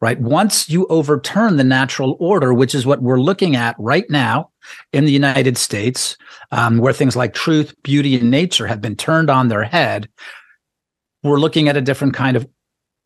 right? 0.00 0.20
Once 0.20 0.68
you 0.68 0.86
overturn 0.86 1.56
the 1.56 1.64
natural 1.64 2.16
order, 2.18 2.52
which 2.52 2.74
is 2.74 2.84
what 2.84 3.02
we're 3.02 3.20
looking 3.20 3.54
at 3.54 3.76
right 3.78 4.08
now 4.10 4.50
in 4.92 5.04
the 5.04 5.12
United 5.12 5.56
States, 5.56 6.16
um, 6.50 6.78
where 6.78 6.92
things 6.92 7.16
like 7.16 7.34
truth, 7.34 7.74
beauty, 7.82 8.18
and 8.18 8.30
nature 8.30 8.66
have 8.66 8.80
been 8.80 8.96
turned 8.96 9.30
on 9.30 9.48
their 9.48 9.64
head, 9.64 10.08
we're 11.22 11.38
looking 11.38 11.68
at 11.68 11.76
a 11.76 11.80
different 11.80 12.14
kind 12.14 12.36
of 12.36 12.48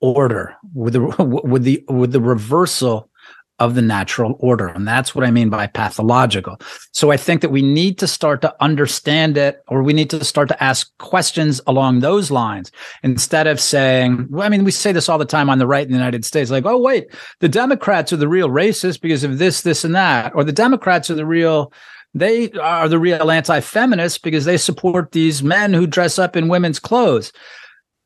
order 0.01 0.57
with 0.75 0.95
the 0.95 1.01
with 1.45 1.65
the 1.65 1.85
with 1.89 2.13
the 2.13 2.21
reversal 2.21 3.11
of 3.59 3.75
the 3.75 3.83
natural 3.83 4.37
order. 4.39 4.69
And 4.69 4.87
that's 4.87 5.15
what 5.15 5.25
I 5.25 5.31
mean 5.31 5.49
by 5.49 5.67
pathological. 5.67 6.61
So 6.93 7.11
I 7.11 7.17
think 7.17 7.41
that 7.41 7.51
we 7.51 7.63
need 7.63 7.99
to 7.99 8.07
start 8.07 8.43
to 8.43 8.55
understand 8.63 9.39
it, 9.39 9.63
or 9.69 9.83
we 9.83 9.95
need 9.95 10.11
to 10.11 10.23
start 10.25 10.49
to 10.49 10.63
ask 10.63 10.97
questions 10.99 11.61
along 11.67 12.01
those 12.01 12.31
lines 12.31 12.71
instead 13.03 13.47
of 13.47 13.59
saying, 13.59 14.27
well, 14.31 14.45
I 14.45 14.51
mean, 14.51 14.65
we 14.65 14.73
say 14.73 14.93
this 14.93 15.09
all 15.09 15.19
the 15.19 15.25
time 15.25 15.49
on 15.49 15.59
the 15.59 15.67
right 15.67 15.87
in 15.87 15.93
the 15.93 15.99
United 15.99 16.25
States, 16.25 16.51
like, 16.51 16.67
oh, 16.67 16.79
wait, 16.79 17.07
the 17.41 17.49
Democrats 17.49 18.13
are 18.13 18.19
the 18.19 18.29
real 18.29 18.51
racists 18.51 19.01
because 19.01 19.25
of 19.25 19.39
this, 19.39 19.63
this, 19.63 19.85
and 19.85 19.95
that, 19.95 20.35
or 20.35 20.45
the 20.45 20.53
Democrats 20.53 21.11
are 21.11 21.15
the 21.15 21.27
real 21.27 21.73
they 22.15 22.51
are 22.53 22.89
the 22.89 22.99
real 22.99 23.31
anti-feminists 23.31 24.17
because 24.17 24.47
they 24.47 24.57
support 24.57 25.13
these 25.13 25.43
men 25.43 25.75
who 25.75 25.87
dress 25.87 26.19
up 26.19 26.35
in 26.35 26.49
women's 26.49 26.79
clothes. 26.79 27.31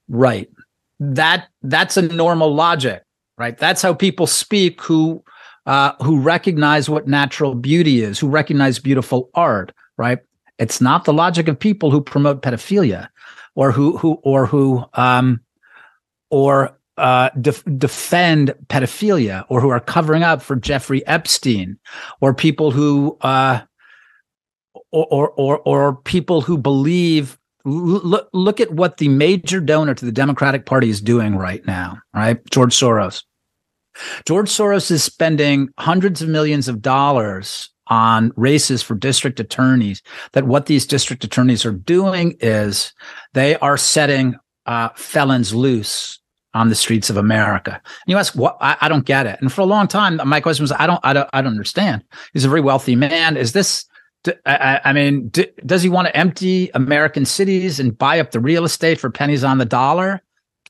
Right. 0.09 0.51
That 0.99 1.47
that's 1.63 1.97
a 1.97 2.03
normal 2.03 2.53
logic, 2.53 3.05
right? 3.39 3.57
That's 3.57 3.83
how 3.83 3.95
people 3.95 4.27
speak 4.27 4.83
who 4.83 5.23
uh, 5.67 5.93
who 6.03 6.21
recognize 6.21 6.89
what 6.89 7.07
natural 7.07 7.55
beauty 7.55 8.03
is, 8.03 8.19
who 8.19 8.29
recognize 8.29 8.79
beautiful 8.79 9.31
art, 9.35 9.73
right? 9.97 10.19
It's 10.59 10.81
not 10.81 11.05
the 11.05 11.13
logic 11.13 11.49
of 11.49 11.59
people 11.59 11.91
who 11.91 12.01
promote 12.01 12.43
pedophilia 12.43 13.09
or 13.55 13.73
who, 13.73 13.97
who, 13.97 14.15
or 14.23 14.47
who, 14.47 14.85
um, 14.95 15.41
or, 16.31 16.77
uh, 16.97 17.31
def- 17.41 17.65
defend 17.79 18.55
pedophilia 18.67 19.45
or 19.49 19.61
who 19.61 19.71
are 19.71 19.81
covering 19.81 20.23
up 20.23 20.43
for 20.43 20.57
Jeffrey 20.57 21.07
Epstein 21.07 21.79
or 22.21 22.35
people 22.35 22.71
who, 22.71 23.17
uh, 23.23 23.61
or, 24.93 25.07
or, 25.11 25.31
or, 25.31 25.59
or 25.61 25.97
people 25.97 26.41
who 26.41 26.59
believe 26.59 27.39
look 27.65 28.29
look 28.33 28.61
at 28.61 28.73
what 28.73 28.97
the 28.97 29.09
major 29.09 29.61
donor 29.61 29.95
to 29.95 30.05
the 30.05 30.13
Democratic 30.13 30.67
Party 30.67 30.89
is 30.89 31.01
doing 31.01 31.37
right 31.37 31.65
now, 31.67 31.99
right? 32.15 32.39
George 32.51 32.75
Soros. 32.75 33.25
George 34.27 34.49
Soros 34.49 34.91
is 34.91 35.03
spending 35.03 35.69
hundreds 35.79 36.23
of 36.23 36.29
millions 36.29 36.69
of 36.69 36.81
dollars 36.81 37.71
on 37.89 38.33
races 38.37 38.83
for 38.83 38.95
district 38.95 39.41
attorneys. 39.41 40.03
That 40.33 40.47
what 40.47 40.67
these 40.67 40.87
district 40.87 41.25
attorneys 41.25 41.67
are 41.67 41.73
doing 41.73 42.37
is 42.41 42.93
they 43.35 43.57
are 43.57 43.77
setting 43.77 44.37
uh, 44.67 44.91
felons 44.95 45.55
loose 45.55 46.21
on 46.55 46.69
the 46.69 46.75
streets 46.75 47.11
of 47.11 47.17
America. 47.17 47.73
And 47.73 47.83
you 48.07 48.17
ask, 48.17 48.35
what? 48.35 48.57
I, 48.61 48.77
I, 48.81 48.89
don't 48.89 49.05
get 49.05 49.27
it. 49.27 49.41
And 49.41 49.53
for 49.53 49.61
a 49.61 49.67
long 49.67 49.87
time, 49.87 50.21
my 50.25 50.41
question 50.41 50.65
was, 50.65 50.73
I 50.73 50.87
don't, 50.87 51.01
I 51.05 51.13
don't, 51.13 51.29
I 51.33 51.43
don't 51.43 51.53
understand. 51.53 52.03
He's 52.33 52.45
a 52.45 52.49
very 52.49 52.61
wealthy 52.61 52.97
man. 52.97 53.37
Is 53.37 53.53
this? 53.53 53.85
I, 54.45 54.81
I 54.85 54.93
mean, 54.93 55.31
does 55.65 55.83
he 55.83 55.89
want 55.89 56.09
to 56.09 56.17
empty 56.17 56.71
American 56.75 57.25
cities 57.25 57.81
and 57.81 57.97
buy 57.97 58.21
up 58.21 58.33
the 58.33 58.41
real 58.41 58.65
estate 58.65 59.01
for 59.01 59.11
pennies 59.11 59.45
on 59.45 59.57
the 59.59 59.65
dollar? 59.65 60.21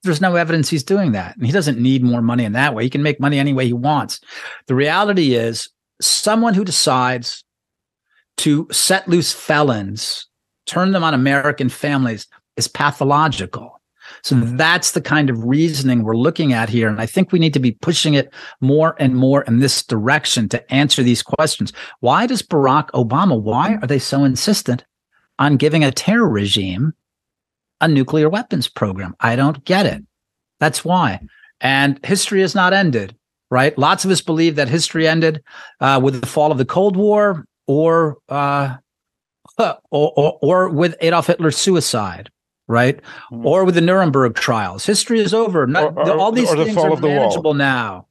There's 0.02 0.20
no 0.20 0.36
evidence 0.36 0.68
he's 0.68 0.84
doing 0.84 1.12
that. 1.12 1.36
And 1.36 1.46
he 1.46 1.52
doesn't 1.52 1.78
need 1.78 2.02
more 2.02 2.22
money 2.22 2.44
in 2.44 2.52
that 2.52 2.74
way. 2.74 2.84
He 2.84 2.90
can 2.90 3.02
make 3.02 3.20
money 3.20 3.38
any 3.38 3.52
way 3.52 3.66
he 3.66 3.72
wants. 3.72 4.20
The 4.66 4.74
reality 4.74 5.34
is 5.34 5.68
someone 6.00 6.54
who 6.54 6.64
decides 6.64 7.44
to 8.38 8.66
set 8.70 9.06
loose 9.08 9.32
felons, 9.32 10.26
turn 10.66 10.92
them 10.92 11.04
on 11.04 11.12
American 11.12 11.68
families 11.68 12.26
is 12.56 12.68
pathological. 12.68 13.80
So 14.22 14.36
mm-hmm. 14.36 14.56
that's 14.56 14.92
the 14.92 15.00
kind 15.00 15.30
of 15.30 15.44
reasoning 15.44 16.02
we're 16.02 16.16
looking 16.16 16.52
at 16.52 16.68
here. 16.68 16.88
And 16.88 17.00
I 17.00 17.06
think 17.06 17.32
we 17.32 17.38
need 17.38 17.54
to 17.54 17.60
be 17.60 17.72
pushing 17.72 18.14
it 18.14 18.32
more 18.60 18.96
and 18.98 19.14
more 19.14 19.42
in 19.42 19.58
this 19.58 19.82
direction 19.82 20.48
to 20.48 20.72
answer 20.72 21.02
these 21.02 21.22
questions. 21.22 21.72
Why 22.00 22.26
does 22.26 22.42
Barack 22.42 22.90
Obama, 22.90 23.40
why 23.40 23.76
are 23.76 23.86
they 23.86 23.98
so 23.98 24.24
insistent 24.24 24.84
on 25.38 25.56
giving 25.56 25.84
a 25.84 25.92
terror 25.92 26.28
regime 26.28 26.92
a 27.81 27.88
nuclear 27.88 28.29
weapons 28.29 28.69
program. 28.69 29.14
I 29.21 29.37
don't 29.37 29.64
get 29.64 29.87
it. 29.87 30.05
That's 30.59 30.85
why. 30.85 31.21
And 31.61 31.99
history 32.05 32.40
has 32.40 32.55
not 32.55 32.73
ended, 32.73 33.16
right? 33.51 33.77
Lots 33.77 34.05
of 34.05 34.11
us 34.11 34.21
believe 34.21 34.57
that 34.57 34.69
history 34.69 35.09
ended 35.09 35.43
uh, 35.81 36.01
with 36.03 36.21
the 36.21 36.27
fall 36.27 36.53
of 36.53 36.59
the 36.59 36.64
Cold 36.64 36.97
War 36.97 37.45
or, 37.66 38.19
uh, 38.29 38.77
or, 39.59 39.79
or, 39.90 40.38
or 40.43 40.69
with 40.69 40.97
Adolf 41.01 41.27
Hitler's 41.27 41.57
suicide, 41.57 42.31
right? 42.69 43.01
Mm-hmm. 43.33 43.47
Or 43.47 43.64
with 43.64 43.75
the 43.75 43.81
Nuremberg 43.81 44.35
trials. 44.35 44.87
History 44.87 45.21
is 45.21 45.35
over. 45.35 45.66
Not, 45.66 45.97
or, 45.97 46.19
all 46.19 46.33
these 46.33 46.51
things 46.51 46.75
the 46.75 46.81
are 46.81 46.97
manageable 46.97 47.55
now. 47.55 48.07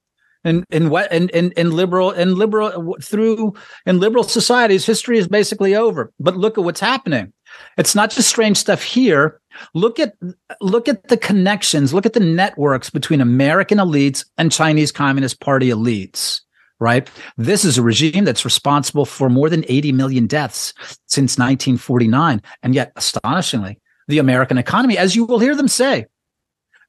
In 0.46 0.64
in 0.70 0.90
what 0.90 1.12
in, 1.12 1.28
in 1.30 1.52
in 1.58 1.72
liberal 1.72 2.12
in 2.12 2.36
liberal 2.36 2.96
through 3.02 3.56
in 3.86 4.00
liberal 4.00 4.24
societies, 4.24 4.86
history 4.86 5.18
is 5.18 5.28
basically 5.28 5.76
over. 5.76 6.14
But 6.18 6.38
look 6.38 6.58
at 6.58 6.64
what's 6.64 6.80
happening. 6.80 7.34
It's 7.78 7.94
not 7.94 8.10
just 8.10 8.30
strange 8.30 8.56
stuff 8.56 8.82
here. 8.82 9.42
Look 9.74 10.00
at 10.00 10.15
look 10.62 10.88
at 10.88 11.08
the 11.08 11.17
connections, 11.17 11.93
look 11.93 12.06
at 12.06 12.13
the 12.13 12.19
networks 12.19 12.89
between 12.89 13.22
American 13.22 13.78
elites 13.78 14.26
and 14.38 14.52
Chinese 14.52 14.91
Communist 14.91 15.39
Party 15.39 15.69
elites, 15.69 16.41
right? 16.80 17.10
This 17.38 17.65
is 17.65 17.78
a 17.78 17.84
regime 17.84 18.26
that's 18.26 18.45
responsible 18.45 19.06
for 19.06 19.30
more 19.30 19.50
than 19.50 19.65
80 19.67 19.91
million 19.91 20.28
deaths 20.28 20.74
since 21.08 21.38
1949. 21.38 22.41
And 22.63 22.76
yet, 22.76 22.91
astonishingly, 22.95 23.80
the 24.08 24.19
American 24.19 24.58
economy, 24.58 24.98
as 24.98 25.15
you 25.15 25.26
will 25.26 25.39
hear 25.39 25.56
them 25.56 25.67
say, 25.67 26.06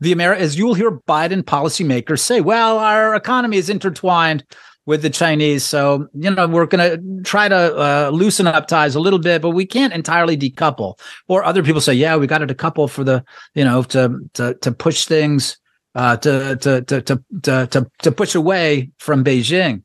the 0.00 0.12
Amer 0.12 0.32
as 0.32 0.58
you'll 0.58 0.74
hear 0.74 0.90
Biden 0.90 1.42
policymakers 1.42 2.20
say, 2.20 2.40
well, 2.40 2.78
our 2.78 3.14
economy 3.14 3.58
is 3.58 3.68
intertwined 3.68 4.44
with 4.90 5.02
the 5.02 5.08
Chinese. 5.08 5.64
So, 5.64 6.08
you 6.14 6.32
know, 6.32 6.48
we're 6.48 6.66
going 6.66 6.90
to 6.90 7.22
try 7.22 7.48
to 7.48 7.56
uh, 7.56 8.10
loosen 8.12 8.48
up 8.48 8.66
ties 8.66 8.96
a 8.96 9.00
little 9.00 9.20
bit, 9.20 9.40
but 9.40 9.50
we 9.50 9.64
can't 9.64 9.92
entirely 9.92 10.36
decouple. 10.36 10.98
Or 11.28 11.44
other 11.44 11.62
people 11.62 11.80
say, 11.80 11.94
yeah, 11.94 12.16
we 12.16 12.26
got 12.26 12.38
to 12.38 12.46
decouple 12.48 12.90
for 12.90 13.04
the, 13.04 13.24
you 13.54 13.64
know, 13.64 13.84
to 13.84 14.18
to 14.34 14.54
to 14.54 14.72
push 14.72 15.04
things 15.04 15.58
uh, 15.94 16.16
to, 16.16 16.56
to 16.56 16.82
to 16.82 17.02
to 17.02 17.22
to 17.42 17.66
to 17.68 17.90
to 18.02 18.12
push 18.12 18.34
away 18.34 18.90
from 18.98 19.22
Beijing. 19.22 19.82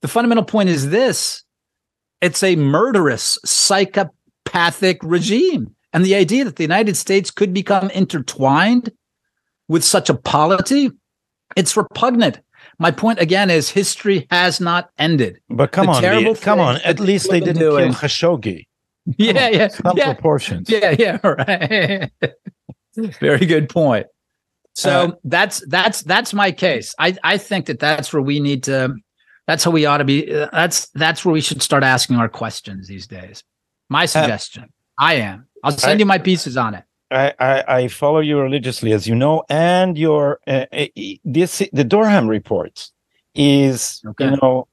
The 0.00 0.08
fundamental 0.08 0.44
point 0.44 0.70
is 0.70 0.88
this: 0.88 1.44
it's 2.22 2.42
a 2.42 2.56
murderous, 2.56 3.38
psychopathic 3.44 4.98
regime, 5.02 5.76
and 5.92 6.06
the 6.06 6.14
idea 6.14 6.44
that 6.44 6.56
the 6.56 6.64
United 6.64 6.96
States 6.96 7.30
could 7.30 7.52
become 7.52 7.90
intertwined 7.90 8.92
with 9.68 9.84
such 9.84 10.08
a 10.08 10.14
polity, 10.14 10.90
it's 11.54 11.76
repugnant. 11.76 12.40
My 12.78 12.90
point 12.90 13.20
again 13.20 13.50
is 13.50 13.68
history 13.70 14.26
has 14.30 14.60
not 14.60 14.90
ended. 14.98 15.40
But 15.48 15.72
come 15.72 15.86
The 15.86 15.92
on, 16.28 16.34
come 16.36 16.60
on. 16.60 16.80
At 16.84 16.98
least 17.00 17.30
they 17.30 17.40
didn't 17.40 17.58
doing. 17.60 17.92
kill 17.92 17.94
Khashoggi. 18.00 18.66
Yeah, 19.18 19.48
yeah, 19.48 19.68
Some 19.68 19.96
yeah, 19.96 20.12
proportions. 20.14 20.70
yeah, 20.70 20.94
yeah. 20.96 21.18
Right. 21.24 22.10
Very 23.20 23.46
good 23.46 23.68
point. 23.68 24.06
So 24.74 24.90
Uh, 24.90 25.10
that's 25.24 25.62
that's 25.68 26.02
that's 26.02 26.32
my 26.32 26.52
case. 26.52 26.94
I 26.98 27.16
I 27.24 27.36
think 27.38 27.66
that 27.66 27.78
that's 27.80 28.12
where 28.12 28.22
we 28.22 28.38
need 28.40 28.62
to. 28.64 28.94
That's 29.48 29.64
how 29.64 29.72
we 29.72 29.86
ought 29.86 29.98
to 29.98 30.04
be. 30.04 30.32
uh, 30.32 30.48
That's 30.52 30.88
that's 30.90 31.24
where 31.24 31.32
we 31.32 31.40
should 31.40 31.62
start 31.62 31.82
asking 31.82 32.16
our 32.16 32.28
questions 32.28 32.86
these 32.86 33.06
days. 33.08 33.42
My 33.90 34.06
suggestion. 34.06 34.66
I 34.98 35.14
am. 35.14 35.48
I'll 35.64 35.72
send 35.76 35.98
I- 35.98 36.00
you 36.00 36.06
my 36.06 36.18
pieces 36.18 36.56
on 36.56 36.74
it. 36.74 36.84
I, 37.12 37.34
I, 37.38 37.64
I 37.78 37.88
follow 37.88 38.20
you 38.20 38.40
religiously, 38.40 38.92
as 38.92 39.06
you 39.06 39.14
know, 39.14 39.44
and 39.48 39.96
your 39.98 40.40
uh, 40.46 40.66
uh, 40.72 40.86
this 41.24 41.62
the 41.72 41.84
Durham 41.84 42.28
report 42.28 42.90
is 43.34 44.02
Okay. 44.06 44.24
you 44.24 44.36
know 44.42 44.68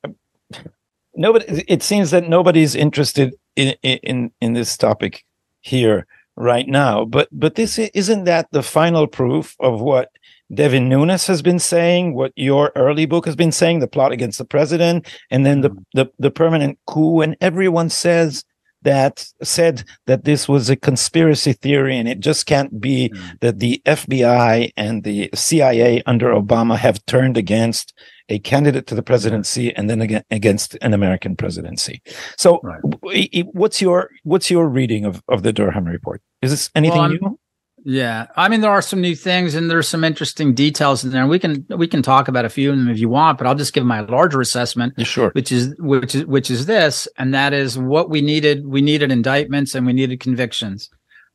nobody. 1.15 1.63
It 1.67 1.83
seems 1.83 2.11
that 2.11 2.27
nobody's 2.27 2.75
interested 2.75 3.35
in 3.55 3.75
in 3.83 4.31
in 4.41 4.53
this 4.53 4.77
topic 4.77 5.25
here 5.61 6.07
right 6.35 6.67
now. 6.67 7.05
But 7.05 7.27
but 7.31 7.55
this 7.55 7.77
isn't 7.77 8.23
that 8.23 8.47
the 8.51 8.63
final 8.63 9.07
proof 9.07 9.55
of 9.59 9.81
what 9.81 10.09
Devin 10.53 10.89
Nunes 10.89 11.27
has 11.27 11.41
been 11.41 11.59
saying, 11.59 12.15
what 12.15 12.33
your 12.35 12.71
early 12.75 13.05
book 13.05 13.25
has 13.25 13.35
been 13.35 13.51
saying, 13.51 13.79
the 13.79 13.87
plot 13.87 14.11
against 14.11 14.39
the 14.39 14.45
president, 14.45 15.07
and 15.29 15.45
then 15.45 15.61
the 15.61 15.71
the, 15.93 16.11
the 16.17 16.31
permanent 16.31 16.79
coup, 16.87 17.21
and 17.21 17.35
everyone 17.41 17.89
says 17.89 18.43
that 18.83 19.25
said 19.43 19.83
that 20.07 20.23
this 20.23 20.47
was 20.47 20.69
a 20.69 20.75
conspiracy 20.75 21.53
theory 21.53 21.97
and 21.97 22.07
it 22.07 22.19
just 22.19 22.45
can't 22.45 22.79
be 22.79 23.09
Mm. 23.09 23.39
that 23.41 23.59
the 23.59 23.81
FBI 23.85 24.71
and 24.77 25.03
the 25.03 25.29
CIA 25.33 26.01
under 26.05 26.27
Obama 26.33 26.77
have 26.77 27.05
turned 27.05 27.37
against 27.37 27.93
a 28.29 28.39
candidate 28.39 28.85
to 28.87 28.95
the 28.95 29.01
presidency 29.01 29.75
and 29.75 29.89
then 29.89 30.01
again 30.01 30.23
against 30.29 30.77
an 30.81 30.93
American 30.93 31.35
presidency. 31.35 32.01
So 32.37 32.59
Right. 32.63 32.81
w- 32.83 33.23
i- 33.23 33.29
i- 33.39 33.49
what's 33.53 33.81
your 33.81 34.09
what's 34.23 34.51
your 34.51 34.69
reading 34.69 35.03
of, 35.05 35.23
of 35.27 35.41
the 35.43 35.51
Durham 35.51 35.85
report? 35.85 36.21
Is 36.41 36.51
this 36.51 36.69
anything 36.75 36.99
Well, 36.99 37.09
new? 37.09 37.38
Yeah, 37.85 38.27
I 38.35 38.49
mean 38.49 38.61
there 38.61 38.71
are 38.71 38.81
some 38.81 39.01
new 39.01 39.15
things 39.15 39.55
and 39.55 39.69
there's 39.69 39.87
some 39.87 40.03
interesting 40.03 40.53
details 40.53 41.03
in 41.03 41.11
there. 41.11 41.27
We 41.27 41.39
can 41.39 41.65
we 41.69 41.87
can 41.87 42.01
talk 42.01 42.27
about 42.27 42.45
a 42.45 42.49
few 42.49 42.71
of 42.71 42.77
them 42.77 42.89
if 42.89 42.99
you 42.99 43.09
want, 43.09 43.37
but 43.37 43.47
I'll 43.47 43.55
just 43.55 43.73
give 43.73 43.85
my 43.85 44.01
larger 44.01 44.41
assessment. 44.41 44.93
You 44.97 45.05
sure? 45.05 45.31
which 45.31 45.51
is 45.51 45.75
which 45.79 46.15
is 46.15 46.25
which 46.25 46.51
is 46.51 46.65
this 46.65 47.07
and 47.17 47.33
that 47.33 47.53
is 47.53 47.77
what 47.77 48.09
we 48.09 48.21
needed 48.21 48.67
we 48.67 48.81
needed 48.81 49.11
indictments 49.11 49.75
and 49.75 49.85
we 49.85 49.93
needed 49.93 50.19
convictions 50.19 50.89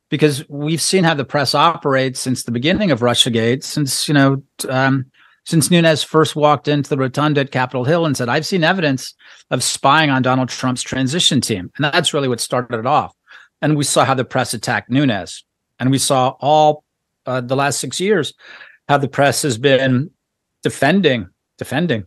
because 0.09 0.47
we've 0.49 0.81
seen 0.81 1.03
how 1.03 1.13
the 1.13 1.25
press 1.25 1.55
operates 1.55 2.19
since 2.19 2.43
the 2.43 2.51
beginning 2.51 2.91
of 2.91 2.99
russiagate 2.99 3.63
since 3.63 4.07
you 4.07 4.13
know 4.13 4.43
um, 4.69 5.05
since 5.45 5.69
Nunes 5.69 6.03
first 6.03 6.35
walked 6.35 6.67
into 6.67 6.89
the 6.89 6.97
rotunda 6.97 7.41
at 7.41 7.51
Capitol 7.51 7.85
Hill 7.85 8.05
and 8.05 8.15
said 8.15 8.29
I've 8.29 8.45
seen 8.45 8.63
evidence 8.63 9.13
of 9.51 9.63
spying 9.63 10.09
on 10.09 10.21
Donald 10.21 10.49
Trump's 10.49 10.83
transition 10.83 11.41
team 11.41 11.71
and 11.75 11.85
that's 11.85 12.13
really 12.13 12.27
what 12.27 12.39
started 12.39 12.79
it 12.79 12.85
off 12.85 13.15
and 13.61 13.75
we 13.75 13.83
saw 13.83 14.05
how 14.05 14.13
the 14.13 14.25
press 14.25 14.53
attacked 14.53 14.89
Nunes 14.89 15.43
and 15.79 15.91
we 15.91 15.97
saw 15.97 16.35
all 16.39 16.83
uh, 17.25 17.41
the 17.41 17.55
last 17.55 17.79
6 17.79 17.99
years 17.99 18.33
how 18.87 18.97
the 18.97 19.07
press 19.07 19.41
has 19.41 19.57
been 19.57 20.09
defending 20.63 21.27
defending 21.57 22.05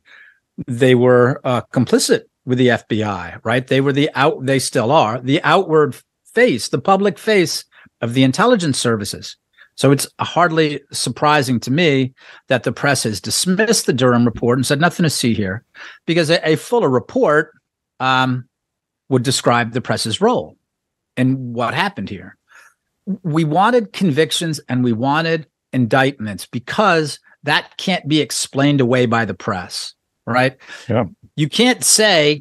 they 0.67 0.95
were 0.95 1.41
uh, 1.45 1.63
complicit 1.73 2.23
with 2.49 2.57
the 2.57 2.69
FBI, 2.69 3.39
right? 3.45 3.67
They 3.67 3.83
were 3.83 3.93
the 3.93 4.11
out, 4.15 4.47
they 4.47 4.59
still 4.59 4.91
are 4.91 5.21
the 5.21 5.43
outward 5.45 5.97
face, 6.35 6.69
the 6.69 6.81
public 6.81 7.19
face 7.19 7.65
of 8.01 8.15
the 8.15 8.25
intelligence 8.25 8.79
services. 8.79 9.37
So 9.77 9.93
it's 9.93 10.09
hardly 10.19 10.81
surprising 10.91 11.61
to 11.61 11.71
me 11.71 12.15
that 12.49 12.65
the 12.65 12.73
press 12.73 13.05
has 13.05 13.21
dismissed 13.21 13.85
the 13.85 13.93
Durham 13.93 14.25
report 14.25 14.59
and 14.59 14.67
said 14.67 14.81
nothing 14.81 15.05
to 15.05 15.11
see 15.11 15.35
here, 15.35 15.63
because 16.07 16.31
a, 16.31 16.49
a 16.49 16.57
fuller 16.57 16.89
report 16.89 17.53
um, 18.01 18.49
would 19.11 19.23
describe 19.23 19.73
the 19.73 19.83
press's 19.83 20.21
role 20.21 20.57
and 21.19 21.55
what 21.55 21.75
happened 21.75 22.09
here. 22.09 22.38
We 23.23 23.45
wanted 23.45 23.93
convictions 23.93 24.61
and 24.69 24.85
we 24.85 24.93
wanted 24.93 25.47
indictments 25.73 26.47
because 26.47 27.19
that 27.43 27.77
can't 27.77 28.07
be 28.09 28.21
explained 28.21 28.81
away 28.81 29.07
by 29.07 29.25
the 29.25 29.35
press 29.35 29.95
right? 30.29 30.57
Yeah. 30.89 31.05
You 31.37 31.49
can't 31.49 31.83
say 31.83 32.41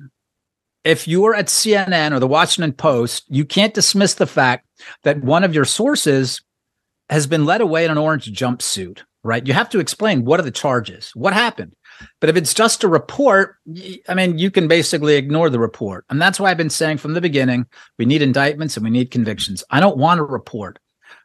if 0.83 1.07
you're 1.07 1.33
at 1.33 1.47
CNN 1.47 2.13
or 2.13 2.19
the 2.19 2.27
Washington 2.27 2.73
Post, 2.73 3.23
you 3.29 3.45
can't 3.45 3.73
dismiss 3.73 4.15
the 4.15 4.27
fact 4.27 4.65
that 5.03 5.23
one 5.23 5.43
of 5.43 5.55
your 5.55 5.65
sources 5.65 6.41
has 7.09 7.25
been 7.25 7.45
led 7.45 7.61
away 7.61 7.85
in 7.85 7.91
an 7.91 7.97
orange 7.97 8.31
jumpsuit, 8.31 9.01
right? 9.23 9.47
You 9.47 9.53
have 9.53 9.69
to 9.69 9.79
explain 9.79 10.25
what 10.25 10.39
are 10.39 10.43
the 10.43 10.51
charges, 10.51 11.11
what 11.15 11.33
happened. 11.33 11.73
But 12.19 12.29
if 12.29 12.35
it's 12.35 12.53
just 12.53 12.83
a 12.83 12.87
report, 12.87 13.55
I 14.07 14.13
mean, 14.13 14.37
you 14.37 14.51
can 14.51 14.67
basically 14.67 15.15
ignore 15.15 15.49
the 15.49 15.59
report. 15.59 16.05
And 16.09 16.21
that's 16.21 16.39
why 16.39 16.51
I've 16.51 16.57
been 16.57 16.69
saying 16.69 16.97
from 16.97 17.13
the 17.13 17.21
beginning, 17.21 17.65
we 17.97 18.05
need 18.05 18.21
indictments 18.21 18.77
and 18.77 18.83
we 18.83 18.89
need 18.89 19.11
convictions. 19.11 19.63
I 19.69 19.79
don't 19.79 19.97
want 19.97 20.19
a 20.19 20.23
report. 20.23 20.79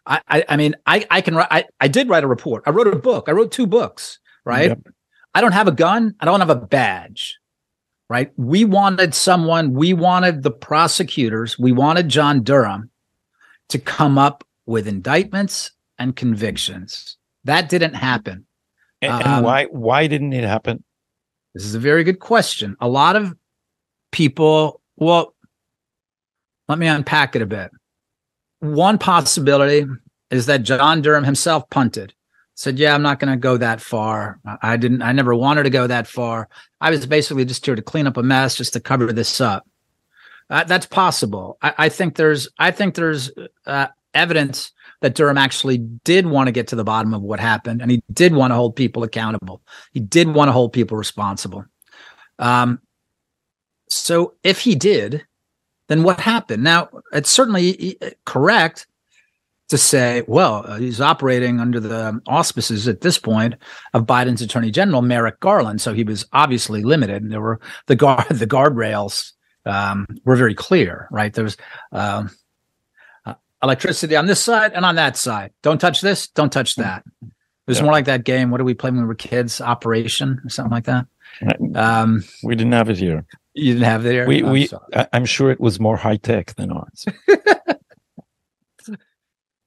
I, 0.07 0.21
I, 0.29 0.45
I 0.49 0.57
mean, 0.57 0.75
I, 0.87 1.07
I 1.11 1.21
can 1.21 1.35
write, 1.35 1.49
I, 1.51 1.65
I 1.81 1.89
did 1.89 2.09
write 2.09 2.25
a 2.25 2.29
report. 2.29 2.65
I 2.67 2.71
wrote 2.71 2.89
a 2.89 2.97
book. 2.97 3.29
I 3.29 3.33
wrote 3.33 3.53
two 3.53 3.67
books, 3.67 4.19
right? 4.45 4.71
Yep. 4.71 4.89
I 5.35 5.41
don't 5.41 5.53
have 5.53 5.69
a 5.69 5.73
gun. 5.73 6.15
I 6.21 6.25
don't 6.25 6.41
have 6.41 6.51
a 6.51 6.57
badge. 6.57 7.39
Right. 8.09 8.31
We 8.37 8.67
wanted 8.67 9.15
someone, 9.15 9.73
we 9.73 9.95
wanted 9.95 10.43
the 10.43 10.51
prosecutors, 10.51 11.59
we 11.59 11.73
wanted 11.73 12.11
John 12.11 12.43
Durham 12.43 12.91
to 13.71 13.79
come 13.79 14.19
up 14.19 14.45
with 14.67 14.87
indictments 14.87 15.71
and 15.99 16.15
convictions. 16.15 17.17
That 17.45 17.71
didn't 17.71 17.95
happen. 17.95 18.45
And, 19.03 19.12
and 19.12 19.23
Um, 19.25 19.45
why 19.45 19.65
why 19.67 20.07
didn't 20.07 20.33
it 20.33 20.45
happen? 20.45 20.83
This 21.55 21.65
is 21.65 21.75
a 21.75 21.79
very 21.81 22.05
good 22.05 22.21
question. 22.21 22.77
A 22.81 22.88
lot 22.88 23.17
of 23.17 23.35
people, 24.11 24.81
well, 24.97 25.35
let 26.69 26.79
me 26.79 26.87
unpack 26.87 27.37
it 27.37 27.43
a 27.43 27.47
bit. 27.47 27.71
One 28.61 28.97
possibility 28.97 29.87
is 30.31 30.47
that 30.47 30.62
John 30.62 31.03
Durham 31.03 31.25
himself 31.25 31.69
punted, 31.69 32.15
said, 32.55 32.79
Yeah, 32.79 32.95
I'm 32.95 33.03
not 33.03 33.19
going 33.19 33.33
to 33.33 33.37
go 33.37 33.57
that 33.59 33.81
far. 33.83 34.38
I- 34.47 34.59
I 34.62 34.77
didn't, 34.79 35.03
I 35.03 35.12
never 35.12 35.35
wanted 35.35 35.65
to 35.65 35.71
go 35.71 35.87
that 35.87 36.07
far. 36.07 36.49
I 36.81 36.91
was 36.91 37.05
basically 37.05 37.45
just 37.45 37.67
here 37.67 37.75
to 37.75 37.83
clean 37.83 38.07
up 38.07 38.17
a 38.17 38.23
mess, 38.23 38.55
just 38.55 38.73
to 38.75 38.81
cover 38.81 39.12
this 39.12 39.41
up. 39.41 39.67
Uh, 40.49 40.65
that's 40.65 40.87
possible. 40.87 41.59
I, 41.61 41.75
I 41.79 41.88
think 41.91 42.17
there's, 42.17 42.49
I 42.59 42.71
think 42.71 42.95
there's 42.95 43.31
uh, 43.67 43.88
evidence 44.15 44.73
that 45.03 45.15
Durham 45.15 45.37
actually 45.37 45.79
did 45.79 46.27
want 46.27 46.47
to 46.47 46.53
get 46.53 46.69
to 46.69 46.77
the 46.77 46.85
bottom 46.85 47.12
of 47.12 47.23
what 47.23 47.41
happened, 47.41 47.83
and 47.83 47.91
he 47.91 48.03
did 48.12 48.35
want 48.35 48.53
to 48.53 48.55
hold 48.55 48.75
people 48.75 49.03
accountable. 49.03 49.61
He 49.93 50.01
did 50.01 50.29
want 50.29 50.49
to 50.49 50.53
hold 50.53 50.73
people 50.73 50.97
responsible. 50.97 51.65
Um, 52.38 52.81
so 53.91 54.35
if 54.43 54.61
he 54.61 54.75
did, 54.75 55.27
then 55.88 56.03
what 56.03 56.21
happened? 56.21 56.65
Now, 56.65 56.88
it's 57.12 57.31
certainly 57.31 57.99
correct 58.25 58.87
to 59.69 59.79
say, 59.79 60.23
well, 60.27 60.65
uh, 60.67 60.77
he's 60.77 61.01
operating 61.01 61.59
under 61.59 61.81
the 61.81 62.21
auspices 62.27 62.88
at 62.88 63.01
this 63.01 63.19
point 63.19 63.55
of 63.95 64.07
Biden's 64.07 64.43
Attorney 64.43 64.71
General 64.71 65.03
Merrick 65.03 65.41
Garland, 65.41 65.81
so 65.81 65.93
he 65.93 66.05
was 66.05 66.27
obviously 66.33 66.83
limited. 66.83 67.23
And 67.23 67.33
there 67.33 67.41
were 67.41 67.61
the 67.87 67.97
guard 67.97 68.27
the 68.31 68.47
guardrails 68.47 69.33
um, 69.67 70.07
were 70.25 70.37
very 70.37 70.55
clear, 70.55 71.09
right? 71.11 71.33
There's 71.33 71.57
um, 71.91 72.27
uh, 72.27 72.29
electricity 73.62 74.16
on 74.16 74.27
this 74.27 74.40
side 74.42 74.72
and 74.75 74.85
on 74.85 74.94
that 74.96 75.16
side. 75.16 75.53
Don't 75.62 75.81
touch 75.81 76.01
this. 76.01 76.29
Don't 76.29 76.53
touch 76.53 76.75
that. 76.77 77.05
It 77.22 77.29
was 77.66 77.79
Yeah. 77.79 77.85
more 77.85 77.92
like 77.92 78.07
that 78.07 78.25
game. 78.25 78.51
What 78.51 78.59
did 78.59 78.64
we 78.64 78.75
play 78.75 78.90
when 78.90 79.01
we 79.01 79.07
were 79.07 79.14
kids? 79.14 79.61
Operation 79.61 80.40
or 80.44 80.48
something 80.51 80.72
like 80.72 80.85
that. 80.85 81.07
Um, 81.75 82.25
We 82.42 82.55
didn't 82.57 82.72
have 82.72 82.90
it 82.90 82.98
here. 82.98 83.25
you 83.55 83.72
didn't 83.75 83.85
have 83.87 84.05
it 84.05 84.09
there. 84.09 84.27
We 84.27 84.42
I'm 84.44 84.51
we 84.51 84.66
sorry. 84.66 85.07
I'm 85.12 85.25
sure 85.25 85.51
it 85.51 85.61
was 85.61 85.79
more 85.81 85.96
high 85.96 86.16
tech 86.16 86.55
than 86.57 86.72
ours. 86.72 87.07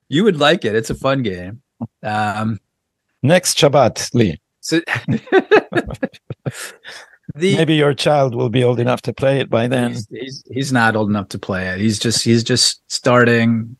you 0.09 0.23
would 0.23 0.37
like 0.37 0.65
it. 0.65 0.75
It's 0.75 0.89
a 0.89 0.95
fun 0.95 1.23
game. 1.23 1.61
Um, 2.03 2.59
Next 3.23 3.57
Shabbat, 3.57 4.13
Lee. 4.13 4.39
so 4.59 4.79
the 7.33 7.55
Maybe 7.55 7.75
your 7.75 7.93
child 7.93 8.35
will 8.35 8.49
be 8.49 8.63
old 8.63 8.79
enough 8.79 9.01
to 9.03 9.13
play 9.13 9.39
it 9.39 9.49
by 9.49 9.67
then. 9.67 9.91
he's, 9.91 10.07
he's 10.09 10.43
he's 10.51 10.71
not 10.73 10.95
old 10.95 11.09
enough 11.09 11.29
to 11.29 11.39
play 11.39 11.67
it. 11.69 11.79
He's 11.79 11.97
just 11.99 12.23
he's 12.23 12.43
just 12.43 12.81
starting. 12.91 13.75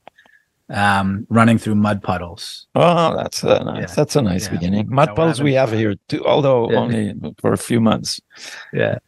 Um, 0.70 1.26
running 1.30 1.58
through 1.58 1.76
mud 1.76 2.02
puddles. 2.02 2.68
Oh, 2.76 3.16
that's 3.16 3.44
a 3.44 3.64
nice. 3.64 3.90
Yeah. 3.90 3.96
That's 3.96 4.16
a 4.16 4.22
nice 4.22 4.46
yeah. 4.46 4.52
beginning. 4.52 4.88
Mud 4.90 5.10
no, 5.10 5.16
puddles 5.16 5.42
we 5.42 5.54
have 5.54 5.72
here 5.72 5.96
too, 6.08 6.26
although 6.26 6.72
yeah. 6.72 6.78
only 6.78 7.14
for 7.40 7.54
a 7.54 7.58
few 7.58 7.80
months. 7.80 8.20
Yeah. 8.74 9.00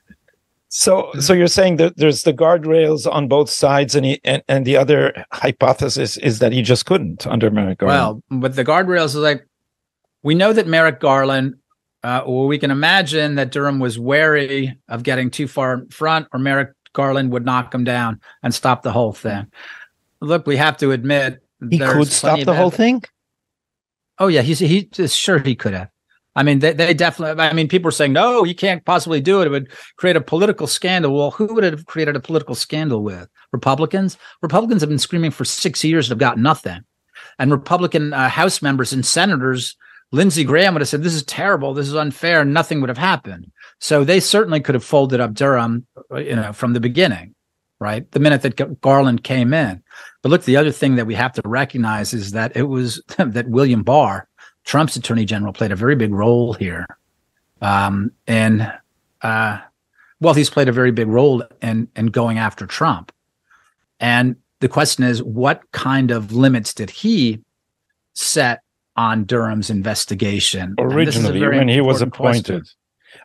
So, 0.70 1.12
so 1.20 1.34
you're 1.34 1.48
saying 1.48 1.78
that 1.78 1.96
there's 1.98 2.24
the 2.24 2.34
guardrails 2.34 3.12
on 3.12 3.30
both 3.30 3.50
sides, 3.50 3.96
and 3.96 4.06
he, 4.06 4.20
and, 4.26 4.44
and 4.50 4.66
the 4.66 4.76
other 4.76 5.26
hypothesis 5.32 6.18
is 6.18 6.40
that 6.40 6.52
he 6.52 6.62
just 6.62 6.86
couldn't 6.86 7.26
under 7.26 7.50
Merrick 7.50 7.80
Garland. 7.80 8.22
Well, 8.30 8.40
but 8.40 8.56
the 8.56 8.66
guardrails 8.66 9.08
is 9.08 9.16
like 9.16 9.48
we 10.24 10.36
know 10.36 10.52
that 10.52 10.68
Merrick 10.68 11.00
Garland, 11.00 11.56
uh, 12.04 12.22
or 12.26 12.48
we 12.48 12.60
can 12.60 12.70
imagine 12.70 13.36
that 13.36 13.52
Durham 13.52 13.80
was 13.80 13.98
wary 13.98 14.78
of 14.90 15.04
getting 15.04 15.32
too 15.32 15.48
far 15.48 15.76
in 15.76 15.88
front, 15.88 16.28
or 16.34 16.40
Merrick 16.40 16.72
Garland 16.92 17.32
would 17.32 17.46
knock 17.46 17.74
him 17.74 17.86
down 17.86 18.20
and 18.44 18.54
stop 18.54 18.84
the 18.84 18.92
whole 18.92 19.14
thing. 19.14 19.48
Look, 20.20 20.46
we 20.46 20.58
have 20.58 20.78
to 20.78 20.92
admit 20.92 21.42
he 21.70 21.80
could 21.80 22.08
stop 22.08 22.40
the 22.42 22.54
whole 22.54 22.72
thing. 22.72 23.04
Oh 24.20 24.28
yeah, 24.28 24.42
he's 24.42 24.60
he 24.60 24.90
sure 25.08 25.40
he 25.40 25.56
could 25.56 25.74
have. 25.74 25.90
I 26.36 26.44
mean, 26.44 26.60
they, 26.60 26.72
they 26.72 26.94
definitely. 26.94 27.44
I 27.44 27.54
mean, 27.54 27.68
people 27.68 27.90
are 27.90 27.92
saying 27.92 28.14
no, 28.14 28.44
you 28.44 28.54
can't 28.54 28.86
possibly 28.86 29.20
do 29.20 29.42
it. 29.42 29.48
It 29.48 29.50
would 29.50 29.72
create 29.98 30.16
a 30.16 30.22
political 30.22 30.68
scandal. 30.68 31.16
Well, 31.16 31.32
who 31.32 31.52
would 31.54 31.64
it 31.64 31.74
have 31.74 31.88
created 31.88 32.16
a 32.16 32.20
political 32.20 32.54
scandal 32.54 33.04
with? 33.04 33.28
Republicans. 33.52 34.18
Republicans 34.44 34.82
have 34.82 34.90
been 34.90 35.00
screaming 35.00 35.32
for 35.32 35.46
six 35.46 35.84
years 35.84 36.08
and 36.08 36.12
have 36.12 36.20
got 36.20 36.38
nothing. 36.38 36.82
And 37.40 37.52
Republican 37.52 38.14
uh, 38.14 38.30
House 38.30 38.62
members 38.62 38.94
and 38.94 39.04
senators, 39.04 39.76
Lindsey 40.12 40.44
Graham 40.44 40.76
would 40.76 40.82
have 40.82 40.90
said, 40.90 41.02
"This 41.02 41.16
is 41.16 41.24
terrible. 41.24 41.74
This 41.74 41.88
is 41.88 41.96
unfair." 41.96 42.46
Nothing 42.46 42.82
would 42.82 42.90
have 42.90 43.00
happened. 43.00 43.52
So 43.80 44.04
they 44.04 44.20
certainly 44.20 44.60
could 44.60 44.76
have 44.76 44.84
folded 44.84 45.20
up 45.20 45.34
Durham, 45.34 45.88
you 46.16 46.36
know, 46.36 46.54
from 46.54 46.74
the 46.74 46.80
beginning, 46.80 47.34
right? 47.80 48.10
The 48.12 48.20
minute 48.20 48.42
that 48.42 48.82
Garland 48.82 49.24
came 49.24 49.54
in. 49.54 49.82
But 50.22 50.30
look, 50.30 50.44
the 50.44 50.58
other 50.58 50.72
thing 50.72 50.96
that 50.96 51.06
we 51.06 51.16
have 51.16 51.34
to 51.34 51.42
recognize 51.46 52.14
is 52.14 52.32
that 52.32 52.56
it 52.56 52.64
was 52.64 53.02
that 53.18 53.48
William 53.50 53.84
Barr, 53.84 54.28
Trump's 54.64 54.96
attorney 54.96 55.26
general, 55.26 55.54
played 55.54 55.72
a 55.72 55.76
very 55.76 55.96
big 55.96 56.14
role 56.14 56.54
here. 56.54 56.86
Um, 57.62 58.12
and 58.28 58.72
uh, 59.22 59.60
well, 60.20 60.34
he's 60.34 60.50
played 60.50 60.70
a 60.70 60.72
very 60.72 60.92
big 60.92 61.08
role 61.08 61.44
in 61.62 61.88
in 61.96 62.08
going 62.08 62.38
after 62.38 62.66
Trump. 62.66 63.12
And 64.00 64.36
the 64.60 64.70
question 64.70 65.04
is, 65.04 65.22
what 65.24 65.64
kind 65.72 66.12
of 66.12 66.32
limits 66.32 66.74
did 66.74 66.90
he 66.90 67.42
set 68.14 68.62
on 68.96 69.26
Durham's 69.26 69.70
investigation? 69.70 70.76
Originally, 70.80 71.40
when 71.40 71.68
he 71.68 71.82
was 71.82 72.02
appointed. 72.02 72.62
Question. 72.62 72.66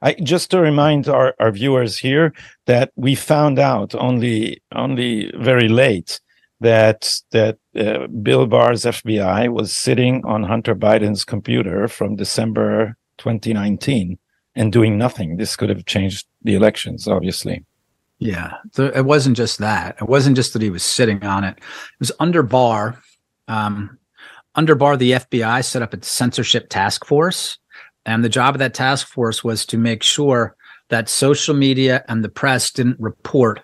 I 0.02 0.14
just 0.14 0.50
to 0.50 0.60
remind 0.60 1.08
our, 1.08 1.34
our 1.38 1.52
viewers 1.52 1.96
here 1.96 2.34
that 2.66 2.92
we 2.96 3.14
found 3.14 3.58
out 3.58 3.94
only 3.94 4.60
only 4.74 5.32
very 5.36 5.68
late 5.68 6.20
that 6.60 7.14
that 7.30 7.58
uh, 7.76 8.06
Bill 8.08 8.46
Barr's 8.46 8.82
FBI 8.82 9.48
was 9.52 9.72
sitting 9.72 10.24
on 10.24 10.42
Hunter 10.42 10.74
Biden's 10.74 11.24
computer 11.24 11.88
from 11.88 12.16
December 12.16 12.96
2019 13.18 14.18
and 14.54 14.72
doing 14.72 14.98
nothing. 14.98 15.36
This 15.36 15.56
could 15.56 15.68
have 15.68 15.86
changed 15.86 16.26
the 16.42 16.54
elections, 16.54 17.06
obviously. 17.06 17.64
Yeah, 18.18 18.54
it 18.78 19.04
wasn't 19.04 19.36
just 19.36 19.58
that. 19.58 19.96
It 20.00 20.08
wasn't 20.08 20.36
just 20.36 20.52
that 20.52 20.62
he 20.62 20.70
was 20.70 20.84
sitting 20.84 21.24
on 21.24 21.42
it. 21.42 21.58
It 21.58 21.98
was 21.98 22.12
under 22.20 22.42
Barr. 22.42 23.00
Um, 23.48 23.98
under 24.54 24.76
Barr, 24.76 24.96
the 24.96 25.12
FBI 25.12 25.64
set 25.64 25.82
up 25.82 25.92
a 25.92 26.02
censorship 26.04 26.68
task 26.68 27.04
force, 27.04 27.58
and 28.04 28.24
the 28.24 28.28
job 28.28 28.54
of 28.54 28.58
that 28.58 28.74
task 28.74 29.06
force 29.06 29.44
was 29.44 29.64
to 29.66 29.78
make 29.78 30.02
sure 30.02 30.56
that 30.88 31.08
social 31.08 31.54
media 31.54 32.04
and 32.08 32.22
the 32.22 32.28
press 32.28 32.70
didn't 32.70 33.00
report 33.00 33.60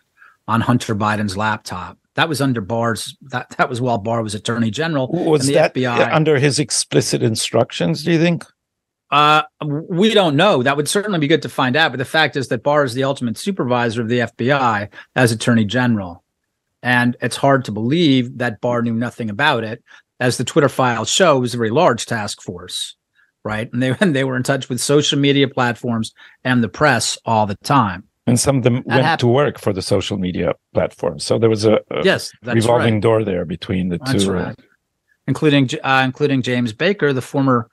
on 0.47 0.61
Hunter 0.63 0.95
Biden's 0.95 1.37
laptop. 1.37 1.99
That 2.15 2.29
was 2.29 2.41
under 2.41 2.61
Barr's. 2.61 3.17
That 3.23 3.51
that 3.59 3.69
was 3.69 3.81
while 3.81 3.99
Barr 3.99 4.23
was 4.23 4.35
Attorney 4.35 4.71
General. 4.71 5.09
Was 5.09 5.47
that 5.49 5.75
FBI, 5.75 6.13
under 6.13 6.39
his 6.39 6.59
explicit 6.59 7.23
instructions? 7.23 8.03
Do 8.03 8.11
you 8.11 8.19
think? 8.19 8.45
Uh, 9.11 9.43
we 9.63 10.13
don't 10.13 10.37
know. 10.37 10.63
That 10.63 10.77
would 10.77 10.89
certainly 10.89 11.19
be 11.19 11.29
good 11.29 11.43
to 11.43 11.49
find 11.49 11.77
out. 11.77 11.93
But 11.93 11.99
the 11.99 12.05
fact 12.05 12.37
is 12.37 12.49
that 12.49 12.63
Barr 12.63 12.85
is 12.85 12.95
the 12.95 13.05
ultimate 13.05 13.39
supervisor 13.39 14.03
of 14.03 14.09
the 14.09 14.21
FBI 14.21 14.89
as 15.15 15.33
Attorney 15.33 15.65
General, 15.65 16.25
and 16.83 17.17
it's 17.21 17.37
hard 17.37 17.65
to 17.67 17.73
believe 17.73 18.39
that 18.39 18.61
Barr 18.61 18.83
knew 18.83 18.95
nothing 18.95 19.31
about 19.31 19.63
it. 19.63 19.83
As 20.21 20.37
the 20.37 20.45
Twitter 20.45 20.69
files 20.69 21.09
show, 21.09 21.37
it 21.37 21.41
was 21.41 21.55
a 21.55 21.59
very 21.59 21.71
large 21.71 22.05
task 22.05 22.43
force, 22.43 22.97
right? 23.49 23.73
And 23.73 23.83
they 23.83 23.97
and 24.01 24.15
they 24.15 24.25
were 24.25 24.37
in 24.37 24.43
touch 24.43 24.69
with 24.69 24.81
social 24.81 25.19
media 25.19 25.49
platforms 25.49 26.13
and 26.45 26.63
the 26.63 26.69
press 26.69 27.19
all 27.25 27.47
the 27.47 27.57
time 27.65 28.05
and 28.29 28.39
some 28.39 28.59
of 28.59 28.63
them 28.63 28.75
that 28.75 28.87
went 28.87 29.05
happened. 29.05 29.21
to 29.21 29.27
work 29.27 29.59
for 29.59 29.73
the 29.73 29.83
social 29.83 30.19
media 30.19 30.53
platforms. 30.75 31.25
So 31.25 31.39
there 31.39 31.49
was 31.49 31.65
a, 31.65 31.81
a 31.91 32.05
yes, 32.05 32.31
revolving 32.43 32.95
right. 32.95 33.03
door 33.03 33.25
there 33.25 33.45
between 33.45 33.89
the 33.89 33.99
that's 33.99 34.25
two, 34.25 34.33
right. 34.33 34.59
including 35.27 35.69
uh, 35.83 36.03
including 36.05 36.43
James 36.43 36.73
Baker, 36.73 37.13
the 37.13 37.23
former 37.23 37.71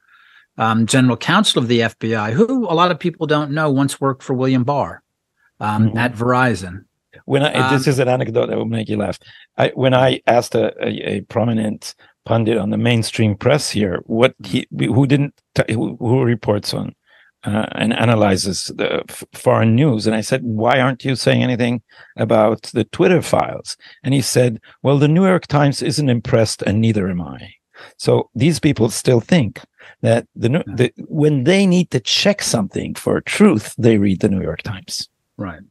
um, 0.58 0.86
general 0.86 1.18
counsel 1.18 1.62
of 1.62 1.68
the 1.68 1.82
FBI, 1.82 2.32
who 2.32 2.66
a 2.70 2.74
lot 2.74 2.92
of 2.92 3.00
people 3.00 3.28
don't 3.28 3.52
know 3.52 3.70
once 3.70 4.00
worked 4.00 4.24
for 4.24 4.34
William 4.34 4.64
Barr 4.64 5.04
um, 5.60 5.90
mm-hmm. 5.90 5.98
at 5.98 6.14
Verizon. 6.14 6.86
When 7.26 7.44
I, 7.44 7.54
um, 7.54 7.74
this 7.74 7.88
is 7.88 8.00
an 8.00 8.08
anecdote 8.08 8.48
that 8.48 8.58
will 8.58 8.66
make 8.66 8.88
you 8.88 8.98
laugh. 8.98 9.20
I, 9.58 9.70
when 9.70 9.94
I 9.94 10.22
asked 10.28 10.56
a, 10.56 10.74
a, 10.82 11.18
a 11.18 11.22
prominent 11.22 11.96
pundit 12.26 12.58
on 12.58 12.70
the 12.70 12.78
mainstream 12.78 13.36
press 13.36 13.70
here, 13.70 14.02
what 14.06 14.36
he 14.44 14.68
who 14.78 15.08
didn't 15.08 15.34
who, 15.70 15.96
who 15.98 16.24
reports 16.24 16.74
on 16.74 16.96
uh, 17.46 17.68
and 17.74 17.94
analyzes 17.94 18.72
the 18.76 19.04
f- 19.08 19.24
foreign 19.34 19.76
news. 19.76 20.08
And 20.08 20.16
I 20.16 20.22
said, 20.22 20.44
why 20.44 20.80
aren't 20.80 21.06
you 21.06 21.16
saying 21.16 21.44
anything 21.44 21.82
about 22.18 22.64
the 22.74 22.86
Twitter 22.86 23.22
files? 23.22 23.78
And 24.04 24.14
he 24.14 24.22
said, 24.22 24.60
well, 24.82 24.98
the 24.98 25.08
New 25.08 25.26
York 25.26 25.48
Times 25.48 25.82
isn't 25.82 26.10
impressed 26.10 26.62
and 26.64 26.82
neither 26.82 27.08
am 27.08 27.22
I. 27.22 27.54
So 27.98 28.30
these 28.34 28.60
people 28.60 28.90
still 28.90 29.20
think 29.20 29.62
that 30.02 30.28
the, 30.36 30.64
the 30.66 30.92
when 31.08 31.44
they 31.44 31.68
need 31.68 31.92
to 31.92 32.00
check 32.00 32.42
something 32.42 32.96
for 32.96 33.22
truth, 33.22 33.76
they 33.78 33.98
read 33.98 34.22
the 34.22 34.30
New 34.30 34.42
York 34.42 34.64
Times. 34.64 35.08
Right. 35.38 35.62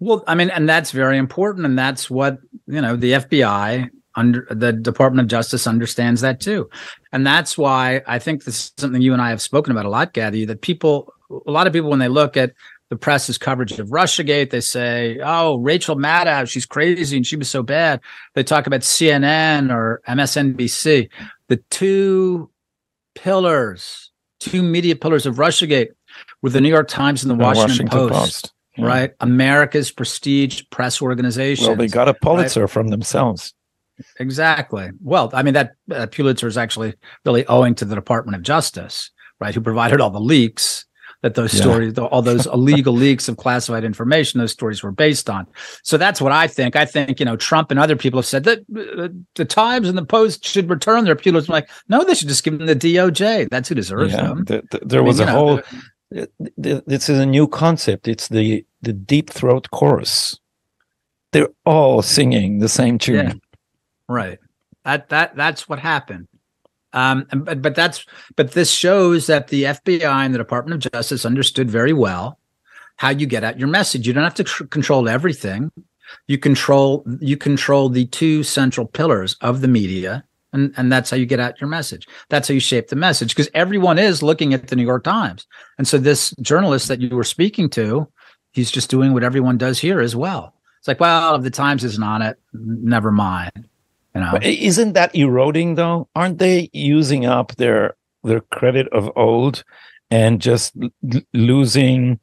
Well, 0.00 0.24
I 0.26 0.34
mean, 0.34 0.50
and 0.50 0.68
that's 0.68 0.90
very 0.90 1.16
important. 1.16 1.64
And 1.64 1.78
that's 1.78 2.10
what, 2.10 2.38
you 2.66 2.80
know, 2.80 2.96
the 2.96 3.12
FBI 3.12 3.90
under 4.16 4.46
the 4.50 4.72
Department 4.72 5.24
of 5.24 5.28
Justice 5.28 5.66
understands 5.66 6.20
that 6.20 6.40
too. 6.40 6.68
And 7.12 7.26
that's 7.26 7.58
why 7.58 8.02
I 8.06 8.18
think 8.18 8.44
this 8.44 8.56
is 8.56 8.72
something 8.78 9.02
you 9.02 9.12
and 9.12 9.22
I 9.22 9.30
have 9.30 9.42
spoken 9.42 9.72
about 9.72 9.86
a 9.86 9.90
lot, 9.90 10.14
Gadi, 10.14 10.44
that 10.44 10.60
people, 10.60 11.12
a 11.46 11.50
lot 11.50 11.66
of 11.66 11.72
people, 11.72 11.90
when 11.90 11.98
they 11.98 12.08
look 12.08 12.36
at 12.36 12.52
the 12.90 12.96
press's 12.96 13.38
coverage 13.38 13.78
of 13.78 13.88
Russiagate, 13.88 14.50
they 14.50 14.60
say, 14.60 15.18
oh, 15.24 15.56
Rachel 15.56 15.96
Maddow, 15.96 16.48
she's 16.48 16.66
crazy 16.66 17.16
and 17.16 17.26
she 17.26 17.36
was 17.36 17.48
so 17.48 17.62
bad. 17.62 18.00
They 18.34 18.44
talk 18.44 18.66
about 18.66 18.82
CNN 18.82 19.74
or 19.74 20.02
MSNBC. 20.06 21.08
The 21.48 21.56
two 21.70 22.50
pillars, 23.14 24.10
two 24.40 24.62
media 24.62 24.96
pillars 24.96 25.26
of 25.26 25.36
Russiagate 25.36 25.88
were 26.42 26.50
the 26.50 26.60
New 26.60 26.68
York 26.68 26.88
Times 26.88 27.22
and 27.22 27.30
the, 27.30 27.36
the 27.36 27.42
Washington, 27.42 27.86
Washington, 27.86 27.88
Post. 27.88 28.12
Post. 28.12 28.50
Yeah. 28.76 28.86
Right, 28.86 29.12
America's 29.20 29.92
prestige 29.92 30.62
press 30.70 31.00
organization. 31.00 31.66
Well, 31.68 31.76
they 31.76 31.86
got 31.86 32.08
a 32.08 32.14
Pulitzer 32.14 32.62
right? 32.62 32.70
from 32.70 32.88
themselves. 32.88 33.53
Exactly. 34.18 34.90
Well, 35.02 35.30
I 35.32 35.42
mean 35.42 35.54
that 35.54 35.74
uh, 35.90 36.06
Pulitzer 36.06 36.46
is 36.46 36.58
actually 36.58 36.94
really 37.24 37.46
owing 37.46 37.74
to 37.76 37.84
the 37.84 37.94
Department 37.94 38.36
of 38.36 38.42
Justice, 38.42 39.10
right? 39.40 39.54
Who 39.54 39.60
provided 39.60 40.00
all 40.00 40.10
the 40.10 40.20
leaks 40.20 40.84
that 41.24 41.34
those 41.36 41.54
yeah. 41.54 41.60
stories, 41.62 41.98
all 41.98 42.20
those 42.20 42.44
illegal 42.46 42.92
leaks 42.92 43.28
of 43.28 43.38
classified 43.38 43.82
information, 43.82 44.40
those 44.40 44.52
stories 44.52 44.82
were 44.82 44.92
based 44.92 45.30
on. 45.30 45.46
So 45.82 45.96
that's 45.96 46.20
what 46.20 46.32
I 46.32 46.46
think. 46.46 46.76
I 46.76 46.84
think 46.84 47.18
you 47.18 47.24
know 47.24 47.34
Trump 47.34 47.70
and 47.70 47.80
other 47.80 47.96
people 47.96 48.18
have 48.18 48.26
said 48.26 48.44
that 48.44 48.58
uh, 48.58 49.08
the 49.34 49.46
Times 49.46 49.88
and 49.88 49.96
the 49.96 50.04
Post 50.04 50.44
should 50.44 50.68
return 50.68 51.04
their 51.04 51.16
Pulitzer. 51.16 51.50
I'm 51.50 51.54
like, 51.54 51.70
no, 51.88 52.04
they 52.04 52.14
should 52.14 52.28
just 52.28 52.44
give 52.44 52.58
them 52.58 52.66
the 52.66 52.76
DOJ. 52.76 53.48
That's 53.48 53.70
who 53.70 53.74
deserves 53.74 54.12
yeah, 54.12 54.22
them. 54.22 54.44
The, 54.44 54.62
the, 54.70 54.80
there 54.84 55.00
I 55.00 55.04
was 55.04 55.18
mean, 55.18 55.28
a 55.28 55.32
whole. 55.32 55.60
Know, 56.10 56.26
this 56.56 57.08
is 57.08 57.18
a 57.18 57.26
new 57.26 57.48
concept. 57.48 58.06
It's 58.06 58.28
the 58.28 58.64
the 58.82 58.92
deep 58.92 59.30
throat 59.30 59.70
chorus. 59.70 60.38
They're 61.32 61.48
all 61.64 62.02
singing 62.02 62.58
the 62.58 62.68
same 62.68 62.98
tune. 62.98 63.40
Right. 64.14 64.38
That 64.84 65.08
that 65.08 65.34
that's 65.34 65.68
what 65.68 65.80
happened. 65.80 66.28
Um, 66.92 67.26
but 67.32 67.60
but 67.60 67.74
that's 67.74 68.06
but 68.36 68.52
this 68.52 68.70
shows 68.70 69.26
that 69.26 69.48
the 69.48 69.64
FBI 69.64 70.24
and 70.24 70.32
the 70.32 70.38
Department 70.38 70.84
of 70.84 70.92
Justice 70.92 71.24
understood 71.24 71.68
very 71.68 71.92
well 71.92 72.38
how 72.96 73.10
you 73.10 73.26
get 73.26 73.42
out 73.42 73.58
your 73.58 73.66
message. 73.66 74.06
You 74.06 74.12
don't 74.12 74.22
have 74.22 74.34
to 74.34 74.44
tr- 74.44 74.66
control 74.66 75.08
everything. 75.08 75.72
You 76.28 76.38
control 76.38 77.04
you 77.18 77.36
control 77.36 77.88
the 77.88 78.06
two 78.06 78.44
central 78.44 78.86
pillars 78.86 79.34
of 79.40 79.62
the 79.62 79.68
media, 79.68 80.22
and 80.52 80.72
and 80.76 80.92
that's 80.92 81.10
how 81.10 81.16
you 81.16 81.26
get 81.26 81.40
out 81.40 81.60
your 81.60 81.68
message. 81.68 82.06
That's 82.28 82.46
how 82.46 82.54
you 82.54 82.60
shape 82.60 82.86
the 82.86 82.96
message 82.96 83.34
because 83.34 83.50
everyone 83.52 83.98
is 83.98 84.22
looking 84.22 84.54
at 84.54 84.68
the 84.68 84.76
New 84.76 84.84
York 84.84 85.02
Times, 85.02 85.48
and 85.78 85.88
so 85.88 85.98
this 85.98 86.32
journalist 86.40 86.86
that 86.86 87.00
you 87.00 87.16
were 87.16 87.24
speaking 87.24 87.68
to, 87.70 88.06
he's 88.52 88.70
just 88.70 88.90
doing 88.90 89.12
what 89.12 89.24
everyone 89.24 89.58
does 89.58 89.80
here 89.80 90.00
as 90.00 90.14
well. 90.14 90.54
It's 90.78 90.86
like, 90.86 91.00
well, 91.00 91.34
if 91.34 91.42
the 91.42 91.50
Times 91.50 91.82
isn't 91.82 92.04
on 92.04 92.22
it, 92.22 92.38
never 92.52 93.10
mind. 93.10 93.68
You 94.14 94.20
know? 94.20 94.38
Isn't 94.42 94.92
that 94.92 95.14
eroding 95.14 95.74
though? 95.74 96.08
Aren't 96.14 96.38
they 96.38 96.70
using 96.72 97.26
up 97.26 97.56
their 97.56 97.96
their 98.22 98.40
credit 98.40 98.88
of 98.92 99.10
old 99.16 99.64
and 100.10 100.40
just 100.40 100.74
l- 100.80 101.20
losing 101.32 102.20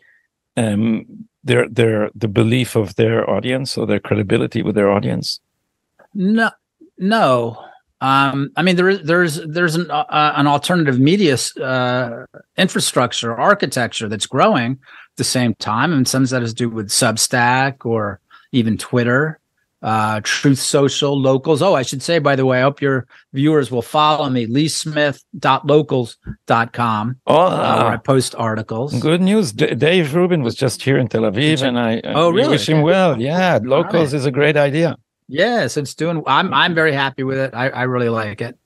um, 0.56 1.06
their 1.44 1.68
their 1.68 2.10
the 2.16 2.28
belief 2.28 2.76
of 2.76 2.96
their 2.96 3.30
audience 3.30 3.78
or 3.78 3.86
their 3.86 4.00
credibility 4.00 4.62
with 4.62 4.76
their 4.76 4.90
audience? 4.90 5.40
No, 6.14 6.52
no. 6.98 7.66
Um, 8.00 8.52
I 8.56 8.64
mean, 8.64 8.78
there 8.78 8.90
is 8.90 9.02
there's 9.04 9.36
there's 9.46 9.76
an 9.76 9.92
uh, 9.92 10.34
an 10.36 10.48
alternative 10.48 11.00
media 11.00 11.38
uh, 11.62 12.26
infrastructure 12.58 13.38
architecture 13.38 14.08
that's 14.08 14.26
growing 14.26 14.72
at 14.72 15.18
the 15.18 15.24
same 15.24 15.56
time, 15.56 15.92
and 15.92 16.08
some 16.08 16.24
of 16.24 16.30
that 16.30 16.40
to 16.40 16.54
do 16.54 16.70
with 16.70 16.88
Substack 16.88 17.86
or 17.86 18.22
even 18.54 18.78
Twitter 18.78 19.41
uh, 19.82 20.22
Truth 20.24 20.60
Social, 20.60 21.20
Locals. 21.20 21.62
Oh, 21.62 21.74
I 21.74 21.82
should 21.82 22.02
say, 22.02 22.20
by 22.20 22.36
the 22.36 22.46
way, 22.46 22.60
I 22.60 22.62
hope 22.62 22.82
your 22.82 23.08
viewers 23.34 23.72
will 23.72 23.82
follow 23.82 24.30
me, 24.30 24.48
leesmith.locals.com, 24.48 27.16
oh, 27.28 27.36
uh, 27.36 27.78
where 27.78 27.94
I 27.94 27.98
post 27.98 28.36
articles. 28.36 28.98
Good 29.00 29.22
news. 29.22 29.52
D- 29.52 29.76
Dave 29.76 30.14
Rubin 30.14 30.44
was 30.44 30.56
just 30.56 30.84
here 30.84 30.98
in 30.98 31.08
Tel 31.08 31.24
Aviv, 31.24 31.62
and 31.62 31.80
I 31.80 32.02
oh, 32.06 32.30
really? 32.30 32.50
wish 32.50 32.70
him 32.70 32.82
well. 32.82 33.20
Yeah, 33.20 33.60
Locals 33.62 34.14
right. 34.14 34.20
is 34.20 34.26
a 34.26 34.32
great 34.32 34.58
idea. 34.58 34.98
Yes, 35.28 35.78
it's 35.78 35.96
doing. 35.96 36.24
I'm 36.28 36.54
I'm 36.54 36.76
very 36.76 36.92
happy 36.92 37.24
with 37.24 37.38
it. 37.38 37.54
I, 37.54 37.70
I 37.70 37.84
really 37.84 38.10
like 38.10 38.42
it. 38.42 38.58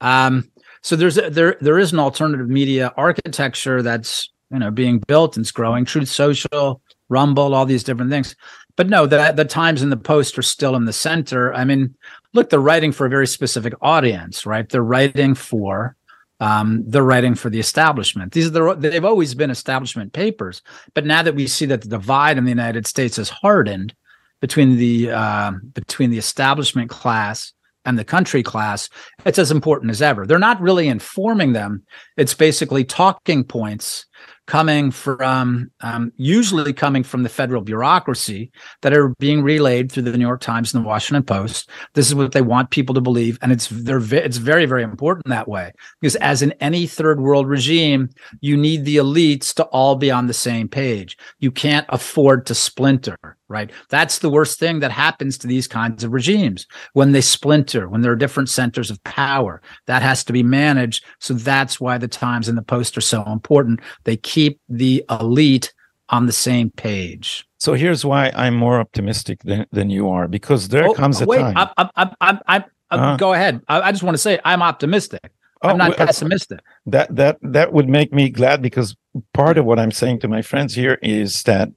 Um, 0.00 0.50
so 0.80 0.96
there's 0.96 1.18
a, 1.18 1.28
there 1.28 1.58
there 1.60 1.78
is 1.78 1.92
an 1.92 1.98
alternative 1.98 2.48
media 2.48 2.94
architecture 2.96 3.82
that's 3.82 4.30
you 4.50 4.58
know 4.58 4.70
being 4.70 5.02
built 5.06 5.36
and 5.36 5.44
it's 5.44 5.52
growing. 5.52 5.84
Truth 5.84 6.08
Social, 6.08 6.80
Rumble, 7.10 7.54
all 7.54 7.66
these 7.66 7.84
different 7.84 8.10
things. 8.10 8.34
But 8.76 8.88
no, 8.88 9.06
the 9.06 9.32
the 9.34 9.44
Times 9.44 9.82
and 9.82 9.92
the 9.92 9.96
Post 9.96 10.38
are 10.38 10.42
still 10.42 10.74
in 10.76 10.84
the 10.84 10.92
center. 10.92 11.54
I 11.54 11.64
mean, 11.64 11.94
look, 12.32 12.50
they're 12.50 12.58
writing 12.58 12.92
for 12.92 13.06
a 13.06 13.10
very 13.10 13.26
specific 13.26 13.74
audience, 13.80 14.46
right? 14.46 14.68
They're 14.68 14.82
writing 14.82 15.34
for 15.34 15.96
um, 16.40 16.82
they're 16.86 17.04
writing 17.04 17.34
for 17.34 17.48
the 17.48 17.60
establishment. 17.60 18.32
These 18.32 18.48
are 18.48 18.74
the, 18.74 18.90
they've 18.90 19.04
always 19.04 19.34
been 19.34 19.50
establishment 19.50 20.12
papers, 20.12 20.62
but 20.92 21.06
now 21.06 21.22
that 21.22 21.34
we 21.34 21.46
see 21.46 21.66
that 21.66 21.82
the 21.82 21.88
divide 21.88 22.38
in 22.38 22.44
the 22.44 22.50
United 22.50 22.86
States 22.86 23.16
has 23.16 23.30
hardened 23.30 23.94
between 24.40 24.76
the 24.76 25.10
uh, 25.10 25.52
between 25.72 26.10
the 26.10 26.18
establishment 26.18 26.90
class 26.90 27.52
and 27.86 27.98
the 27.98 28.04
country 28.04 28.42
class, 28.42 28.88
it's 29.24 29.38
as 29.38 29.50
important 29.50 29.90
as 29.90 30.02
ever. 30.02 30.26
They're 30.26 30.38
not 30.38 30.60
really 30.60 30.88
informing 30.88 31.52
them; 31.52 31.84
it's 32.16 32.34
basically 32.34 32.84
talking 32.84 33.44
points 33.44 34.06
coming 34.46 34.90
from 34.90 35.70
um, 35.80 36.12
usually 36.16 36.72
coming 36.72 37.02
from 37.02 37.22
the 37.22 37.28
federal 37.28 37.62
bureaucracy 37.62 38.50
that 38.82 38.92
are 38.92 39.08
being 39.18 39.42
relayed 39.42 39.90
through 39.90 40.02
the 40.02 40.16
New 40.16 40.26
York 40.26 40.40
Times 40.40 40.74
and 40.74 40.84
the 40.84 40.88
Washington 40.88 41.22
Post. 41.22 41.70
This 41.94 42.06
is 42.08 42.14
what 42.14 42.32
they 42.32 42.42
want 42.42 42.70
people 42.70 42.94
to 42.94 43.00
believe, 43.00 43.38
and 43.42 43.52
it's 43.52 43.68
they're 43.68 44.02
it's 44.14 44.36
very 44.36 44.66
very 44.66 44.82
important 44.82 45.28
that 45.28 45.48
way 45.48 45.72
because 46.00 46.16
as 46.16 46.42
in 46.42 46.52
any 46.60 46.86
third 46.86 47.20
world 47.20 47.48
regime, 47.48 48.10
you 48.40 48.56
need 48.56 48.84
the 48.84 48.96
elites 48.96 49.54
to 49.54 49.64
all 49.64 49.96
be 49.96 50.10
on 50.10 50.26
the 50.26 50.34
same 50.34 50.68
page. 50.68 51.16
You 51.38 51.50
can't 51.50 51.86
afford 51.88 52.46
to 52.46 52.54
splinter 52.54 53.36
right? 53.48 53.70
That's 53.88 54.18
the 54.18 54.30
worst 54.30 54.58
thing 54.58 54.80
that 54.80 54.90
happens 54.90 55.38
to 55.38 55.46
these 55.46 55.68
kinds 55.68 56.04
of 56.04 56.12
regimes 56.12 56.66
when 56.92 57.12
they 57.12 57.20
splinter, 57.20 57.88
when 57.88 58.00
there 58.00 58.12
are 58.12 58.16
different 58.16 58.48
centers 58.48 58.90
of 58.90 59.02
power. 59.04 59.60
That 59.86 60.02
has 60.02 60.24
to 60.24 60.32
be 60.32 60.42
managed. 60.42 61.04
So 61.18 61.34
that's 61.34 61.80
why 61.80 61.98
the 61.98 62.08
Times 62.08 62.48
and 62.48 62.56
the 62.56 62.62
Post 62.62 62.96
are 62.96 63.02
so 63.02 63.22
important. 63.24 63.80
They 64.04 64.16
keep 64.16 64.60
the 64.68 65.04
elite 65.10 65.72
on 66.08 66.26
the 66.26 66.32
same 66.32 66.70
page. 66.70 67.46
So 67.58 67.74
here's 67.74 68.04
why 68.04 68.30
I'm 68.34 68.54
more 68.54 68.78
optimistic 68.78 69.42
than, 69.42 69.66
than 69.72 69.90
you 69.90 70.08
are, 70.08 70.28
because 70.28 70.68
there 70.68 70.88
oh, 70.88 70.94
comes 70.94 71.20
a 71.20 71.26
wait, 71.26 71.38
time. 71.38 71.56
I'm, 71.56 71.90
I'm, 71.96 72.10
I'm, 72.20 72.40
I'm, 72.46 72.64
uh, 73.00 73.16
go 73.16 73.32
ahead. 73.32 73.62
I, 73.68 73.80
I, 73.80 73.90
just 73.90 74.02
want 74.02 74.14
to 74.14 74.18
say 74.18 74.38
I'm 74.44 74.62
optimistic. 74.62 75.32
Oh, 75.62 75.70
I'm 75.70 75.78
not 75.78 75.96
pessimistic. 75.96 76.60
That 76.86 77.14
that 77.16 77.38
that 77.40 77.72
would 77.72 77.88
make 77.88 78.12
me 78.12 78.28
glad 78.28 78.60
because 78.60 78.94
part 79.32 79.56
of 79.56 79.64
what 79.64 79.78
I'm 79.78 79.90
saying 79.90 80.20
to 80.20 80.28
my 80.28 80.42
friends 80.42 80.74
here 80.74 80.98
is 81.00 81.42
that 81.44 81.70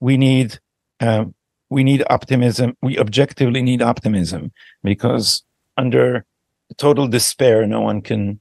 we 0.00 0.16
need 0.16 0.58
uh, 1.00 1.24
we 1.68 1.84
need 1.84 2.04
optimism. 2.10 2.76
We 2.82 2.98
objectively 2.98 3.62
need 3.62 3.82
optimism 3.82 4.52
because 4.82 5.42
under 5.76 6.24
total 6.76 7.08
despair, 7.08 7.66
no 7.66 7.80
one 7.80 8.02
can, 8.02 8.40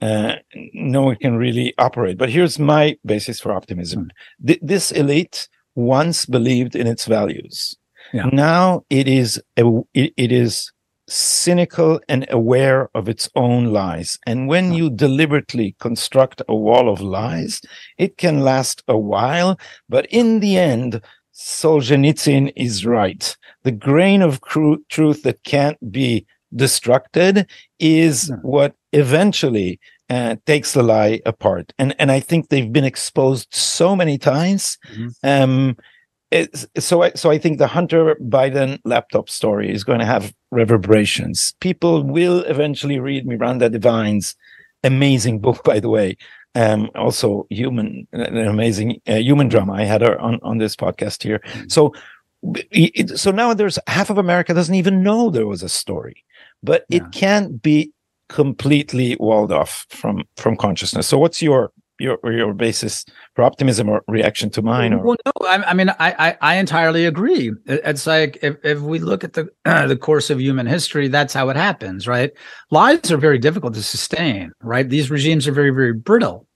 uh, 0.00 0.36
no 0.72 1.02
one 1.02 1.16
can 1.16 1.36
really 1.36 1.74
operate. 1.78 2.18
But 2.18 2.30
here's 2.30 2.58
my 2.58 2.96
basis 3.04 3.40
for 3.40 3.52
optimism: 3.52 4.10
Th- 4.44 4.60
this 4.62 4.90
elite 4.92 5.48
once 5.74 6.26
believed 6.26 6.76
in 6.76 6.86
its 6.86 7.06
values. 7.06 7.76
Yeah. 8.12 8.28
Now 8.32 8.84
it 8.90 9.08
is 9.08 9.42
a, 9.56 9.80
it, 9.94 10.12
it 10.16 10.30
is 10.30 10.72
cynical 11.08 12.00
and 12.08 12.26
aware 12.30 12.88
of 12.94 13.08
its 13.08 13.28
own 13.34 13.66
lies. 13.66 14.18
And 14.26 14.48
when 14.48 14.72
you 14.72 14.90
deliberately 14.90 15.76
construct 15.78 16.40
a 16.48 16.54
wall 16.54 16.90
of 16.90 17.00
lies, 17.00 17.60
it 17.98 18.16
can 18.16 18.40
last 18.40 18.82
a 18.88 18.96
while, 18.96 19.58
but 19.88 20.06
in 20.06 20.40
the 20.40 20.56
end, 20.56 21.00
Solzhenitsyn 21.34 22.52
is 22.56 22.86
right. 22.86 23.36
The 23.64 23.72
grain 23.72 24.22
of 24.22 24.40
cru- 24.40 24.84
truth 24.88 25.22
that 25.24 25.42
can't 25.44 25.78
be 25.90 26.26
destructed 26.54 27.46
is 27.78 28.28
yeah. 28.28 28.36
what 28.42 28.74
eventually 28.92 29.80
uh, 30.10 30.36
takes 30.46 30.72
the 30.72 30.82
lie 30.82 31.20
apart. 31.26 31.72
And 31.78 31.94
and 31.98 32.12
I 32.12 32.20
think 32.20 32.48
they've 32.48 32.72
been 32.72 32.84
exposed 32.84 33.52
so 33.52 33.96
many 33.96 34.18
times. 34.18 34.78
Mm-hmm. 34.92 35.08
Um, 35.24 35.76
so 36.78 37.02
I 37.02 37.10
so 37.12 37.30
I 37.30 37.38
think 37.38 37.58
the 37.58 37.66
Hunter 37.66 38.16
Biden 38.16 38.80
laptop 38.84 39.28
story 39.28 39.72
is 39.72 39.84
going 39.84 40.00
to 40.00 40.06
have 40.06 40.32
reverberations. 40.50 41.54
People 41.60 42.02
will 42.02 42.40
eventually 42.44 42.98
read 42.98 43.26
Miranda 43.26 43.68
Devine's 43.68 44.36
amazing 44.82 45.40
book, 45.40 45.64
by 45.64 45.80
the 45.80 45.88
way, 45.88 46.16
um, 46.54 46.90
also 46.94 47.46
human, 47.50 48.06
an 48.12 48.36
amazing 48.46 49.00
uh, 49.06 49.14
human 49.14 49.48
drama. 49.48 49.74
I 49.74 49.84
had 49.84 50.02
her 50.02 50.18
on, 50.20 50.38
on 50.42 50.58
this 50.58 50.76
podcast 50.76 51.22
here. 51.22 51.40
Mm-hmm. 51.40 51.68
So, 51.68 51.94
it, 52.70 53.18
so 53.18 53.30
now 53.30 53.54
there's 53.54 53.78
half 53.86 54.10
of 54.10 54.18
America 54.18 54.54
doesn't 54.54 54.74
even 54.74 55.02
know 55.02 55.30
there 55.30 55.46
was 55.46 55.62
a 55.62 55.68
story, 55.68 56.24
but 56.62 56.84
yeah. 56.88 56.98
it 56.98 57.12
can't 57.12 57.62
be 57.62 57.92
completely 58.28 59.16
walled 59.18 59.52
off 59.52 59.86
from 59.90 60.24
from 60.36 60.56
consciousness. 60.56 61.06
So, 61.06 61.18
what's 61.18 61.40
your 61.40 61.72
your 61.98 62.18
your 62.24 62.52
basis 62.54 63.04
for 63.34 63.42
optimism 63.42 63.88
or 63.88 64.02
reaction 64.08 64.50
to 64.50 64.62
mine? 64.62 64.92
Or? 64.92 65.02
Well, 65.02 65.16
no, 65.24 65.46
I, 65.46 65.62
I 65.64 65.74
mean, 65.74 65.90
I, 65.90 65.96
I, 66.00 66.36
I 66.40 66.54
entirely 66.56 67.06
agree. 67.06 67.52
It's 67.66 68.06
like 68.06 68.38
if, 68.42 68.56
if 68.64 68.80
we 68.80 68.98
look 68.98 69.24
at 69.24 69.34
the 69.34 69.48
uh, 69.64 69.86
the 69.86 69.96
course 69.96 70.30
of 70.30 70.40
human 70.40 70.66
history, 70.66 71.08
that's 71.08 71.34
how 71.34 71.48
it 71.48 71.56
happens, 71.56 72.08
right? 72.08 72.32
Lies 72.70 73.10
are 73.10 73.16
very 73.16 73.38
difficult 73.38 73.74
to 73.74 73.82
sustain, 73.82 74.52
right? 74.62 74.88
These 74.88 75.10
regimes 75.10 75.46
are 75.46 75.52
very 75.52 75.70
very 75.70 75.92
brittle, 75.92 76.46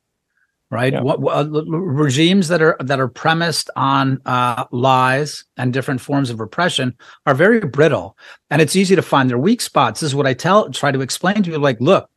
right? 0.70 0.93
Yeah. 0.93 1.03
What, 1.03 1.20
what 1.20 1.36
uh, 1.36 1.62
regimes 1.62 2.49
that 2.49 2.61
are 2.61 2.76
that 2.80 3.01
are 3.01 3.09
premised 3.09 3.70
on 3.76 4.20
uh, 4.26 4.64
lies 4.72 5.45
and 5.57 5.72
different 5.72 6.01
forms 6.01 6.30
of 6.30 6.41
repression 6.41 6.97
are 7.26 7.34
very 7.34 7.61
brittle, 7.61 8.16
and 8.51 8.61
it's 8.61 8.76
easy 8.76 8.97
to 8.97 9.03
find 9.03 9.30
their 9.30 9.39
weak 9.39 9.61
spots. 9.61 10.01
This 10.01 10.09
is 10.09 10.14
what 10.14 10.26
I 10.26 10.34
tell 10.34 10.70
try 10.70 10.91
to 10.91 11.01
explain 11.01 11.43
to 11.45 11.51
you. 11.51 11.59
Like, 11.59 11.80
look 11.80 12.11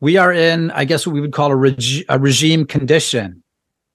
we 0.00 0.16
are 0.16 0.32
in, 0.32 0.70
I 0.70 0.84
guess, 0.84 1.06
what 1.06 1.14
we 1.14 1.20
would 1.20 1.32
call 1.32 1.50
a, 1.50 1.56
reg- 1.56 2.04
a 2.08 2.18
regime 2.18 2.64
condition, 2.64 3.42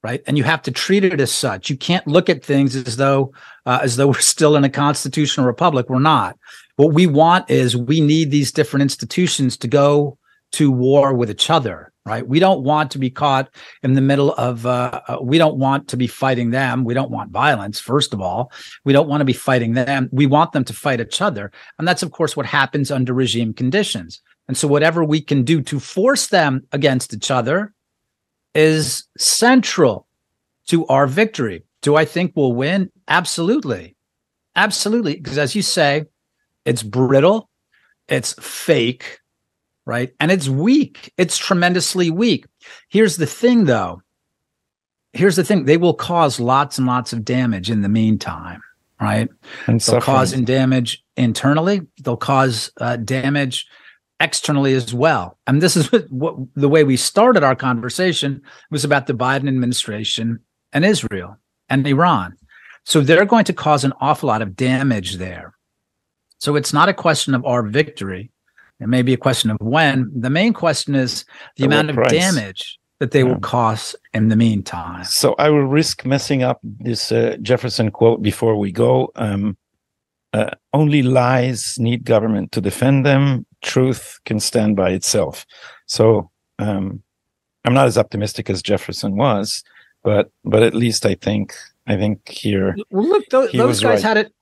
right? 0.04 0.22
And 0.28 0.38
you 0.38 0.44
have 0.44 0.62
to 0.64 0.72
treat 0.72 1.04
it 1.04 1.20
as 1.22 1.32
such. 1.32 1.70
You 1.70 1.78
can't 1.78 2.06
look 2.08 2.30
at 2.30 2.44
things 2.44 2.76
as 2.76 2.98
though 2.98 3.34
uh, 3.66 3.80
as 3.82 3.96
though 3.96 4.08
we're 4.08 4.20
still 4.20 4.56
in 4.56 4.64
a 4.64 4.70
constitutional 4.70 5.46
republic. 5.46 5.90
We're 5.90 6.00
not. 6.00 6.38
What 6.76 6.94
we 6.94 7.08
want 7.08 7.50
is 7.50 7.78
we 7.78 8.02
need 8.02 8.32
these 8.32 8.52
different 8.52 8.82
institutions 8.82 9.58
to 9.58 9.68
go 9.68 10.18
to 10.54 10.72
war 10.72 11.14
with 11.14 11.30
each 11.30 11.50
other 11.50 11.92
right 12.06 12.28
we 12.28 12.40
don't 12.40 12.64
want 12.64 12.92
to 12.92 13.00
be 13.00 13.10
caught 13.10 13.50
in 13.82 13.94
the 13.94 14.02
middle 14.02 14.34
of 14.34 14.66
uh, 14.66 15.02
uh, 15.08 15.18
we 15.22 15.38
don't 15.38 15.58
want 15.58 15.88
to 15.88 15.98
be 15.98 16.08
fighting 16.08 16.52
them 16.52 16.84
we 16.84 16.94
don't 16.94 17.12
want 17.12 17.32
violence 17.32 17.80
first 17.80 18.14
of 18.14 18.22
all 18.22 18.52
we 18.84 18.94
don't 18.94 19.08
want 19.08 19.22
to 19.22 19.26
be 19.26 19.34
fighting 19.34 19.74
them 19.74 20.10
we 20.12 20.26
want 20.26 20.52
them 20.52 20.64
to 20.64 20.74
fight 20.74 21.02
each 21.02 21.22
other 21.22 21.52
and 21.80 21.88
that's 21.88 22.04
of 22.04 22.12
course 22.12 22.36
what 22.38 22.46
happens 22.46 22.92
under 22.92 23.14
regime 23.14 23.54
conditions 23.54 24.22
and 24.48 24.58
so, 24.58 24.68
whatever 24.68 25.04
we 25.04 25.22
can 25.22 25.44
do 25.44 25.62
to 25.62 25.80
force 25.80 26.28
them 26.28 26.68
against 26.72 27.14
each 27.14 27.32
other 27.32 27.74
is 28.54 29.06
central 29.18 30.08
to 30.68 30.86
our 30.88 31.08
victory. 31.08 31.64
Do 31.82 31.96
I 31.96 32.06
think 32.06 32.34
we'll 32.36 32.54
win? 32.54 32.92
Absolutely. 33.08 33.96
Absolutely. 34.56 35.16
Because 35.16 35.38
as 35.38 35.56
you 35.56 35.62
say, 35.62 36.06
it's 36.66 36.84
brittle, 36.84 37.50
it's 38.08 38.34
fake, 38.34 39.20
right? 39.86 40.14
And 40.20 40.32
it's 40.32 40.48
weak. 40.48 41.14
It's 41.18 41.38
tremendously 41.38 42.10
weak. 42.10 42.46
Here's 42.90 43.18
the 43.18 43.26
thing, 43.26 43.66
though. 43.66 44.02
Here's 45.14 45.36
the 45.36 45.44
thing 45.44 45.66
they 45.66 45.78
will 45.78 45.94
cause 45.94 46.40
lots 46.40 46.78
and 46.78 46.88
lots 46.88 47.14
of 47.14 47.24
damage 47.24 47.70
in 47.70 47.82
the 47.82 47.90
meantime, 47.90 48.62
right? 49.00 49.30
And 49.68 49.76
they'll 49.76 49.80
suffering. 49.80 50.02
cause 50.02 50.32
damage 50.34 51.04
internally, 51.18 51.82
they'll 52.02 52.18
cause 52.18 52.72
uh, 52.80 52.96
damage 52.98 53.68
externally 54.24 54.74
as 54.74 54.94
well. 54.94 55.38
And 55.46 55.62
this 55.62 55.76
is 55.76 55.92
what, 55.92 56.10
what, 56.12 56.36
the 56.56 56.70
way 56.70 56.84
we 56.84 56.98
started 56.98 57.44
our 57.44 57.56
conversation 57.56 58.42
was 58.72 58.84
about 58.84 59.06
the 59.08 59.14
Biden 59.14 59.48
administration 59.48 60.40
and 60.72 60.86
Israel 60.86 61.38
and 61.70 61.86
Iran. 61.86 62.38
So 62.86 63.02
they're 63.02 63.26
going 63.26 63.46
to 63.46 63.54
cause 63.54 63.84
an 63.84 63.94
awful 64.02 64.28
lot 64.28 64.42
of 64.42 64.56
damage 64.56 65.18
there. 65.18 65.54
So 66.40 66.56
it's 66.56 66.74
not 66.74 66.90
a 66.90 66.94
question 66.94 67.36
of 67.36 67.46
our 67.46 67.64
victory. 67.64 68.32
It 68.80 68.88
may 68.88 69.02
be 69.02 69.14
a 69.14 69.18
question 69.18 69.50
of 69.50 69.58
when. 69.62 70.12
The 70.14 70.30
main 70.30 70.54
question 70.54 70.96
is 70.96 71.26
the, 71.56 71.66
amount 71.66 71.90
of 71.90 71.96
price. 71.96 72.12
damage 72.12 72.80
that 73.00 73.12
they 73.12 73.20
yeah. 73.20 73.26
will 73.26 73.40
cause 73.40 73.96
in 74.14 74.28
the 74.30 74.36
meantime. 74.36 75.06
So 75.06 75.36
I 75.38 75.50
will 75.50 75.68
risk 75.68 76.06
messing 76.06 76.44
up 76.44 76.60
this 76.64 77.12
uh, 77.12 77.38
Jefferson 77.42 77.92
quote 77.92 78.22
before 78.22 78.58
we 78.58 78.72
go. 78.72 79.12
Um, 79.16 79.58
uh, 80.34 80.50
only 80.74 81.04
lies 81.04 81.78
need 81.80 82.04
government 82.04 82.52
to 82.54 82.60
defend 82.60 83.06
them 83.06 83.46
truth 83.64 84.20
can 84.26 84.40
stand 84.40 84.76
by 84.76 84.92
itself. 84.92 85.46
So 85.88 86.30
um, 86.60 87.02
I'm 87.66 87.74
not 87.74 87.88
as 87.88 87.98
optimistic 87.98 88.50
as 88.50 88.62
Jefferson 88.62 89.16
was, 89.16 89.64
but 90.04 90.32
but 90.44 90.64
at 90.64 90.76
least 90.76 91.06
I 91.06 91.16
think 91.16 91.56
I 91.88 91.98
think 91.98 92.28
here. 92.28 92.76
Well, 92.92 93.08
look, 93.08 93.28
those, 93.30 93.52
those 93.52 93.82
guys 93.82 94.04
right. 94.04 94.08
had 94.08 94.18
it. 94.18 94.34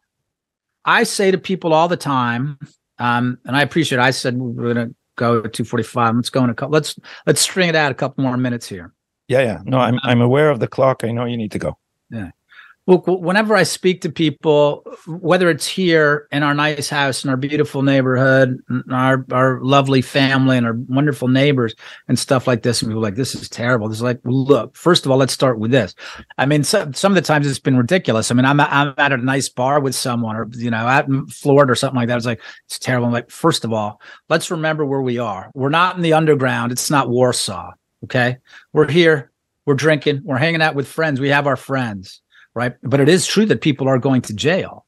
I 0.83 1.03
say 1.03 1.31
to 1.31 1.37
people 1.37 1.73
all 1.73 1.87
the 1.87 1.97
time, 1.97 2.57
um, 2.97 3.37
and 3.45 3.55
I 3.55 3.61
appreciate. 3.61 3.99
It, 3.99 4.01
I 4.01 4.11
said 4.11 4.37
we're 4.37 4.73
going 4.73 4.89
to 4.89 4.95
go 5.15 5.39
at 5.39 5.53
2:45. 5.53 6.15
Let's 6.15 6.29
go 6.29 6.43
in 6.43 6.49
a 6.49 6.53
couple. 6.53 6.73
Let's 6.73 6.99
let's 7.25 7.41
string 7.41 7.69
it 7.69 7.75
out 7.75 7.91
a 7.91 7.95
couple 7.95 8.23
more 8.23 8.37
minutes 8.37 8.67
here. 8.67 8.93
Yeah, 9.27 9.41
yeah. 9.41 9.59
No, 9.63 9.77
I'm 9.77 9.99
I'm 10.03 10.21
aware 10.21 10.49
of 10.49 10.59
the 10.59 10.67
clock. 10.67 11.03
I 11.03 11.11
know 11.11 11.25
you 11.25 11.37
need 11.37 11.51
to 11.51 11.59
go. 11.59 11.77
Yeah. 12.09 12.31
Look, 12.87 13.05
whenever 13.05 13.55
I 13.55 13.61
speak 13.61 14.01
to 14.01 14.11
people, 14.11 14.83
whether 15.05 15.51
it's 15.51 15.67
here 15.67 16.27
in 16.31 16.41
our 16.41 16.55
nice 16.55 16.89
house 16.89 17.23
in 17.23 17.29
our 17.29 17.37
beautiful 17.37 17.83
neighborhood, 17.83 18.57
our 18.89 19.23
our 19.31 19.61
lovely 19.61 20.01
family 20.01 20.57
and 20.57 20.65
our 20.65 20.73
wonderful 20.73 21.27
neighbors 21.27 21.75
and 22.07 22.17
stuff 22.17 22.47
like 22.47 22.63
this, 22.63 22.81
and 22.81 22.89
people 22.89 23.03
like, 23.03 23.15
this 23.15 23.35
is 23.35 23.47
terrible. 23.49 23.87
This 23.87 23.99
is 23.99 24.03
like, 24.03 24.19
look, 24.23 24.75
first 24.75 25.05
of 25.05 25.11
all, 25.11 25.19
let's 25.19 25.31
start 25.31 25.59
with 25.59 25.69
this. 25.69 25.93
I 26.39 26.47
mean, 26.47 26.63
some 26.63 26.91
some 26.95 27.11
of 27.11 27.15
the 27.15 27.21
times 27.21 27.45
it's 27.45 27.59
been 27.59 27.77
ridiculous. 27.77 28.31
I 28.31 28.33
mean, 28.33 28.45
I'm 28.45 28.59
I'm 28.59 28.95
at 28.97 29.13
a 29.13 29.17
nice 29.17 29.47
bar 29.47 29.79
with 29.79 29.93
someone, 29.93 30.35
or 30.35 30.49
you 30.53 30.71
know, 30.71 30.77
out 30.77 31.07
in 31.07 31.27
Florida 31.27 31.71
or 31.71 31.75
something 31.75 31.97
like 31.97 32.07
that. 32.07 32.17
It's 32.17 32.25
like 32.25 32.41
it's 32.65 32.79
terrible. 32.79 33.05
I'm 33.05 33.13
like, 33.13 33.29
first 33.29 33.63
of 33.63 33.71
all, 33.71 34.01
let's 34.27 34.49
remember 34.49 34.85
where 34.85 35.01
we 35.01 35.19
are. 35.19 35.51
We're 35.53 35.69
not 35.69 35.97
in 35.97 36.01
the 36.01 36.13
underground. 36.13 36.71
It's 36.71 36.89
not 36.89 37.09
Warsaw. 37.09 37.73
Okay, 38.05 38.37
we're 38.73 38.89
here. 38.89 39.31
We're 39.67 39.75
drinking. 39.75 40.21
We're 40.23 40.37
hanging 40.37 40.63
out 40.63 40.73
with 40.73 40.87
friends. 40.87 41.19
We 41.19 41.29
have 41.29 41.45
our 41.45 41.55
friends 41.55 42.20
right? 42.53 42.73
But 42.83 42.99
it 42.99 43.09
is 43.09 43.25
true 43.25 43.45
that 43.45 43.61
people 43.61 43.87
are 43.87 43.99
going 43.99 44.21
to 44.23 44.33
jail, 44.33 44.85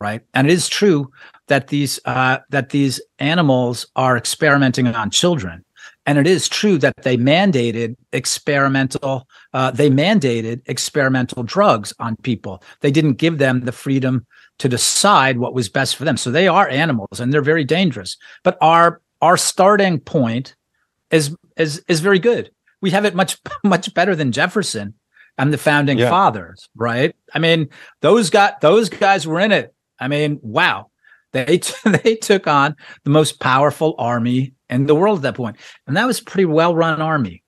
right? 0.00 0.22
And 0.34 0.48
it 0.48 0.52
is 0.52 0.68
true 0.68 1.10
that 1.46 1.68
these 1.68 2.00
uh, 2.04 2.38
that 2.50 2.70
these 2.70 3.00
animals 3.18 3.86
are 3.96 4.16
experimenting 4.16 4.86
on 4.86 5.10
children, 5.10 5.64
and 6.06 6.18
it 6.18 6.26
is 6.26 6.48
true 6.48 6.78
that 6.78 6.94
they 7.02 7.16
mandated 7.16 7.96
experimental 8.12 9.26
uh, 9.52 9.70
they 9.70 9.90
mandated 9.90 10.60
experimental 10.66 11.42
drugs 11.42 11.92
on 11.98 12.16
people. 12.16 12.62
They 12.80 12.90
didn't 12.90 13.14
give 13.14 13.38
them 13.38 13.64
the 13.64 13.72
freedom 13.72 14.26
to 14.58 14.68
decide 14.68 15.38
what 15.38 15.54
was 15.54 15.68
best 15.68 15.96
for 15.96 16.04
them. 16.04 16.16
So 16.16 16.30
they 16.30 16.48
are 16.48 16.68
animals, 16.68 17.20
and 17.20 17.32
they're 17.32 17.42
very 17.42 17.64
dangerous. 17.64 18.16
But 18.42 18.58
our 18.60 19.00
our 19.22 19.36
starting 19.36 20.00
point 20.00 20.54
is 21.10 21.34
is 21.56 21.82
is 21.88 22.00
very 22.00 22.18
good. 22.18 22.50
We 22.80 22.90
have 22.90 23.04
it 23.04 23.14
much 23.14 23.38
much 23.64 23.92
better 23.94 24.14
than 24.14 24.32
Jefferson 24.32 24.94
and 25.38 25.52
the 25.52 25.58
founding 25.58 25.98
yeah. 25.98 26.10
fathers, 26.10 26.68
right? 26.74 27.14
I 27.32 27.38
mean, 27.38 27.68
those 28.00 28.28
got 28.28 28.60
those 28.60 28.88
guys 28.88 29.26
were 29.26 29.40
in 29.40 29.52
it. 29.52 29.74
I 29.98 30.08
mean, 30.08 30.38
wow. 30.42 30.90
They 31.32 31.58
t- 31.58 31.74
they 32.02 32.16
took 32.16 32.46
on 32.46 32.76
the 33.04 33.10
most 33.10 33.40
powerful 33.40 33.94
army 33.98 34.54
in 34.68 34.86
the 34.86 34.94
world 34.94 35.20
at 35.20 35.22
that 35.22 35.34
point. 35.34 35.56
And 35.86 35.96
that 35.96 36.06
was 36.06 36.20
a 36.20 36.24
pretty 36.24 36.46
well-run 36.46 37.00
army, 37.00 37.42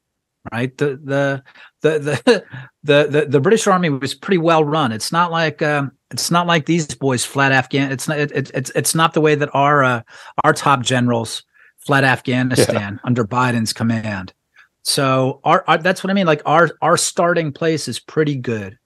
right? 0.53 0.77
The 0.77 1.01
the 1.03 1.43
the 1.83 1.99
the 1.99 2.45
the 2.83 3.07
the, 3.07 3.27
the 3.27 3.41
British 3.41 3.67
army 3.67 3.91
was 3.91 4.15
pretty 4.15 4.39
well 4.39 4.65
run. 4.65 4.93
It's 4.93 5.13
not 5.13 5.31
like 5.31 5.63
um, 5.63 5.93
it's 6.11 6.31
not 6.31 6.47
like 6.47 6.67
these 6.67 6.95
boys 6.95 7.25
flat 7.25 7.53
Afghan. 7.53 7.91
It's 7.91 8.07
not 8.07 8.19
it, 8.19 8.33
it, 8.33 8.51
it's 8.55 8.71
it's 8.75 8.95
not 8.95 9.15
the 9.15 9.21
way 9.21 9.35
that 9.35 9.51
our 9.55 9.83
uh, 9.83 10.03
our 10.45 10.53
top 10.53 10.83
generals 10.83 11.43
fled 11.79 12.05
Afghanistan 12.05 12.95
yeah. 12.95 13.01
under 13.05 13.25
Biden's 13.25 13.73
command. 13.73 14.35
So 14.83 15.41
our, 15.45 15.65
our, 15.67 15.79
that's 15.79 16.03
what 16.03 16.11
I 16.11 16.15
mean. 16.15 16.27
Like 16.27 16.43
our 16.47 16.71
our 16.83 16.97
starting 16.97 17.53
place 17.53 17.89
is 17.89 17.99
pretty 17.99 18.37
good. 18.37 18.79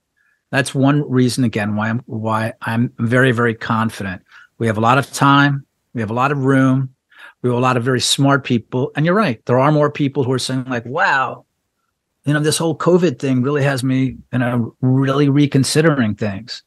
That's 0.50 0.74
one 0.74 1.08
reason 1.08 1.44
again 1.44 1.76
why 1.76 1.88
I'm 1.88 2.00
why 2.06 2.52
I'm 2.62 2.92
very 2.98 3.32
very 3.32 3.54
confident. 3.54 4.22
We 4.58 4.66
have 4.66 4.78
a 4.78 4.82
lot 4.82 4.98
of 4.98 5.12
time. 5.12 5.66
We 5.94 6.00
have 6.00 6.10
a 6.10 6.14
lot 6.14 6.32
of 6.32 6.38
room. 6.38 6.94
We 7.42 7.50
have 7.50 7.58
a 7.58 7.60
lot 7.60 7.76
of 7.76 7.84
very 7.84 8.00
smart 8.00 8.44
people. 8.44 8.90
And 8.96 9.04
you're 9.04 9.14
right. 9.14 9.44
There 9.46 9.58
are 9.58 9.70
more 9.70 9.90
people 9.90 10.24
who 10.24 10.32
are 10.32 10.38
saying 10.38 10.64
like, 10.64 10.84
"Wow, 10.84 11.44
you 12.24 12.32
know, 12.32 12.40
this 12.40 12.58
whole 12.58 12.76
COVID 12.76 13.18
thing 13.18 13.42
really 13.42 13.62
has 13.62 13.84
me, 13.84 14.16
you 14.32 14.38
know, 14.38 14.74
really 14.80 15.28
reconsidering 15.28 16.14
things." 16.14 16.62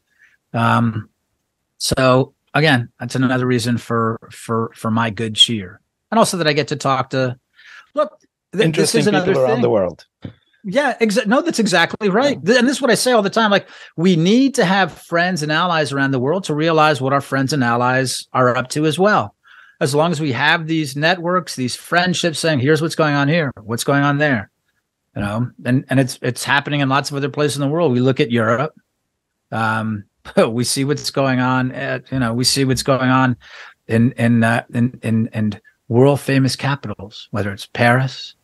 Um, 0.53 1.09
so 1.77 2.33
again, 2.53 2.89
that's 2.99 3.15
another 3.15 3.45
reason 3.45 3.77
for 3.77 4.19
for 4.31 4.71
for 4.75 4.91
my 4.91 5.09
good 5.09 5.35
cheer, 5.35 5.81
and 6.11 6.17
also 6.17 6.37
that 6.37 6.47
I 6.47 6.53
get 6.53 6.69
to 6.69 6.75
talk 6.75 7.09
to. 7.11 7.37
Look, 7.93 8.21
th- 8.57 8.65
interesting 8.65 9.05
people 9.05 9.37
around 9.37 9.55
thing. 9.55 9.61
the 9.61 9.69
world. 9.69 10.05
Yeah, 10.69 10.97
no, 11.25 11.41
that's 11.41 11.59
exactly 11.59 12.09
right. 12.09 12.37
Yeah. 12.43 12.57
And 12.57 12.67
this 12.67 12.75
is 12.75 12.81
what 12.81 12.91
I 12.91 12.95
say 12.95 13.13
all 13.13 13.21
the 13.21 13.29
time. 13.29 13.51
Like, 13.51 13.69
we 13.95 14.17
need 14.17 14.53
to 14.55 14.65
have 14.65 14.91
friends 14.91 15.41
and 15.41 15.49
allies 15.49 15.93
around 15.93 16.11
the 16.11 16.19
world 16.19 16.43
to 16.45 16.53
realize 16.53 16.99
what 16.99 17.13
our 17.13 17.21
friends 17.21 17.53
and 17.53 17.63
allies 17.63 18.27
are 18.33 18.53
up 18.55 18.67
to 18.69 18.85
as 18.85 18.99
well. 18.99 19.33
As 19.79 19.95
long 19.95 20.11
as 20.11 20.19
we 20.19 20.33
have 20.33 20.67
these 20.67 20.97
networks, 20.97 21.55
these 21.55 21.75
friendships 21.75 22.39
saying, 22.39 22.59
here's 22.59 22.81
what's 22.81 22.95
going 22.95 23.15
on 23.15 23.29
here, 23.29 23.53
what's 23.63 23.85
going 23.85 24.03
on 24.03 24.17
there. 24.17 24.51
You 25.15 25.21
know, 25.21 25.51
and, 25.63 25.85
and 25.89 25.99
it's 25.99 26.19
it's 26.21 26.43
happening 26.43 26.81
in 26.81 26.89
lots 26.89 27.09
of 27.09 27.17
other 27.17 27.29
places 27.29 27.57
in 27.57 27.61
the 27.61 27.69
world. 27.73 27.91
We 27.93 28.01
look 28.01 28.19
at 28.19 28.29
Europe. 28.29 28.75
Um, 29.51 30.03
we 30.49 30.63
see 30.63 30.83
what's 30.83 31.09
going 31.11 31.39
on 31.39 31.71
at, 31.71 32.11
you 32.11 32.19
know, 32.19 32.33
we 32.33 32.43
see 32.43 32.65
what's 32.65 32.83
going 32.83 33.09
on 33.09 33.37
in 33.87 34.11
in 34.13 34.43
uh, 34.43 34.63
in 34.73 34.99
in, 35.01 35.27
in 35.33 35.61
world 35.87 36.19
famous 36.19 36.55
capitals, 36.55 37.29
whether 37.31 37.51
it's 37.51 37.67
Paris, 37.67 38.35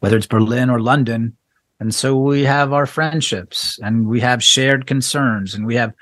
whether 0.00 0.16
it's 0.16 0.26
Berlin 0.26 0.70
or 0.70 0.80
London. 0.80 1.36
And 1.80 1.94
so 1.94 2.16
we 2.16 2.42
have 2.44 2.72
our 2.72 2.86
friendships 2.86 3.78
and 3.82 4.08
we 4.08 4.20
have 4.20 4.42
shared 4.42 4.86
concerns 4.86 5.54
and 5.54 5.66
we 5.66 5.76
have 5.76 5.94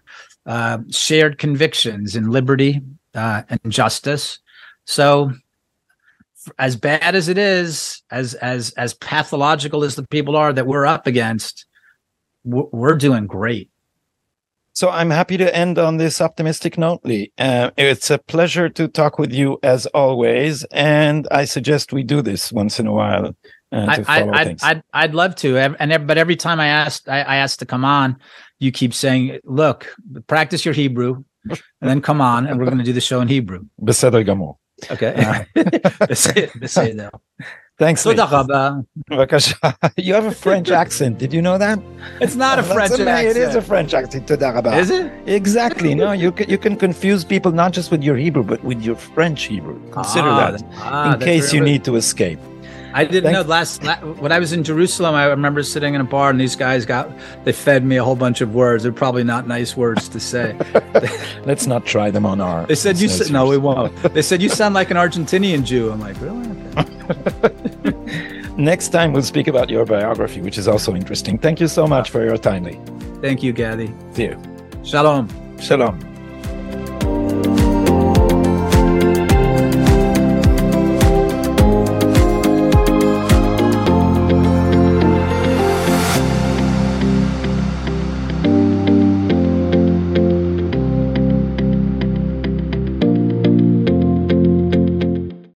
uh, 0.46 0.78
shared 0.90 1.38
convictions 1.38 2.16
in 2.16 2.30
liberty 2.30 2.80
uh, 3.14 3.42
and 3.48 3.60
justice. 3.68 4.38
So 4.84 5.32
as 6.58 6.76
bad 6.76 7.14
as 7.14 7.28
it 7.28 7.38
is, 7.38 8.02
as 8.10 8.34
as 8.34 8.70
as 8.72 8.94
pathological 8.94 9.84
as 9.84 9.96
the 9.96 10.06
people 10.06 10.36
are 10.36 10.52
that 10.52 10.66
we're 10.66 10.86
up 10.86 11.06
against, 11.06 11.66
we're 12.44 12.96
doing 12.96 13.26
great. 13.26 13.70
So 14.72 14.90
I'm 14.90 15.10
happy 15.10 15.38
to 15.38 15.56
end 15.56 15.78
on 15.78 15.96
this 15.96 16.20
optimistic 16.20 16.76
note, 16.76 17.00
Lee. 17.02 17.32
Uh, 17.38 17.70
it's 17.78 18.10
a 18.10 18.18
pleasure 18.18 18.68
to 18.68 18.88
talk 18.88 19.18
with 19.18 19.32
you 19.32 19.58
as 19.62 19.86
always, 19.86 20.64
and 20.64 21.26
I 21.30 21.46
suggest 21.46 21.94
we 21.94 22.02
do 22.02 22.20
this 22.20 22.52
once 22.52 22.78
in 22.78 22.86
a 22.86 22.92
while. 22.92 23.34
Uh, 23.75 24.03
I, 24.07 24.19
I, 24.19 24.41
I'd, 24.41 24.63
I'd, 24.63 24.83
I'd 24.93 25.13
love 25.13 25.35
to, 25.37 25.57
and 25.57 26.07
but 26.07 26.17
every 26.17 26.35
time 26.35 26.59
I 26.59 26.67
asked, 26.67 27.07
I, 27.07 27.21
I 27.21 27.35
asked 27.37 27.59
to 27.59 27.65
come 27.65 27.85
on, 27.85 28.17
you 28.59 28.71
keep 28.71 28.93
saying, 28.93 29.39
"Look, 29.45 29.95
practice 30.27 30.65
your 30.65 30.73
Hebrew, 30.73 31.23
and 31.49 31.89
then 31.89 32.01
come 32.01 32.19
on, 32.19 32.47
and 32.47 32.59
we're 32.59 32.65
going 32.65 32.79
to 32.79 32.83
do 32.83 32.93
the 32.93 33.01
show 33.01 33.21
in 33.21 33.27
Hebrew." 33.27 33.63
בסדר 33.79 34.21
גמור. 34.21 34.57
Okay. 34.89 35.13
בסדר. 36.59 37.09
Thanks. 37.81 38.05
You 38.05 38.15
have 40.13 40.25
a 40.25 40.31
French 40.31 40.69
accent. 40.69 41.17
Did 41.17 41.33
you 41.33 41.41
know 41.41 41.57
that? 41.57 41.79
It's 42.19 42.35
not 42.35 42.59
a 42.59 42.63
French 42.63 42.99
accent. 42.99 43.31
It 43.31 43.37
is 43.37 43.55
a 43.55 43.61
French 43.61 43.95
accent. 43.95 44.29
Is 44.29 44.91
it? 44.91 45.11
Exactly. 45.25 45.95
no, 45.95 46.11
you 46.11 46.31
can, 46.31 46.47
you 46.47 46.59
can 46.59 46.75
confuse 46.75 47.25
people 47.25 47.51
not 47.51 47.73
just 47.73 47.89
with 47.89 48.03
your 48.03 48.17
Hebrew, 48.17 48.43
but 48.43 48.63
with 48.63 48.83
your 48.83 48.95
French 48.95 49.45
Hebrew. 49.45 49.81
Consider 49.89 50.27
ah, 50.27 50.51
that 50.51 50.63
ah, 50.75 51.13
in 51.13 51.19
case 51.21 51.51
you 51.53 51.61
need 51.61 51.83
to 51.85 51.95
escape. 51.95 52.37
I 52.96 53.04
didn't 53.04 53.24
Thanks. 53.24 53.42
know 53.42 53.46
last, 53.46 53.82
last 53.84 54.02
when 54.22 54.32
I 54.32 54.38
was 54.38 54.54
in 54.54 54.64
Jerusalem. 54.64 55.14
I 55.14 55.26
remember 55.26 55.62
sitting 55.62 55.94
in 55.94 56.00
a 56.00 56.04
bar 56.04 56.30
and 56.30 56.40
these 56.40 56.56
guys 56.56 56.86
got 56.86 57.10
they 57.44 57.52
fed 57.52 57.84
me 57.84 57.96
a 57.96 58.04
whole 58.04 58.16
bunch 58.16 58.40
of 58.40 58.54
words. 58.54 58.84
They're 58.84 58.90
probably 58.92 59.22
not 59.22 59.46
nice 59.46 59.76
words 59.76 60.08
to 60.08 60.18
say. 60.18 60.56
Let's 61.44 61.66
not 61.66 61.84
try 61.84 62.10
them 62.10 62.24
on 62.24 62.40
our. 62.40 62.64
They 62.64 62.74
said 62.74 62.96
you 62.98 63.08
said 63.08 63.30
no, 63.30 63.46
we 63.46 63.58
won't. 63.58 63.94
They 64.14 64.22
said 64.22 64.40
you 64.40 64.48
sound 64.48 64.74
like 64.74 64.90
an 64.90 64.96
Argentinian 64.96 65.62
Jew. 65.62 65.90
I'm 65.90 66.00
like 66.00 66.18
really. 66.22 66.48
Okay. 66.78 68.52
Next 68.56 68.88
time 68.88 69.12
we'll 69.12 69.22
speak 69.22 69.46
about 69.46 69.68
your 69.68 69.84
biography, 69.84 70.40
which 70.40 70.56
is 70.56 70.66
also 70.66 70.94
interesting. 70.94 71.36
Thank 71.36 71.60
you 71.60 71.68
so 71.68 71.86
much 71.86 72.08
for 72.08 72.24
your 72.24 72.38
time, 72.38 72.64
Lee. 72.64 72.80
Thank 73.20 73.42
you, 73.42 73.52
Gadi. 73.52 73.92
See 74.12 74.24
you. 74.24 74.40
Shalom. 74.82 75.28
Shalom. 75.60 76.15